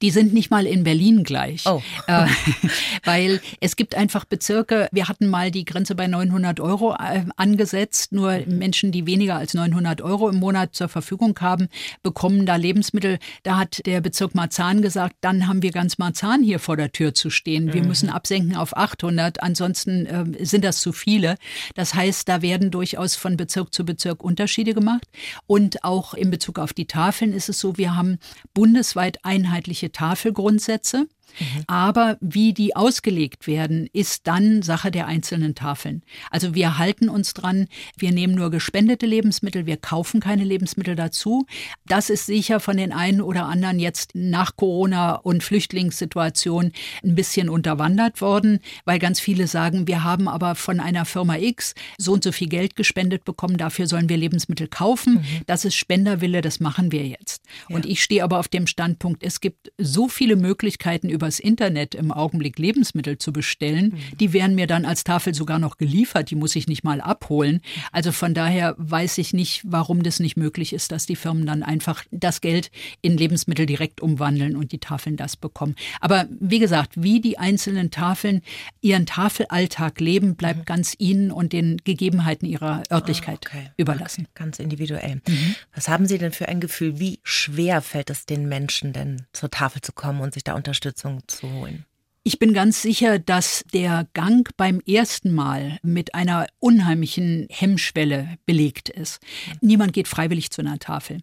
Die 0.00 0.10
sind 0.10 0.32
nicht 0.32 0.50
mal 0.50 0.66
in 0.66 0.84
Berlin 0.84 1.22
gleich, 1.22 1.64
oh. 1.66 1.82
äh, 2.06 2.26
weil 3.04 3.40
es 3.60 3.76
gibt 3.76 3.94
einfach 3.94 4.24
Bezirke. 4.24 4.88
Wir 4.92 5.08
hatten 5.08 5.28
mal 5.28 5.50
die 5.50 5.64
Grenze 5.64 5.94
bei 5.94 6.06
900 6.06 6.60
Euro 6.60 6.94
äh, 6.94 7.24
angesetzt. 7.36 8.12
Nur 8.12 8.40
Menschen, 8.46 8.92
die 8.92 9.06
weniger 9.06 9.36
als 9.36 9.54
900 9.54 10.00
Euro 10.00 10.28
im 10.28 10.36
Monat 10.36 10.74
zur 10.74 10.88
Verfügung 10.88 11.38
haben, 11.40 11.68
bekommen 12.02 12.46
da 12.46 12.56
Lebensmittel. 12.56 13.18
Da 13.42 13.58
hat 13.58 13.82
der 13.84 14.00
Bezirk 14.00 14.34
Marzahn 14.34 14.80
gesagt, 14.82 15.16
dann 15.20 15.46
haben 15.46 15.62
wir 15.62 15.72
ganz 15.72 15.98
Marzahn 15.98 16.42
hier 16.42 16.58
vor 16.58 16.76
der 16.76 16.92
Tür 16.92 17.14
zu 17.14 17.28
stehen. 17.28 17.72
Wir 17.72 17.82
mhm. 17.82 17.88
müssen 17.88 18.08
absenken 18.08 18.56
auf 18.56 18.76
800, 18.76 19.42
ansonsten 19.42 20.06
äh, 20.06 20.44
sind 20.44 20.64
das 20.64 20.80
zu 20.80 20.92
viele. 20.92 21.36
Das 21.74 21.94
heißt, 21.94 22.28
da 22.28 22.42
werden 22.42 22.70
durchaus 22.70 23.14
von 23.14 23.36
Bezirk 23.36 23.74
zu 23.74 23.84
Bezirk 23.84 24.22
Unterschiede 24.24 24.72
gemacht. 24.72 25.06
Und 25.46 25.84
auch 25.84 26.14
in 26.14 26.30
Bezug 26.30 26.58
auf 26.58 26.72
die 26.72 26.86
Tafeln 26.86 27.32
ist 27.34 27.48
es 27.48 27.58
so, 27.58 27.76
wir 27.76 27.94
haben 27.94 28.18
bundesweit 28.54 29.18
Einheiten 29.22 29.49
einheitliche 29.50 29.90
Tafelgrundsätze. 29.90 31.08
Mhm. 31.38 31.64
Aber 31.66 32.16
wie 32.20 32.52
die 32.52 32.76
ausgelegt 32.76 33.46
werden, 33.46 33.88
ist 33.92 34.26
dann 34.26 34.62
Sache 34.62 34.90
der 34.90 35.06
einzelnen 35.06 35.54
Tafeln. 35.54 36.02
Also 36.30 36.54
wir 36.54 36.78
halten 36.78 37.08
uns 37.08 37.34
dran, 37.34 37.68
wir 37.96 38.12
nehmen 38.12 38.34
nur 38.34 38.50
gespendete 38.50 39.06
Lebensmittel, 39.06 39.66
wir 39.66 39.76
kaufen 39.76 40.20
keine 40.20 40.44
Lebensmittel 40.44 40.96
dazu. 40.96 41.46
Das 41.86 42.10
ist 42.10 42.26
sicher 42.26 42.60
von 42.60 42.76
den 42.76 42.92
einen 42.92 43.20
oder 43.20 43.46
anderen 43.46 43.78
jetzt 43.78 44.12
nach 44.14 44.56
Corona 44.56 45.14
und 45.14 45.42
Flüchtlingssituation 45.42 46.72
ein 47.04 47.14
bisschen 47.14 47.48
unterwandert 47.48 48.20
worden, 48.20 48.60
weil 48.84 48.98
ganz 48.98 49.20
viele 49.20 49.46
sagen, 49.46 49.86
wir 49.86 50.04
haben 50.04 50.28
aber 50.28 50.54
von 50.54 50.80
einer 50.80 51.04
Firma 51.04 51.36
X 51.36 51.74
so 51.98 52.12
und 52.12 52.24
so 52.24 52.32
viel 52.32 52.48
Geld 52.48 52.76
gespendet 52.76 53.24
bekommen, 53.24 53.56
dafür 53.56 53.86
sollen 53.86 54.08
wir 54.08 54.16
Lebensmittel 54.16 54.68
kaufen. 54.68 55.14
Mhm. 55.14 55.26
Das 55.46 55.64
ist 55.64 55.74
Spenderwille, 55.74 56.40
das 56.40 56.60
machen 56.60 56.92
wir 56.92 57.06
jetzt. 57.06 57.42
Ja. 57.68 57.76
Und 57.76 57.86
ich 57.86 58.02
stehe 58.02 58.24
aber 58.24 58.38
auf 58.38 58.48
dem 58.48 58.66
Standpunkt, 58.66 59.22
es 59.22 59.40
gibt 59.40 59.72
so 59.78 60.08
viele 60.08 60.36
Möglichkeiten 60.36 61.08
übers 61.20 61.38
Internet 61.38 61.94
im 61.94 62.12
Augenblick 62.12 62.58
Lebensmittel 62.58 63.18
zu 63.18 63.30
bestellen. 63.30 63.92
Mhm. 63.92 64.16
Die 64.18 64.32
werden 64.32 64.54
mir 64.54 64.66
dann 64.66 64.86
als 64.86 65.04
Tafel 65.04 65.34
sogar 65.34 65.58
noch 65.58 65.76
geliefert, 65.76 66.30
die 66.30 66.34
muss 66.34 66.56
ich 66.56 66.66
nicht 66.66 66.82
mal 66.82 67.02
abholen. 67.02 67.60
Also 67.92 68.10
von 68.10 68.32
daher 68.32 68.74
weiß 68.78 69.18
ich 69.18 69.34
nicht, 69.34 69.62
warum 69.66 70.02
das 70.02 70.18
nicht 70.18 70.38
möglich 70.38 70.72
ist, 70.72 70.92
dass 70.92 71.04
die 71.04 71.16
Firmen 71.16 71.44
dann 71.44 71.62
einfach 71.62 72.04
das 72.10 72.40
Geld 72.40 72.70
in 73.02 73.18
Lebensmittel 73.18 73.66
direkt 73.66 74.00
umwandeln 74.00 74.56
und 74.56 74.72
die 74.72 74.78
Tafeln 74.78 75.18
das 75.18 75.36
bekommen. 75.36 75.74
Aber 76.00 76.26
wie 76.40 76.58
gesagt, 76.58 76.92
wie 76.96 77.20
die 77.20 77.36
einzelnen 77.36 77.90
Tafeln 77.90 78.40
ihren 78.80 79.04
Tafelalltag 79.04 80.00
leben, 80.00 80.36
bleibt 80.36 80.60
mhm. 80.60 80.64
ganz 80.64 80.94
ihnen 80.96 81.30
und 81.32 81.52
den 81.52 81.76
Gegebenheiten 81.84 82.46
ihrer 82.46 82.82
Örtlichkeit 82.90 83.40
oh, 83.44 83.48
okay. 83.48 83.70
überlassen. 83.76 84.22
Okay. 84.22 84.44
Ganz 84.44 84.58
individuell. 84.58 85.20
Mhm. 85.28 85.54
Was 85.74 85.88
haben 85.88 86.06
Sie 86.06 86.16
denn 86.16 86.32
für 86.32 86.48
ein 86.48 86.60
Gefühl? 86.60 86.98
Wie 86.98 87.20
schwer 87.24 87.82
fällt 87.82 88.08
es 88.08 88.24
den 88.24 88.48
Menschen 88.48 88.94
denn 88.94 89.26
zur 89.34 89.50
Tafel 89.50 89.82
zu 89.82 89.92
kommen 89.92 90.22
und 90.22 90.32
sich 90.32 90.44
da 90.44 90.54
Unterstützung 90.54 91.09
zu 91.26 91.50
holen? 91.52 91.86
Ich 92.22 92.38
bin 92.38 92.52
ganz 92.52 92.82
sicher, 92.82 93.18
dass 93.18 93.64
der 93.72 94.06
Gang 94.12 94.46
beim 94.58 94.82
ersten 94.86 95.32
Mal 95.32 95.78
mit 95.82 96.14
einer 96.14 96.48
unheimlichen 96.58 97.46
Hemmschwelle 97.48 98.36
belegt 98.44 98.90
ist. 98.90 99.20
Niemand 99.62 99.94
geht 99.94 100.06
freiwillig 100.06 100.50
zu 100.50 100.60
einer 100.60 100.78
Tafel. 100.78 101.20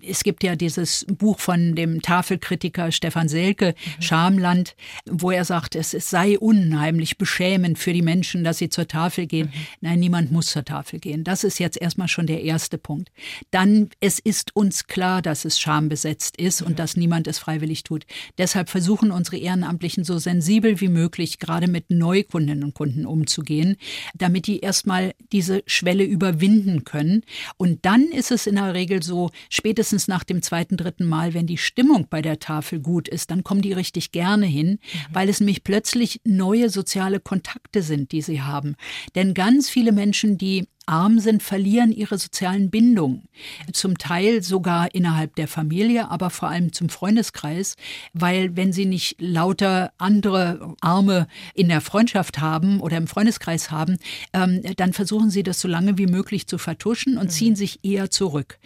Es 0.00 0.22
gibt 0.22 0.44
ja 0.44 0.54
dieses 0.54 1.04
Buch 1.08 1.40
von 1.40 1.74
dem 1.74 2.00
Tafelkritiker 2.00 2.92
Stefan 2.92 3.28
Selke, 3.28 3.74
mhm. 3.74 4.02
Schamland, 4.02 4.76
wo 5.04 5.32
er 5.32 5.44
sagt, 5.44 5.74
es 5.74 5.90
sei 5.90 6.38
unheimlich 6.38 7.18
beschämend 7.18 7.76
für 7.76 7.92
die 7.92 8.02
Menschen, 8.02 8.44
dass 8.44 8.58
sie 8.58 8.68
zur 8.68 8.86
Tafel 8.86 9.26
gehen. 9.26 9.48
Mhm. 9.48 9.66
Nein, 9.80 9.98
niemand 9.98 10.30
muss 10.30 10.46
zur 10.46 10.64
Tafel 10.64 11.00
gehen. 11.00 11.24
Das 11.24 11.42
ist 11.42 11.58
jetzt 11.58 11.80
erstmal 11.80 12.06
schon 12.06 12.28
der 12.28 12.44
erste 12.44 12.78
Punkt. 12.78 13.10
Dann, 13.50 13.88
es 13.98 14.20
ist 14.20 14.54
uns 14.54 14.86
klar, 14.86 15.22
dass 15.22 15.44
es 15.44 15.58
schambesetzt 15.58 16.36
ist 16.36 16.60
mhm. 16.60 16.68
und 16.68 16.78
dass 16.78 16.96
niemand 16.96 17.26
es 17.26 17.40
freiwillig 17.40 17.82
tut. 17.82 18.06
Deshalb 18.38 18.70
versuchen 18.70 19.10
unsere 19.10 19.38
Ehrenamtlichen 19.38 20.04
so 20.04 20.18
sensibel 20.18 20.35
sensibel 20.36 20.80
wie 20.80 20.88
möglich 20.88 21.38
gerade 21.38 21.66
mit 21.66 21.90
Neukundinnen 21.90 22.64
und 22.64 22.74
Kunden 22.74 23.06
umzugehen, 23.06 23.76
damit 24.14 24.46
die 24.46 24.60
erstmal 24.60 25.14
diese 25.32 25.62
Schwelle 25.66 26.04
überwinden 26.04 26.84
können. 26.84 27.22
Und 27.56 27.84
dann 27.86 28.02
ist 28.02 28.30
es 28.30 28.46
in 28.46 28.56
der 28.56 28.74
Regel 28.74 29.02
so, 29.02 29.30
spätestens 29.48 30.08
nach 30.08 30.24
dem 30.24 30.42
zweiten, 30.42 30.76
dritten 30.76 31.06
Mal, 31.06 31.32
wenn 31.32 31.46
die 31.46 31.56
Stimmung 31.56 32.06
bei 32.10 32.20
der 32.20 32.38
Tafel 32.38 32.80
gut 32.80 33.08
ist, 33.08 33.30
dann 33.30 33.44
kommen 33.44 33.62
die 33.62 33.72
richtig 33.72 34.12
gerne 34.12 34.46
hin, 34.46 34.72
mhm. 34.72 34.78
weil 35.12 35.28
es 35.28 35.40
nämlich 35.40 35.64
plötzlich 35.64 36.20
neue 36.24 36.68
soziale 36.68 37.18
Kontakte 37.18 37.82
sind, 37.82 38.12
die 38.12 38.22
sie 38.22 38.42
haben. 38.42 38.76
Denn 39.14 39.32
ganz 39.32 39.70
viele 39.70 39.92
Menschen, 39.92 40.36
die 40.36 40.66
arm 40.86 41.18
sind, 41.18 41.42
verlieren 41.42 41.92
ihre 41.92 42.18
sozialen 42.18 42.70
Bindungen. 42.70 43.28
Zum 43.72 43.98
Teil 43.98 44.42
sogar 44.42 44.94
innerhalb 44.94 45.34
der 45.36 45.48
Familie, 45.48 46.10
aber 46.10 46.30
vor 46.30 46.48
allem 46.48 46.72
zum 46.72 46.88
Freundeskreis, 46.88 47.76
weil 48.12 48.56
wenn 48.56 48.72
sie 48.72 48.86
nicht 48.86 49.16
lauter 49.18 49.92
andere 49.98 50.74
Arme 50.80 51.26
in 51.54 51.68
der 51.68 51.80
Freundschaft 51.80 52.40
haben 52.40 52.80
oder 52.80 52.96
im 52.96 53.06
Freundeskreis 53.06 53.70
haben, 53.70 53.98
ähm, 54.32 54.62
dann 54.76 54.92
versuchen 54.92 55.30
sie 55.30 55.42
das 55.42 55.60
so 55.60 55.68
lange 55.68 55.98
wie 55.98 56.06
möglich 56.06 56.46
zu 56.46 56.58
vertuschen 56.58 57.18
und 57.18 57.30
ziehen 57.30 57.56
sich 57.56 57.80
eher 57.82 58.10
zurück. 58.10 58.58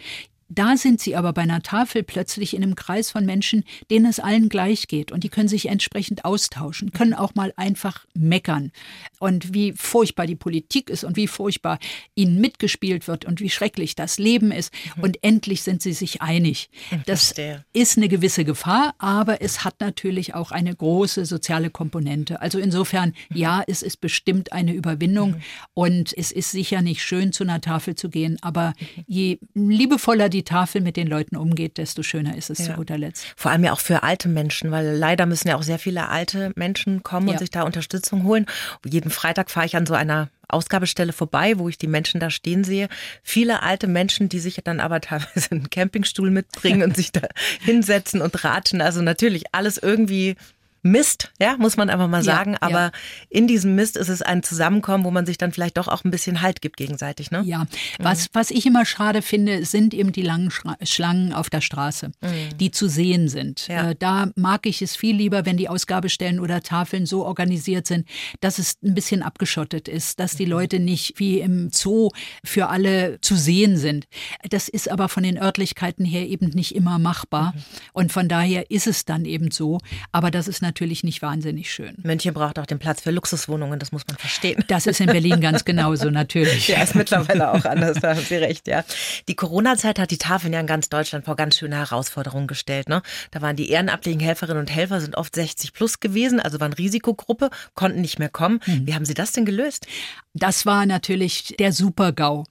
Da 0.53 0.75
sind 0.75 0.99
sie 0.99 1.15
aber 1.15 1.31
bei 1.31 1.43
einer 1.43 1.61
Tafel 1.61 2.03
plötzlich 2.03 2.53
in 2.53 2.61
einem 2.61 2.75
Kreis 2.75 3.09
von 3.09 3.25
Menschen, 3.25 3.63
denen 3.89 4.05
es 4.05 4.19
allen 4.19 4.49
gleich 4.49 4.87
geht 4.87 5.13
und 5.13 5.23
die 5.23 5.29
können 5.29 5.47
sich 5.47 5.67
entsprechend 5.67 6.25
austauschen, 6.25 6.91
können 6.91 7.13
auch 7.13 7.35
mal 7.35 7.53
einfach 7.55 8.05
meckern. 8.13 8.71
Und 9.19 9.53
wie 9.53 9.71
furchtbar 9.71 10.27
die 10.27 10.35
Politik 10.35 10.89
ist 10.89 11.05
und 11.05 11.15
wie 11.15 11.27
furchtbar 11.27 11.79
ihnen 12.15 12.41
mitgespielt 12.41 13.07
wird 13.07 13.23
und 13.23 13.39
wie 13.39 13.49
schrecklich 13.49 13.95
das 13.95 14.19
Leben 14.19 14.51
ist. 14.51 14.73
Mhm. 14.97 15.03
Und 15.03 15.23
endlich 15.23 15.61
sind 15.61 15.81
sie 15.81 15.93
sich 15.93 16.21
einig. 16.21 16.69
Das 17.05 17.33
ist 17.73 17.97
eine 17.97 18.09
gewisse 18.09 18.43
Gefahr, 18.43 18.93
aber 18.97 19.41
es 19.41 19.63
hat 19.63 19.79
natürlich 19.79 20.35
auch 20.35 20.51
eine 20.51 20.75
große 20.75 21.25
soziale 21.25 21.69
Komponente. 21.69 22.41
Also 22.41 22.59
insofern, 22.59 23.13
mhm. 23.29 23.37
ja, 23.37 23.63
es 23.67 23.81
ist 23.81 24.01
bestimmt 24.01 24.51
eine 24.51 24.73
Überwindung 24.73 25.31
mhm. 25.31 25.41
und 25.73 26.17
es 26.17 26.31
ist 26.33 26.51
sicher 26.51 26.81
nicht 26.81 27.03
schön, 27.03 27.31
zu 27.31 27.43
einer 27.43 27.61
Tafel 27.61 27.95
zu 27.95 28.09
gehen, 28.09 28.37
aber 28.41 28.73
je 29.07 29.39
liebevoller 29.53 30.27
die 30.27 30.40
die 30.41 30.43
Tafel 30.43 30.81
mit 30.81 30.97
den 30.97 31.07
Leuten 31.07 31.37
umgeht, 31.37 31.77
desto 31.77 32.01
schöner 32.01 32.35
ist 32.35 32.49
es 32.49 32.59
ja. 32.59 32.65
zu 32.65 32.73
guter 32.73 32.97
Letzt. 32.97 33.25
Vor 33.37 33.51
allem 33.51 33.63
ja 33.63 33.73
auch 33.73 33.79
für 33.79 34.01
alte 34.01 34.27
Menschen, 34.27 34.71
weil 34.71 34.95
leider 34.97 35.27
müssen 35.27 35.47
ja 35.47 35.55
auch 35.55 35.63
sehr 35.63 35.77
viele 35.77 36.09
alte 36.09 36.51
Menschen 36.55 37.03
kommen 37.03 37.27
ja. 37.27 37.33
und 37.33 37.39
sich 37.39 37.51
da 37.51 37.61
Unterstützung 37.61 38.23
holen. 38.23 38.47
Jeden 38.83 39.11
Freitag 39.11 39.51
fahre 39.51 39.67
ich 39.67 39.75
an 39.75 39.85
so 39.85 39.93
einer 39.93 40.29
Ausgabestelle 40.47 41.13
vorbei, 41.13 41.59
wo 41.59 41.69
ich 41.69 41.77
die 41.77 41.87
Menschen 41.87 42.19
da 42.19 42.31
stehen 42.31 42.63
sehe. 42.63 42.89
Viele 43.21 43.61
alte 43.61 43.87
Menschen, 43.87 44.29
die 44.29 44.39
sich 44.39 44.59
dann 44.63 44.79
aber 44.79 44.99
teilweise 45.01 45.51
einen 45.51 45.69
Campingstuhl 45.69 46.31
mitbringen 46.31 46.81
und 46.89 46.95
sich 46.95 47.11
da 47.11 47.27
hinsetzen 47.59 48.21
und 48.21 48.43
ratschen. 48.43 48.81
Also 48.81 49.01
natürlich 49.03 49.53
alles 49.53 49.77
irgendwie 49.77 50.35
Mist, 50.83 51.31
ja, 51.39 51.57
muss 51.57 51.77
man 51.77 51.89
einfach 51.89 52.07
mal 52.07 52.23
sagen. 52.23 52.53
Ja, 52.53 52.57
aber 52.61 52.79
ja. 52.79 52.91
in 53.29 53.47
diesem 53.47 53.75
Mist 53.75 53.97
ist 53.97 54.09
es 54.09 54.23
ein 54.23 54.41
Zusammenkommen, 54.41 55.03
wo 55.03 55.11
man 55.11 55.27
sich 55.27 55.37
dann 55.37 55.51
vielleicht 55.51 55.77
doch 55.77 55.87
auch 55.87 56.03
ein 56.03 56.11
bisschen 56.11 56.41
Halt 56.41 56.61
gibt 56.61 56.77
gegenseitig, 56.77 57.29
ne? 57.29 57.43
Ja. 57.45 57.65
Was, 57.99 58.29
was 58.33 58.49
ich 58.49 58.65
immer 58.65 58.83
schade 58.85 59.21
finde, 59.21 59.63
sind 59.65 59.93
eben 59.93 60.11
die 60.11 60.23
langen 60.23 60.49
Schlangen 60.83 61.33
auf 61.33 61.51
der 61.51 61.61
Straße, 61.61 62.07
mhm. 62.21 62.57
die 62.57 62.71
zu 62.71 62.87
sehen 62.87 63.29
sind. 63.29 63.67
Ja. 63.67 63.91
Äh, 63.91 63.95
da 63.97 64.31
mag 64.35 64.65
ich 64.65 64.81
es 64.81 64.95
viel 64.95 65.15
lieber, 65.15 65.45
wenn 65.45 65.57
die 65.57 65.69
Ausgabestellen 65.69 66.39
oder 66.39 66.61
Tafeln 66.61 67.05
so 67.05 67.25
organisiert 67.25 67.85
sind, 67.85 68.07
dass 68.39 68.57
es 68.57 68.77
ein 68.83 68.95
bisschen 68.95 69.21
abgeschottet 69.21 69.87
ist, 69.87 70.19
dass 70.19 70.35
die 70.35 70.45
mhm. 70.45 70.51
Leute 70.51 70.79
nicht 70.79 71.19
wie 71.19 71.41
im 71.41 71.69
Zoo 71.71 72.09
für 72.43 72.69
alle 72.69 73.21
zu 73.21 73.35
sehen 73.35 73.77
sind. 73.77 74.07
Das 74.49 74.67
ist 74.67 74.89
aber 74.89 75.09
von 75.09 75.21
den 75.21 75.37
Örtlichkeiten 75.37 76.05
her 76.05 76.27
eben 76.27 76.47
nicht 76.47 76.73
immer 76.73 76.97
machbar. 76.97 77.53
Mhm. 77.55 77.61
Und 77.93 78.11
von 78.11 78.27
daher 78.27 78.71
ist 78.71 78.87
es 78.87 79.05
dann 79.05 79.25
eben 79.25 79.51
so. 79.51 79.77
Aber 80.11 80.31
das 80.31 80.47
ist 80.47 80.61
natürlich 80.61 80.70
natürlich 80.71 81.03
nicht 81.03 81.21
wahnsinnig 81.21 81.69
schön. 81.69 81.95
München 82.01 82.33
braucht 82.33 82.57
auch 82.57 82.65
den 82.65 82.79
Platz 82.79 83.01
für 83.01 83.11
Luxuswohnungen, 83.11 83.77
das 83.77 83.91
muss 83.91 84.07
man 84.07 84.17
verstehen. 84.17 84.63
Das 84.71 84.87
ist 84.87 85.01
in 85.01 85.07
Berlin 85.07 85.41
ganz 85.41 85.65
genauso, 85.65 86.09
natürlich. 86.21 86.69
Ja, 86.69 86.81
ist 86.81 86.95
mittlerweile 86.95 87.51
auch 87.51 87.65
anders, 87.65 87.99
da 87.99 88.11
haben 88.11 88.21
Sie 88.21 88.35
recht, 88.35 88.67
ja. 88.67 88.85
Die 89.27 89.35
Corona-Zeit 89.35 89.99
hat 89.99 90.11
die 90.11 90.17
Tafeln 90.17 90.53
ja 90.53 90.61
in 90.61 90.67
ganz 90.67 90.87
Deutschland 90.87 91.25
vor 91.25 91.35
ganz 91.35 91.57
schöne 91.57 91.75
Herausforderungen 91.75 92.47
gestellt. 92.47 92.87
Ne? 92.87 93.01
Da 93.31 93.41
waren 93.41 93.57
die 93.57 93.69
ehrenamtlichen 93.69 94.21
Helferinnen 94.21 94.61
und 94.61 94.71
Helfer 94.73 95.01
sind 95.01 95.17
oft 95.17 95.35
60 95.35 95.73
plus 95.73 95.99
gewesen, 95.99 96.39
also 96.39 96.61
waren 96.61 96.71
Risikogruppe, 96.71 97.49
konnten 97.75 97.99
nicht 97.99 98.17
mehr 98.17 98.29
kommen. 98.29 98.61
Mhm. 98.65 98.87
Wie 98.87 98.95
haben 98.95 99.05
Sie 99.05 99.13
das 99.13 99.33
denn 99.33 99.43
gelöst? 99.43 99.87
Das 100.33 100.65
war 100.65 100.85
natürlich 100.85 101.55
der 101.59 101.73
Super-GAU. 101.73 102.45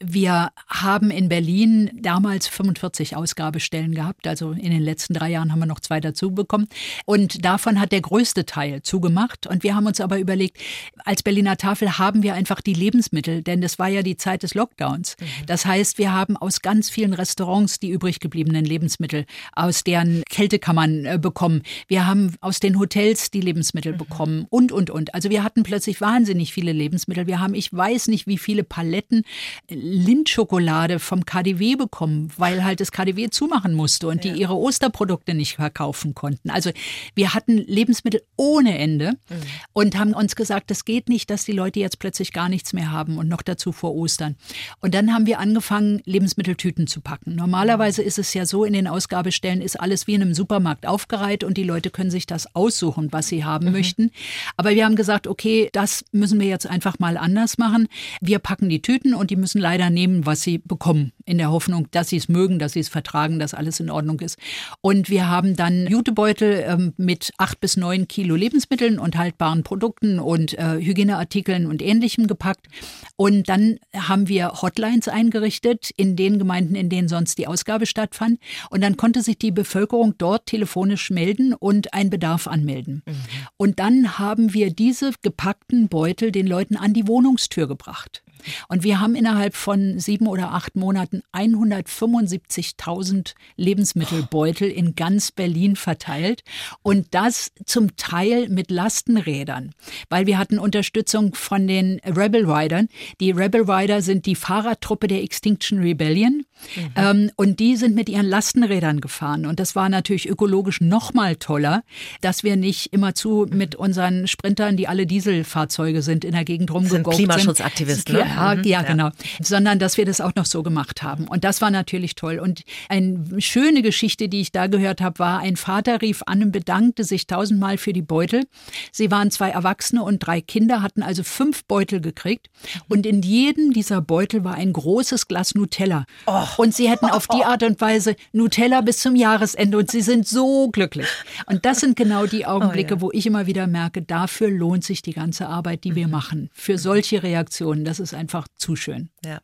Wir 0.00 0.52
haben 0.68 1.10
in 1.10 1.28
Berlin 1.28 1.90
damals 2.00 2.48
45 2.48 3.14
Ausgabestellen 3.14 3.94
gehabt, 3.94 4.26
also 4.26 4.52
in 4.52 4.70
den 4.70 4.80
letzten 4.80 5.12
drei 5.12 5.30
Jahren 5.30 5.52
haben 5.52 5.58
wir 5.58 5.66
noch 5.66 5.80
zwei 5.80 6.00
dazu 6.00 6.30
bekommen. 6.30 6.66
Und 7.04 7.44
davon 7.44 7.78
hat 7.78 7.92
der 7.92 8.00
größte 8.00 8.46
Teil 8.46 8.82
zugemacht. 8.82 9.46
Und 9.46 9.64
wir 9.64 9.76
haben 9.76 9.86
uns 9.86 10.00
aber 10.00 10.18
überlegt, 10.18 10.58
als 11.04 11.22
Berliner 11.22 11.58
Tafel 11.58 11.98
haben 11.98 12.22
wir 12.22 12.32
einfach 12.32 12.62
die 12.62 12.72
Lebensmittel, 12.72 13.42
denn 13.42 13.60
das 13.60 13.78
war 13.78 13.88
ja 13.88 14.02
die 14.02 14.16
Zeit 14.16 14.42
des 14.42 14.54
Lockdowns. 14.54 15.16
Mhm. 15.20 15.46
Das 15.46 15.66
heißt, 15.66 15.98
wir 15.98 16.14
haben 16.14 16.38
aus 16.38 16.62
ganz 16.62 16.88
vielen 16.88 17.12
Restaurants 17.12 17.78
die 17.78 17.90
übrig 17.90 18.20
gebliebenen 18.20 18.64
Lebensmittel 18.64 19.26
aus 19.52 19.84
deren 19.84 20.22
Kältekammern 20.30 21.04
äh, 21.04 21.18
bekommen. 21.20 21.62
Wir 21.86 22.06
haben 22.06 22.34
aus 22.40 22.60
den 22.60 22.78
Hotels 22.78 23.30
die 23.30 23.42
Lebensmittel 23.42 23.92
mhm. 23.92 23.98
bekommen 23.98 24.46
und, 24.48 24.72
und, 24.72 24.88
und. 24.88 25.14
Also 25.14 25.28
wir 25.28 25.42
hatten 25.42 25.64
plötzlich 25.64 26.00
wahnsinnig 26.00 26.54
viele 26.54 26.72
Lebensmittel. 26.72 27.25
Wir 27.26 27.40
haben, 27.40 27.54
ich 27.54 27.72
weiß 27.72 28.08
nicht, 28.08 28.26
wie 28.26 28.38
viele 28.38 28.64
Paletten 28.64 29.24
Lindschokolade 29.68 30.98
vom 30.98 31.24
KDW 31.24 31.76
bekommen, 31.76 32.30
weil 32.36 32.64
halt 32.64 32.80
das 32.80 32.92
KDW 32.92 33.30
zumachen 33.30 33.74
musste 33.74 34.08
und 34.08 34.24
ja. 34.24 34.32
die 34.32 34.40
ihre 34.40 34.56
Osterprodukte 34.56 35.34
nicht 35.34 35.56
verkaufen 35.56 36.14
konnten. 36.14 36.50
Also 36.50 36.70
wir 37.14 37.34
hatten 37.34 37.58
Lebensmittel 37.58 38.22
ohne 38.36 38.78
Ende 38.78 39.12
mhm. 39.28 39.42
und 39.72 39.98
haben 39.98 40.12
uns 40.12 40.36
gesagt, 40.36 40.70
das 40.70 40.84
geht 40.84 41.08
nicht, 41.08 41.30
dass 41.30 41.44
die 41.44 41.52
Leute 41.52 41.80
jetzt 41.80 41.98
plötzlich 41.98 42.32
gar 42.32 42.48
nichts 42.48 42.72
mehr 42.72 42.90
haben 42.90 43.18
und 43.18 43.28
noch 43.28 43.42
dazu 43.42 43.72
vor 43.72 43.94
Ostern. 43.94 44.36
Und 44.80 44.94
dann 44.94 45.12
haben 45.12 45.26
wir 45.26 45.38
angefangen, 45.38 46.02
Lebensmitteltüten 46.04 46.86
zu 46.86 47.00
packen. 47.00 47.34
Normalerweise 47.34 48.02
ist 48.02 48.18
es 48.18 48.34
ja 48.34 48.46
so, 48.46 48.64
in 48.64 48.72
den 48.72 48.86
Ausgabestellen 48.86 49.60
ist 49.60 49.80
alles 49.80 50.06
wie 50.06 50.14
in 50.14 50.22
einem 50.22 50.34
Supermarkt 50.34 50.86
aufgereiht 50.86 51.44
und 51.44 51.56
die 51.56 51.64
Leute 51.64 51.90
können 51.90 52.10
sich 52.10 52.26
das 52.26 52.54
aussuchen, 52.54 53.12
was 53.12 53.28
sie 53.28 53.44
haben 53.44 53.66
mhm. 53.66 53.72
möchten. 53.72 54.10
Aber 54.56 54.70
wir 54.70 54.84
haben 54.84 54.96
gesagt, 54.96 55.26
okay, 55.26 55.68
das 55.72 56.04
müssen 56.12 56.40
wir 56.40 56.46
jetzt 56.46 56.66
einfach 56.66 56.98
mal 56.98 57.15
anders 57.16 57.58
machen. 57.58 57.88
Wir 58.20 58.38
packen 58.38 58.68
die 58.68 58.82
Tüten 58.82 59.14
und 59.14 59.30
die 59.30 59.36
müssen 59.36 59.60
leider 59.60 59.90
nehmen, 59.90 60.26
was 60.26 60.42
sie 60.42 60.58
bekommen 60.58 61.12
in 61.26 61.38
der 61.38 61.50
Hoffnung, 61.50 61.88
dass 61.90 62.08
sie 62.08 62.16
es 62.16 62.28
mögen, 62.28 62.58
dass 62.58 62.72
sie 62.72 62.80
es 62.80 62.88
vertragen, 62.88 63.38
dass 63.38 63.52
alles 63.52 63.80
in 63.80 63.90
Ordnung 63.90 64.20
ist. 64.20 64.38
Und 64.80 65.10
wir 65.10 65.28
haben 65.28 65.56
dann 65.56 65.86
Jutebeutel 65.88 66.64
ähm, 66.66 66.94
mit 66.96 67.32
acht 67.36 67.60
bis 67.60 67.76
neun 67.76 68.08
Kilo 68.08 68.36
Lebensmitteln 68.36 68.98
und 68.98 69.18
haltbaren 69.18 69.64
Produkten 69.64 70.20
und 70.20 70.56
äh, 70.58 70.76
Hygieneartikeln 70.80 71.66
und 71.66 71.82
ähnlichem 71.82 72.28
gepackt. 72.28 72.68
Und 73.16 73.48
dann 73.48 73.78
haben 73.94 74.28
wir 74.28 74.62
Hotlines 74.62 75.08
eingerichtet 75.08 75.90
in 75.96 76.14
den 76.16 76.38
Gemeinden, 76.38 76.76
in 76.76 76.88
denen 76.88 77.08
sonst 77.08 77.38
die 77.38 77.48
Ausgabe 77.48 77.86
stattfand. 77.86 78.38
Und 78.70 78.82
dann 78.82 78.96
konnte 78.96 79.22
sich 79.22 79.36
die 79.38 79.50
Bevölkerung 79.50 80.14
dort 80.18 80.46
telefonisch 80.46 81.10
melden 81.10 81.54
und 81.54 81.92
einen 81.92 82.10
Bedarf 82.10 82.46
anmelden. 82.46 83.02
Mhm. 83.04 83.14
Und 83.56 83.80
dann 83.80 84.18
haben 84.18 84.54
wir 84.54 84.72
diese 84.72 85.10
gepackten 85.22 85.88
Beutel 85.88 86.30
den 86.30 86.46
Leuten 86.46 86.76
an 86.76 86.92
die 86.94 87.08
Wohnungstür 87.08 87.66
gebracht. 87.66 88.22
Und 88.68 88.82
wir 88.82 89.00
haben 89.00 89.14
innerhalb 89.14 89.54
von 89.54 89.98
sieben 89.98 90.26
oder 90.26 90.52
acht 90.52 90.76
Monaten 90.76 91.22
175.000 91.32 93.34
Lebensmittelbeutel 93.56 94.70
in 94.70 94.94
ganz 94.94 95.32
Berlin 95.32 95.76
verteilt. 95.76 96.42
Und 96.82 97.08
das 97.12 97.50
zum 97.64 97.96
Teil 97.96 98.48
mit 98.48 98.70
Lastenrädern, 98.70 99.72
weil 100.08 100.26
wir 100.26 100.38
hatten 100.38 100.58
Unterstützung 100.58 101.34
von 101.34 101.66
den 101.66 102.00
Rebel 102.04 102.50
Riders. 102.50 102.86
Die 103.20 103.30
Rebel 103.30 103.70
Rider 103.70 104.02
sind 104.02 104.26
die 104.26 104.34
Fahrradtruppe 104.34 105.06
der 105.06 105.22
Extinction 105.22 105.78
Rebellion. 105.78 106.44
Mhm. 106.74 106.90
Ähm, 106.96 107.30
und 107.36 107.60
die 107.60 107.76
sind 107.76 107.94
mit 107.94 108.08
ihren 108.08 108.26
Lastenrädern 108.26 109.00
gefahren. 109.00 109.46
Und 109.46 109.60
das 109.60 109.76
war 109.76 109.88
natürlich 109.88 110.28
ökologisch 110.28 110.80
noch 110.80 111.14
mal 111.14 111.36
toller, 111.36 111.82
dass 112.20 112.44
wir 112.44 112.56
nicht 112.56 112.92
immerzu 112.92 113.46
mit 113.50 113.74
unseren 113.74 114.26
Sprintern, 114.26 114.76
die 114.76 114.88
alle 114.88 115.06
Dieselfahrzeuge 115.06 116.02
sind, 116.02 116.24
in 116.24 116.32
der 116.32 116.44
Gegend 116.44 116.70
rumgeguckt 116.70 117.16
sind. 117.16 117.28
Klimaschutzaktivisten, 117.28 118.16
ne? 118.16 118.25
Ja, 118.26 118.54
mhm. 118.54 118.64
ja, 118.64 118.82
genau. 118.82 119.10
Sondern 119.40 119.78
dass 119.78 119.96
wir 119.96 120.04
das 120.04 120.20
auch 120.20 120.34
noch 120.34 120.46
so 120.46 120.62
gemacht 120.62 121.02
haben. 121.02 121.28
Und 121.28 121.44
das 121.44 121.60
war 121.60 121.70
natürlich 121.70 122.14
toll. 122.14 122.38
Und 122.38 122.62
eine 122.88 123.40
schöne 123.40 123.82
Geschichte, 123.82 124.28
die 124.28 124.40
ich 124.40 124.52
da 124.52 124.66
gehört 124.66 125.00
habe, 125.00 125.18
war, 125.18 125.40
ein 125.40 125.56
Vater 125.56 126.02
rief 126.02 126.22
an 126.26 126.42
und 126.42 126.52
bedankte 126.52 127.04
sich 127.04 127.26
tausendmal 127.26 127.78
für 127.78 127.92
die 127.92 128.02
Beutel. 128.02 128.44
Sie 128.92 129.10
waren 129.10 129.30
zwei 129.30 129.50
Erwachsene 129.50 130.02
und 130.02 130.18
drei 130.20 130.40
Kinder, 130.40 130.82
hatten 130.82 131.02
also 131.02 131.22
fünf 131.22 131.64
Beutel 131.64 132.00
gekriegt. 132.00 132.48
Und 132.88 133.06
in 133.06 133.22
jedem 133.22 133.72
dieser 133.72 134.00
Beutel 134.00 134.44
war 134.44 134.54
ein 134.54 134.72
großes 134.72 135.28
Glas 135.28 135.54
Nutella. 135.54 136.04
Oh. 136.26 136.44
Und 136.56 136.74
sie 136.74 136.88
hätten 136.88 137.06
auf 137.06 137.26
die 137.28 137.44
Art 137.44 137.62
und 137.62 137.80
Weise 137.80 138.16
Nutella 138.32 138.80
bis 138.80 138.98
zum 138.98 139.16
Jahresende 139.16 139.78
und 139.78 139.90
sie 139.90 140.02
sind 140.02 140.26
so 140.26 140.68
glücklich. 140.68 141.08
Und 141.46 141.64
das 141.64 141.80
sind 141.80 141.96
genau 141.96 142.26
die 142.26 142.46
Augenblicke, 142.46 142.94
oh 142.94 142.96
ja. 142.96 143.00
wo 143.02 143.10
ich 143.12 143.26
immer 143.26 143.46
wieder 143.46 143.66
merke, 143.66 144.02
dafür 144.02 144.50
lohnt 144.50 144.84
sich 144.84 145.02
die 145.02 145.12
ganze 145.12 145.48
Arbeit, 145.48 145.84
die 145.84 145.94
wir 145.94 146.06
mhm. 146.06 146.12
machen. 146.12 146.50
Für 146.52 146.78
solche 146.78 147.22
Reaktionen. 147.22 147.84
Das 147.84 148.00
ist 148.00 148.14
einfach 148.16 148.48
zu 148.56 148.76
schön. 148.76 149.10
Ja. 149.24 149.40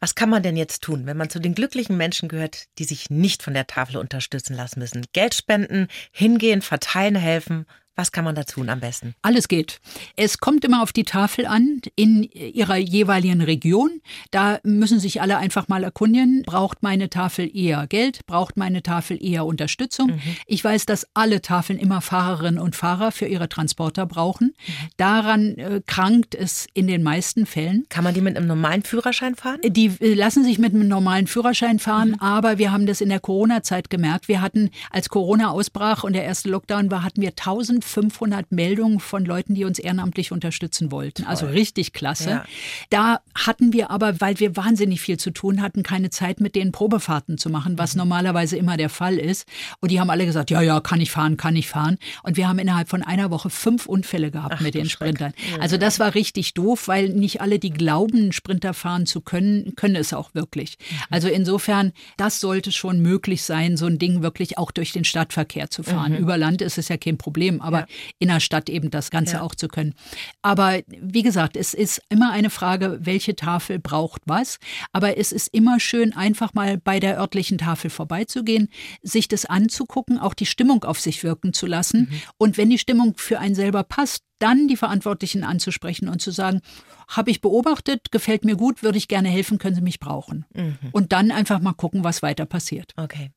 Was 0.00 0.14
kann 0.14 0.28
man 0.28 0.42
denn 0.42 0.56
jetzt 0.56 0.82
tun, 0.82 1.06
wenn 1.06 1.16
man 1.16 1.30
zu 1.30 1.38
den 1.38 1.54
glücklichen 1.54 1.96
Menschen 1.96 2.28
gehört, 2.28 2.64
die 2.78 2.84
sich 2.84 3.08
nicht 3.08 3.42
von 3.42 3.54
der 3.54 3.66
Tafel 3.66 3.96
unterstützen 3.96 4.54
lassen 4.54 4.80
müssen? 4.80 5.06
Geld 5.12 5.34
spenden, 5.34 5.88
hingehen, 6.12 6.60
verteilen 6.60 7.16
helfen. 7.16 7.66
Was 7.96 8.10
kann 8.10 8.24
man 8.24 8.34
da 8.34 8.42
tun 8.42 8.68
am 8.70 8.80
besten? 8.80 9.14
Alles 9.22 9.46
geht. 9.46 9.80
Es 10.16 10.38
kommt 10.38 10.64
immer 10.64 10.82
auf 10.82 10.92
die 10.92 11.04
Tafel 11.04 11.46
an, 11.46 11.80
in 11.94 12.24
ihrer 12.24 12.76
jeweiligen 12.76 13.40
Region. 13.40 14.00
Da 14.32 14.58
müssen 14.64 14.98
sich 14.98 15.22
alle 15.22 15.36
einfach 15.38 15.68
mal 15.68 15.84
erkundigen, 15.84 16.42
braucht 16.42 16.82
meine 16.82 17.08
Tafel 17.08 17.48
eher 17.54 17.86
Geld, 17.86 18.26
braucht 18.26 18.56
meine 18.56 18.82
Tafel 18.82 19.24
eher 19.24 19.46
Unterstützung. 19.46 20.08
Mhm. 20.08 20.20
Ich 20.46 20.64
weiß, 20.64 20.86
dass 20.86 21.06
alle 21.14 21.40
Tafeln 21.40 21.78
immer 21.78 22.00
Fahrerinnen 22.00 22.58
und 22.58 22.74
Fahrer 22.74 23.12
für 23.12 23.26
ihre 23.26 23.48
Transporter 23.48 24.06
brauchen. 24.06 24.54
Mhm. 24.56 24.72
Daran 24.96 25.58
äh, 25.58 25.80
krankt 25.86 26.34
es 26.34 26.66
in 26.74 26.88
den 26.88 27.04
meisten 27.04 27.46
Fällen. 27.46 27.86
Kann 27.90 28.02
man 28.02 28.14
die 28.14 28.20
mit 28.22 28.36
einem 28.36 28.48
normalen 28.48 28.82
Führerschein 28.82 29.36
fahren? 29.36 29.60
Die 29.64 29.92
äh, 30.00 30.14
lassen 30.14 30.42
sich 30.42 30.58
mit 30.58 30.74
einem 30.74 30.88
normalen 30.88 31.28
Führerschein 31.28 31.78
fahren, 31.78 32.10
mhm. 32.10 32.20
aber 32.20 32.58
wir 32.58 32.72
haben 32.72 32.86
das 32.86 33.00
in 33.00 33.08
der 33.08 33.20
Corona-Zeit 33.20 33.88
gemerkt. 33.88 34.26
Wir 34.26 34.40
hatten, 34.40 34.70
als 34.90 35.08
Corona 35.08 35.50
ausbrach 35.50 36.02
und 36.02 36.14
der 36.14 36.24
erste 36.24 36.48
Lockdown 36.48 36.90
war, 36.90 37.04
hatten 37.04 37.20
wir 37.20 37.30
1000 37.30 37.83
1500 37.84 38.50
Meldungen 38.50 39.00
von 39.00 39.24
Leuten, 39.24 39.54
die 39.54 39.64
uns 39.64 39.78
ehrenamtlich 39.78 40.32
unterstützen 40.32 40.90
wollten. 40.90 41.24
Also 41.24 41.46
richtig 41.46 41.92
klasse. 41.92 42.30
Ja. 42.30 42.44
Da 42.90 43.20
hatten 43.34 43.72
wir 43.72 43.90
aber, 43.90 44.20
weil 44.20 44.40
wir 44.40 44.56
wahnsinnig 44.56 45.00
viel 45.00 45.18
zu 45.18 45.30
tun 45.30 45.60
hatten, 45.60 45.82
keine 45.82 46.10
Zeit 46.10 46.40
mit 46.40 46.54
denen 46.54 46.72
Probefahrten 46.72 47.38
zu 47.38 47.50
machen, 47.50 47.78
was 47.78 47.94
mhm. 47.94 48.00
normalerweise 48.00 48.56
immer 48.56 48.76
der 48.76 48.88
Fall 48.88 49.18
ist. 49.18 49.46
Und 49.80 49.90
die 49.90 50.00
haben 50.00 50.10
alle 50.10 50.26
gesagt, 50.26 50.50
ja, 50.50 50.62
ja, 50.62 50.80
kann 50.80 51.00
ich 51.00 51.10
fahren, 51.10 51.36
kann 51.36 51.56
ich 51.56 51.68
fahren. 51.68 51.98
Und 52.22 52.36
wir 52.36 52.48
haben 52.48 52.58
innerhalb 52.58 52.88
von 52.88 53.02
einer 53.02 53.30
Woche 53.30 53.50
fünf 53.50 53.86
Unfälle 53.86 54.30
gehabt 54.30 54.56
Ach, 54.58 54.60
mit 54.60 54.74
den 54.74 54.88
Sprintern. 54.88 55.32
Ja. 55.52 55.60
Also 55.60 55.76
das 55.76 56.00
war 56.00 56.14
richtig 56.14 56.54
doof, 56.54 56.88
weil 56.88 57.10
nicht 57.10 57.40
alle, 57.40 57.58
die 57.58 57.70
glauben, 57.70 58.32
Sprinter 58.32 58.74
fahren 58.74 59.06
zu 59.06 59.20
können, 59.20 59.74
können 59.76 59.96
es 59.96 60.12
auch 60.12 60.34
wirklich. 60.34 60.78
Mhm. 60.78 60.96
Also 61.10 61.28
insofern, 61.28 61.92
das 62.16 62.40
sollte 62.40 62.72
schon 62.72 63.00
möglich 63.00 63.42
sein, 63.42 63.76
so 63.76 63.86
ein 63.86 63.98
Ding 63.98 64.22
wirklich 64.22 64.58
auch 64.58 64.70
durch 64.70 64.92
den 64.92 65.04
Stadtverkehr 65.04 65.70
zu 65.70 65.82
fahren. 65.82 66.12
Mhm. 66.12 66.18
Über 66.18 66.38
Land 66.38 66.62
ist 66.62 66.78
es 66.78 66.88
ja 66.88 66.96
kein 66.96 67.18
Problem, 67.18 67.60
aber 67.60 67.73
ja. 67.80 67.86
in 68.18 68.28
der 68.28 68.40
Stadt 68.40 68.68
eben 68.68 68.90
das 68.90 69.10
Ganze 69.10 69.34
ja. 69.34 69.42
auch 69.42 69.54
zu 69.54 69.68
können. 69.68 69.94
Aber 70.42 70.80
wie 70.86 71.22
gesagt, 71.22 71.56
es 71.56 71.74
ist 71.74 72.02
immer 72.08 72.32
eine 72.32 72.50
Frage, 72.50 72.98
welche 73.00 73.36
Tafel 73.36 73.78
braucht 73.78 74.22
was. 74.26 74.58
Aber 74.92 75.18
es 75.18 75.32
ist 75.32 75.48
immer 75.52 75.80
schön, 75.80 76.12
einfach 76.12 76.54
mal 76.54 76.78
bei 76.78 77.00
der 77.00 77.18
örtlichen 77.18 77.58
Tafel 77.58 77.90
vorbeizugehen, 77.90 78.68
sich 79.02 79.28
das 79.28 79.44
anzugucken, 79.44 80.18
auch 80.18 80.34
die 80.34 80.46
Stimmung 80.46 80.84
auf 80.84 81.00
sich 81.00 81.22
wirken 81.22 81.52
zu 81.52 81.66
lassen. 81.66 82.08
Mhm. 82.10 82.22
Und 82.38 82.58
wenn 82.58 82.70
die 82.70 82.78
Stimmung 82.78 83.14
für 83.16 83.38
einen 83.38 83.54
selber 83.54 83.84
passt, 83.84 84.22
dann 84.38 84.68
die 84.68 84.76
Verantwortlichen 84.76 85.44
anzusprechen 85.44 86.08
und 86.08 86.20
zu 86.20 86.30
sagen, 86.30 86.60
habe 87.08 87.30
ich 87.30 87.40
beobachtet, 87.40 88.10
gefällt 88.10 88.44
mir 88.44 88.56
gut, 88.56 88.82
würde 88.82 88.98
ich 88.98 89.08
gerne 89.08 89.28
helfen, 89.28 89.58
können 89.58 89.74
Sie 89.74 89.82
mich 89.82 90.00
brauchen. 90.00 90.46
Mhm. 90.54 90.76
Und 90.92 91.12
dann 91.12 91.30
einfach 91.30 91.60
mal 91.60 91.74
gucken, 91.74 92.04
was 92.04 92.22
weiter 92.22 92.46
passiert. 92.46 92.92
Okay. 92.96 93.30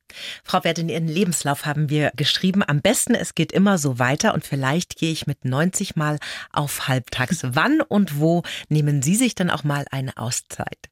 Frau 0.43 0.64
Wert, 0.64 0.80
in 0.80 0.89
Ihren 0.89 1.08
Lebenslauf 1.08 1.66
haben 1.66 1.89
wir 1.89 2.12
geschrieben, 2.16 2.64
am 2.66 2.82
besten 2.82 3.14
es 3.14 3.36
geht 3.36 3.52
immer 3.52 3.78
so 3.78 4.00
weiter 4.00 4.34
und 4.34 4.45
vielleicht 4.45 4.98
gehe 4.98 5.12
ich 5.12 5.28
mit 5.28 5.43
90 5.45 5.95
Mal 5.95 6.20
auf 6.52 6.88
Halbtags. 6.88 7.39
Wann 7.43 7.82
und 7.82 8.20
wo 8.20 8.43
nehmen 8.70 9.02
Sie 9.02 9.16
sich 9.16 9.36
dann 9.36 9.50
auch 9.50 9.64
mal 9.64 9.86
eine 9.91 10.18
Auszeit? 10.18 10.89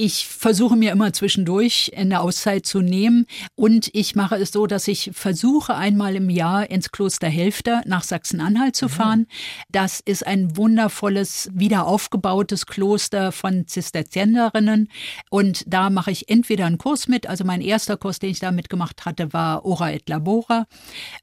Ich 0.00 0.28
versuche 0.28 0.76
mir 0.76 0.92
immer 0.92 1.12
zwischendurch 1.12 1.90
eine 1.96 2.20
Auszeit 2.20 2.64
zu 2.64 2.82
nehmen 2.82 3.26
und 3.56 3.90
ich 3.94 4.14
mache 4.14 4.36
es 4.36 4.52
so, 4.52 4.68
dass 4.68 4.86
ich 4.86 5.10
versuche 5.12 5.74
einmal 5.74 6.14
im 6.14 6.30
Jahr 6.30 6.70
ins 6.70 6.92
Kloster 6.92 7.26
Helfter 7.26 7.82
nach 7.84 8.04
Sachsen-Anhalt 8.04 8.76
zu 8.76 8.84
mhm. 8.84 8.90
fahren. 8.90 9.26
Das 9.70 9.98
ist 9.98 10.24
ein 10.24 10.56
wundervolles, 10.56 11.50
wiederaufgebautes 11.52 12.66
Kloster 12.66 13.32
von 13.32 13.66
Zisterzienserinnen 13.66 14.88
und 15.30 15.64
da 15.66 15.90
mache 15.90 16.12
ich 16.12 16.28
entweder 16.28 16.66
einen 16.66 16.78
Kurs 16.78 17.08
mit, 17.08 17.26
also 17.26 17.42
mein 17.42 17.60
erster 17.60 17.96
Kurs, 17.96 18.20
den 18.20 18.30
ich 18.30 18.38
da 18.38 18.52
mitgemacht 18.52 19.04
hatte, 19.04 19.32
war 19.32 19.64
Ora 19.64 19.90
et 19.90 20.08
Labora 20.08 20.68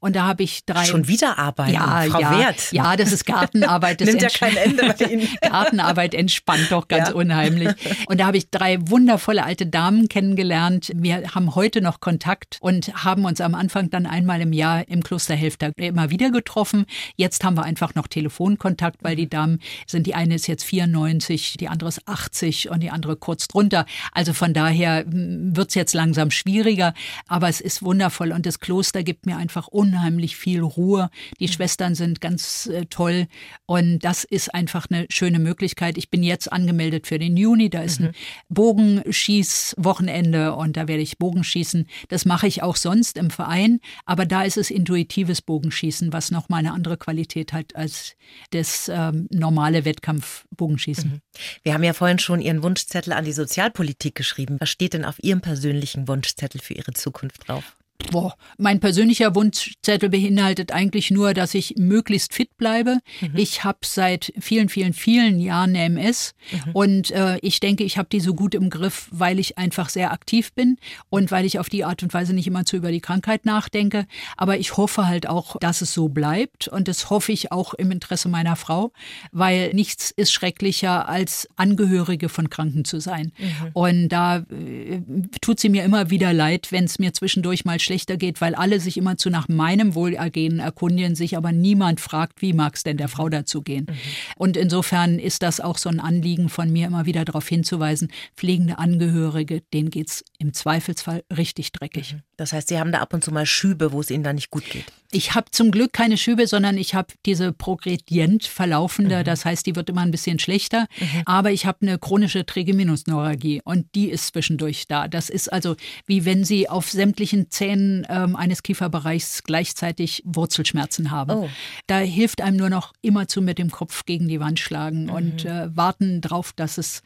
und 0.00 0.16
da 0.16 0.26
habe 0.26 0.42
ich 0.42 0.66
drei... 0.66 0.84
Schon 0.84 1.08
wieder 1.08 1.38
arbeiten, 1.38 1.72
ja, 1.72 2.04
Frau 2.10 2.20
ja, 2.20 2.38
Wert. 2.38 2.72
Ja, 2.72 2.94
das 2.94 3.10
ist 3.10 3.24
Gartenarbeit. 3.24 4.02
Das 4.02 4.08
Nimmt 4.10 4.20
ja 4.20 4.28
kein 4.28 4.54
Ende 4.54 4.94
bei 4.98 5.04
Ihnen. 5.10 5.28
Gartenarbeit 5.40 6.12
entspannt 6.12 6.66
doch 6.68 6.88
ganz 6.88 7.08
ja. 7.08 7.14
unheimlich. 7.14 7.70
Und 8.06 8.20
da 8.20 8.26
habe 8.26 8.36
ich 8.36 8.50
drei 8.50 8.65
drei 8.66 8.78
wundervolle 8.90 9.44
alte 9.44 9.64
Damen 9.64 10.08
kennengelernt. 10.08 10.90
Wir 10.92 11.34
haben 11.36 11.54
heute 11.54 11.80
noch 11.80 12.00
Kontakt 12.00 12.58
und 12.60 13.04
haben 13.04 13.24
uns 13.24 13.40
am 13.40 13.54
Anfang 13.54 13.90
dann 13.90 14.06
einmal 14.06 14.40
im 14.40 14.52
Jahr 14.52 14.88
im 14.88 15.04
Kloster 15.04 15.36
immer 15.76 16.10
wieder 16.10 16.32
getroffen. 16.32 16.86
Jetzt 17.14 17.44
haben 17.44 17.56
wir 17.56 17.62
einfach 17.62 17.94
noch 17.94 18.08
Telefonkontakt, 18.08 19.04
weil 19.04 19.14
die 19.14 19.28
Damen 19.28 19.60
sind, 19.86 20.08
die 20.08 20.16
eine 20.16 20.34
ist 20.34 20.48
jetzt 20.48 20.64
94, 20.64 21.58
die 21.60 21.68
andere 21.68 21.90
ist 21.90 22.08
80 22.08 22.70
und 22.70 22.82
die 22.82 22.90
andere 22.90 23.14
kurz 23.14 23.46
drunter. 23.46 23.86
Also 24.10 24.32
von 24.32 24.52
daher 24.52 25.04
hm, 25.04 25.56
wird 25.56 25.68
es 25.68 25.76
jetzt 25.76 25.94
langsam 25.94 26.32
schwieriger, 26.32 26.92
aber 27.28 27.48
es 27.48 27.60
ist 27.60 27.84
wundervoll 27.84 28.32
und 28.32 28.46
das 28.46 28.58
Kloster 28.58 29.04
gibt 29.04 29.26
mir 29.26 29.36
einfach 29.36 29.68
unheimlich 29.68 30.36
viel 30.36 30.62
Ruhe. 30.62 31.10
Die 31.38 31.46
Schwestern 31.46 31.94
sind 31.94 32.20
ganz 32.20 32.66
äh, 32.66 32.86
toll 32.86 33.28
und 33.66 34.00
das 34.00 34.24
ist 34.24 34.52
einfach 34.52 34.86
eine 34.90 35.06
schöne 35.08 35.38
Möglichkeit. 35.38 35.98
Ich 35.98 36.10
bin 36.10 36.24
jetzt 36.24 36.52
angemeldet 36.52 37.06
für 37.06 37.20
den 37.20 37.36
Juni, 37.36 37.70
da 37.70 37.82
ist 37.82 38.00
mhm. 38.00 38.06
ein 38.06 38.14
Bogenschießwochenende 38.56 40.54
und 40.54 40.78
da 40.78 40.88
werde 40.88 41.02
ich 41.02 41.18
Bogenschießen. 41.18 41.86
Das 42.08 42.24
mache 42.24 42.46
ich 42.46 42.62
auch 42.62 42.76
sonst 42.76 43.18
im 43.18 43.28
Verein, 43.30 43.80
aber 44.06 44.24
da 44.24 44.44
ist 44.44 44.56
es 44.56 44.70
intuitives 44.70 45.42
Bogenschießen, 45.42 46.10
was 46.14 46.30
nochmal 46.30 46.60
eine 46.60 46.72
andere 46.72 46.96
Qualität 46.96 47.52
hat 47.52 47.76
als 47.76 48.16
das 48.50 48.90
ähm, 48.92 49.28
normale 49.30 49.84
Wettkampfbogenschießen. 49.84 51.10
Mhm. 51.10 51.20
Wir 51.62 51.74
haben 51.74 51.84
ja 51.84 51.92
vorhin 51.92 52.18
schon 52.18 52.40
Ihren 52.40 52.62
Wunschzettel 52.62 53.12
an 53.12 53.26
die 53.26 53.32
Sozialpolitik 53.32 54.14
geschrieben. 54.14 54.56
Was 54.58 54.70
steht 54.70 54.94
denn 54.94 55.04
auf 55.04 55.22
Ihrem 55.22 55.42
persönlichen 55.42 56.08
Wunschzettel 56.08 56.62
für 56.62 56.72
Ihre 56.72 56.94
Zukunft 56.94 57.46
drauf? 57.48 57.76
Boah, 58.10 58.34
mein 58.58 58.80
persönlicher 58.80 59.34
Wunschzettel 59.34 60.08
beinhaltet 60.08 60.72
eigentlich 60.72 61.10
nur, 61.10 61.34
dass 61.34 61.54
ich 61.54 61.74
möglichst 61.76 62.34
fit 62.34 62.56
bleibe. 62.56 62.98
Mhm. 63.20 63.32
Ich 63.34 63.64
habe 63.64 63.78
seit 63.84 64.32
vielen, 64.38 64.68
vielen, 64.68 64.92
vielen 64.92 65.40
Jahren 65.40 65.70
eine 65.70 65.84
MS 65.84 66.34
mhm. 66.50 66.72
und 66.72 67.10
äh, 67.10 67.38
ich 67.38 67.60
denke, 67.60 67.84
ich 67.84 67.98
habe 67.98 68.08
die 68.10 68.20
so 68.20 68.34
gut 68.34 68.54
im 68.54 68.70
Griff, 68.70 69.08
weil 69.10 69.38
ich 69.38 69.58
einfach 69.58 69.88
sehr 69.88 70.12
aktiv 70.12 70.52
bin 70.52 70.78
und 71.08 71.30
weil 71.30 71.44
ich 71.44 71.58
auf 71.58 71.68
die 71.68 71.84
Art 71.84 72.02
und 72.02 72.14
Weise 72.14 72.32
nicht 72.32 72.46
immer 72.46 72.64
zu 72.64 72.76
über 72.76 72.92
die 72.92 73.00
Krankheit 73.00 73.44
nachdenke. 73.44 74.06
Aber 74.36 74.58
ich 74.58 74.76
hoffe 74.76 75.06
halt 75.06 75.28
auch, 75.28 75.56
dass 75.58 75.80
es 75.80 75.92
so 75.92 76.08
bleibt 76.08 76.68
und 76.68 76.88
das 76.88 77.10
hoffe 77.10 77.32
ich 77.32 77.52
auch 77.52 77.74
im 77.74 77.90
Interesse 77.90 78.28
meiner 78.28 78.56
Frau, 78.56 78.92
weil 79.32 79.72
nichts 79.74 80.10
ist 80.10 80.32
schrecklicher 80.32 81.08
als 81.08 81.48
Angehörige 81.56 82.28
von 82.28 82.50
Kranken 82.50 82.84
zu 82.84 83.00
sein. 83.00 83.32
Mhm. 83.38 83.70
Und 83.72 84.08
da 84.08 84.38
äh, 84.38 85.02
tut 85.40 85.60
sie 85.60 85.68
mir 85.68 85.84
immer 85.84 86.10
wieder 86.10 86.32
leid, 86.32 86.68
wenn 86.70 86.84
es 86.84 86.98
mir 86.98 87.12
zwischendurch 87.12 87.64
mal 87.64 87.80
schlechter 87.86 88.18
geht, 88.18 88.42
weil 88.42 88.54
alle 88.54 88.80
sich 88.80 88.98
immer 88.98 89.16
zu 89.16 89.30
nach 89.30 89.48
meinem 89.48 89.94
Wohlergehen 89.94 90.58
erkundigen, 90.58 91.14
sich 91.14 91.36
aber 91.36 91.52
niemand 91.52 92.00
fragt, 92.00 92.42
wie 92.42 92.52
mag 92.52 92.74
es 92.74 92.82
denn 92.82 92.98
der 92.98 93.08
Frau 93.08 93.30
dazu 93.30 93.62
gehen. 93.62 93.86
Mhm. 93.88 93.96
Und 94.36 94.56
insofern 94.58 95.18
ist 95.18 95.42
das 95.42 95.60
auch 95.60 95.78
so 95.78 95.88
ein 95.88 96.00
Anliegen 96.00 96.50
von 96.50 96.70
mir, 96.70 96.86
immer 96.86 97.06
wieder 97.06 97.24
darauf 97.24 97.48
hinzuweisen, 97.48 98.12
pflegende 98.36 98.78
Angehörige, 98.78 99.62
denen 99.72 99.90
geht 99.90 100.08
es 100.08 100.24
im 100.38 100.52
Zweifelsfall 100.52 101.24
richtig 101.34 101.72
dreckig. 101.72 102.14
Mhm. 102.14 102.22
Das 102.36 102.52
heißt, 102.52 102.68
Sie 102.68 102.78
haben 102.78 102.92
da 102.92 102.98
ab 102.98 103.14
und 103.14 103.24
zu 103.24 103.32
mal 103.32 103.46
Schübe, 103.46 103.92
wo 103.92 104.00
es 104.00 104.10
Ihnen 104.10 104.24
da 104.24 104.34
nicht 104.34 104.50
gut 104.50 104.68
geht. 104.68 104.84
Ich 105.10 105.34
habe 105.34 105.50
zum 105.50 105.70
Glück 105.70 105.92
keine 105.92 106.16
Schübe, 106.16 106.46
sondern 106.46 106.76
ich 106.76 106.94
habe 106.94 107.14
diese 107.24 107.52
progredient 107.52 108.44
verlaufende, 108.44 109.18
mhm. 109.18 109.24
das 109.24 109.44
heißt, 109.44 109.66
die 109.66 109.76
wird 109.76 109.88
immer 109.88 110.02
ein 110.02 110.10
bisschen 110.10 110.38
schlechter, 110.38 110.86
mhm. 110.98 111.22
aber 111.24 111.52
ich 111.52 111.66
habe 111.66 111.78
eine 111.82 111.98
chronische 111.98 112.44
Trigeminusneuralgie 112.44 113.62
und 113.64 113.94
die 113.94 114.10
ist 114.10 114.28
zwischendurch 114.28 114.86
da. 114.88 115.08
Das 115.08 115.28
ist 115.28 115.52
also 115.52 115.76
wie 116.06 116.24
wenn 116.24 116.44
Sie 116.44 116.68
auf 116.68 116.90
sämtlichen 116.90 117.50
Zähnen 117.50 118.06
ähm, 118.08 118.36
eines 118.36 118.62
Kieferbereichs 118.62 119.42
gleichzeitig 119.44 120.22
Wurzelschmerzen 120.24 121.10
haben. 121.10 121.30
Oh. 121.30 121.48
Da 121.86 121.98
hilft 121.98 122.40
einem 122.40 122.56
nur 122.56 122.70
noch 122.70 122.92
immerzu 123.02 123.42
mit 123.42 123.58
dem 123.58 123.70
Kopf 123.70 124.04
gegen 124.04 124.28
die 124.28 124.40
Wand 124.40 124.60
schlagen 124.60 125.04
mhm. 125.04 125.10
und 125.10 125.44
äh, 125.44 125.74
warten 125.76 126.20
drauf, 126.20 126.52
dass 126.54 126.78
es 126.78 127.02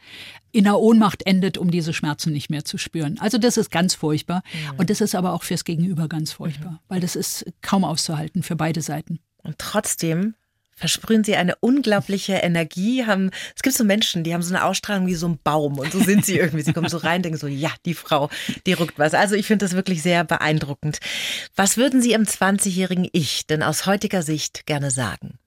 in 0.51 0.65
der 0.65 0.79
Ohnmacht 0.79 1.25
endet, 1.25 1.57
um 1.57 1.71
diese 1.71 1.93
Schmerzen 1.93 2.31
nicht 2.33 2.49
mehr 2.49 2.65
zu 2.65 2.77
spüren. 2.77 3.17
Also 3.19 3.37
das 3.37 3.57
ist 3.57 3.71
ganz 3.71 3.95
furchtbar 3.95 4.43
mhm. 4.53 4.79
und 4.79 4.89
das 4.89 5.01
ist 5.01 5.15
aber 5.15 5.33
auch 5.33 5.43
fürs 5.43 5.63
Gegenüber 5.63 6.07
ganz 6.07 6.33
furchtbar, 6.33 6.71
mhm. 6.71 6.79
weil 6.87 6.99
das 6.99 7.15
ist 7.15 7.45
kaum 7.61 7.83
auszuhalten 7.83 8.43
für 8.43 8.55
beide 8.55 8.81
Seiten. 8.81 9.19
Und 9.43 9.57
trotzdem 9.57 10.35
versprühen 10.81 11.23
sie 11.23 11.35
eine 11.35 11.55
unglaubliche 11.59 12.33
Energie. 12.33 13.05
Haben, 13.05 13.29
es 13.55 13.61
gibt 13.61 13.75
so 13.75 13.83
Menschen, 13.83 14.23
die 14.23 14.33
haben 14.33 14.41
so 14.41 14.53
eine 14.53 14.65
Ausstrahlung 14.65 15.05
wie 15.05 15.15
so 15.15 15.27
ein 15.27 15.39
Baum 15.43 15.77
und 15.77 15.91
so 15.91 15.99
sind 15.99 16.25
sie 16.25 16.37
irgendwie. 16.37 16.63
Sie 16.63 16.73
kommen 16.73 16.89
so 16.89 16.97
rein, 16.97 17.21
denken 17.21 17.37
so, 17.37 17.47
ja, 17.47 17.71
die 17.85 17.93
Frau, 17.93 18.29
die 18.65 18.73
ruckt 18.73 18.97
was. 18.97 19.13
Also 19.13 19.35
ich 19.35 19.45
finde 19.45 19.65
das 19.65 19.73
wirklich 19.73 20.01
sehr 20.01 20.23
beeindruckend. 20.23 20.99
Was 21.55 21.77
würden 21.77 22.01
Sie 22.01 22.13
im 22.13 22.23
20-jährigen 22.23 23.07
Ich 23.11 23.45
denn 23.45 23.61
aus 23.63 23.85
heutiger 23.85 24.23
Sicht 24.23 24.65
gerne 24.65 24.89
sagen? 24.89 25.37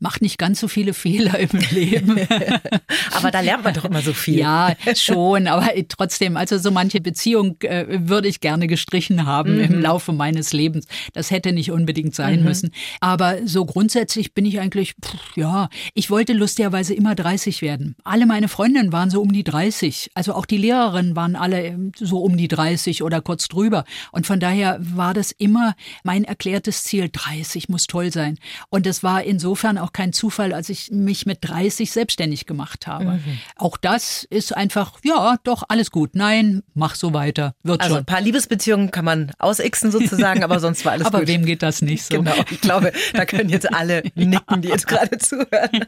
Macht 0.00 0.22
nicht 0.22 0.38
ganz 0.38 0.60
so 0.60 0.68
viele 0.68 0.94
Fehler 0.94 1.38
im 1.38 1.58
Leben. 1.70 2.18
aber 3.12 3.30
da 3.30 3.40
lernt 3.40 3.64
man 3.64 3.74
doch 3.74 3.84
immer 3.84 4.02
so 4.02 4.12
viel. 4.12 4.38
Ja, 4.38 4.74
schon, 4.94 5.46
aber 5.46 5.68
trotzdem, 5.88 6.36
also 6.36 6.58
so 6.58 6.70
manche 6.70 7.00
Beziehung 7.00 7.56
äh, 7.62 7.86
würde 8.08 8.28
ich 8.28 8.40
gerne 8.40 8.66
gestrichen 8.66 9.26
haben 9.26 9.56
mhm. 9.56 9.60
im 9.60 9.80
Laufe 9.80 10.12
meines 10.12 10.52
Lebens. 10.52 10.86
Das 11.12 11.30
hätte 11.30 11.52
nicht 11.52 11.70
unbedingt 11.70 12.14
sein 12.14 12.40
mhm. 12.40 12.44
müssen. 12.44 12.70
Aber 13.00 13.38
so 13.44 13.64
grundsätzlich 13.64 14.34
bin 14.34 14.46
ich 14.46 14.60
eigentlich, 14.60 14.94
pff, 15.04 15.36
ja, 15.36 15.68
ich 15.94 16.10
wollte 16.10 16.32
lustigerweise 16.32 16.94
immer 16.94 17.14
30 17.14 17.62
werden. 17.62 17.96
Alle 18.04 18.26
meine 18.26 18.48
Freundinnen 18.48 18.92
waren 18.92 19.10
so 19.10 19.20
um 19.20 19.32
die 19.32 19.44
30. 19.44 20.10
Also 20.14 20.34
auch 20.34 20.46
die 20.46 20.58
Lehrerinnen 20.58 21.16
waren 21.16 21.36
alle 21.36 21.64
ähm, 21.64 21.92
so 21.96 22.18
um 22.18 22.36
die 22.36 22.48
30 22.48 23.02
oder 23.02 23.20
kurz 23.20 23.48
drüber. 23.48 23.84
Und 24.12 24.26
von 24.26 24.40
daher 24.40 24.78
war 24.80 25.14
das 25.14 25.32
immer 25.32 25.74
mein 26.04 26.24
erklärtes 26.24 26.84
Ziel. 26.84 27.08
30 27.10 27.68
muss 27.68 27.86
toll 27.86 28.12
sein. 28.12 28.38
Und 28.70 28.86
es 28.86 29.02
war 29.02 29.24
insofern 29.24 29.78
auch 29.78 29.87
auch 29.88 29.92
kein 29.92 30.12
Zufall, 30.12 30.52
als 30.52 30.68
ich 30.68 30.90
mich 30.90 31.26
mit 31.26 31.38
30 31.40 31.90
selbstständig 31.90 32.46
gemacht 32.46 32.86
habe. 32.86 33.04
Mhm. 33.04 33.38
Auch 33.56 33.76
das 33.76 34.24
ist 34.24 34.54
einfach, 34.54 34.98
ja, 35.02 35.36
doch, 35.44 35.64
alles 35.68 35.90
gut. 35.90 36.14
Nein, 36.14 36.62
mach 36.74 36.94
so 36.94 37.14
weiter. 37.14 37.54
Wird 37.62 37.80
also 37.80 37.94
schon. 37.94 38.02
ein 38.02 38.06
paar 38.06 38.20
Liebesbeziehungen 38.20 38.90
kann 38.90 39.04
man 39.04 39.32
ausixen 39.38 39.90
sozusagen, 39.90 40.44
aber 40.44 40.60
sonst 40.60 40.84
war 40.84 40.92
alles 40.92 41.06
aber 41.06 41.20
gut. 41.20 41.28
Aber 41.28 41.34
wem 41.34 41.46
geht 41.46 41.62
das 41.62 41.82
nicht 41.82 42.04
so? 42.04 42.18
Genau, 42.18 42.34
ich 42.50 42.60
glaube, 42.60 42.92
da 43.14 43.24
können 43.24 43.48
jetzt 43.48 43.72
alle 43.72 44.02
nicken, 44.14 44.62
die 44.62 44.68
jetzt 44.68 44.86
gerade 44.86 45.16
zuhören. 45.18 45.86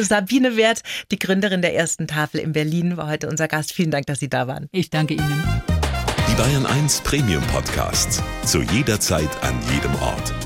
Sabine 0.00 0.56
Wert, 0.56 0.82
die 1.10 1.18
Gründerin 1.18 1.62
der 1.62 1.74
ersten 1.74 2.06
Tafel 2.06 2.40
in 2.40 2.52
Berlin, 2.52 2.96
war 2.96 3.08
heute 3.08 3.28
unser 3.28 3.48
Gast. 3.48 3.72
Vielen 3.72 3.90
Dank, 3.90 4.06
dass 4.06 4.20
Sie 4.20 4.28
da 4.28 4.46
waren. 4.46 4.68
Ich 4.72 4.90
danke 4.90 5.14
Ihnen. 5.14 5.62
Die 6.30 6.34
Bayern 6.34 6.66
1 6.66 7.02
Premium 7.02 7.42
Podcasts. 7.48 8.22
Zu 8.44 8.62
jeder 8.62 8.98
Zeit, 8.98 9.30
an 9.42 9.54
jedem 9.72 9.94
Ort 9.96 10.45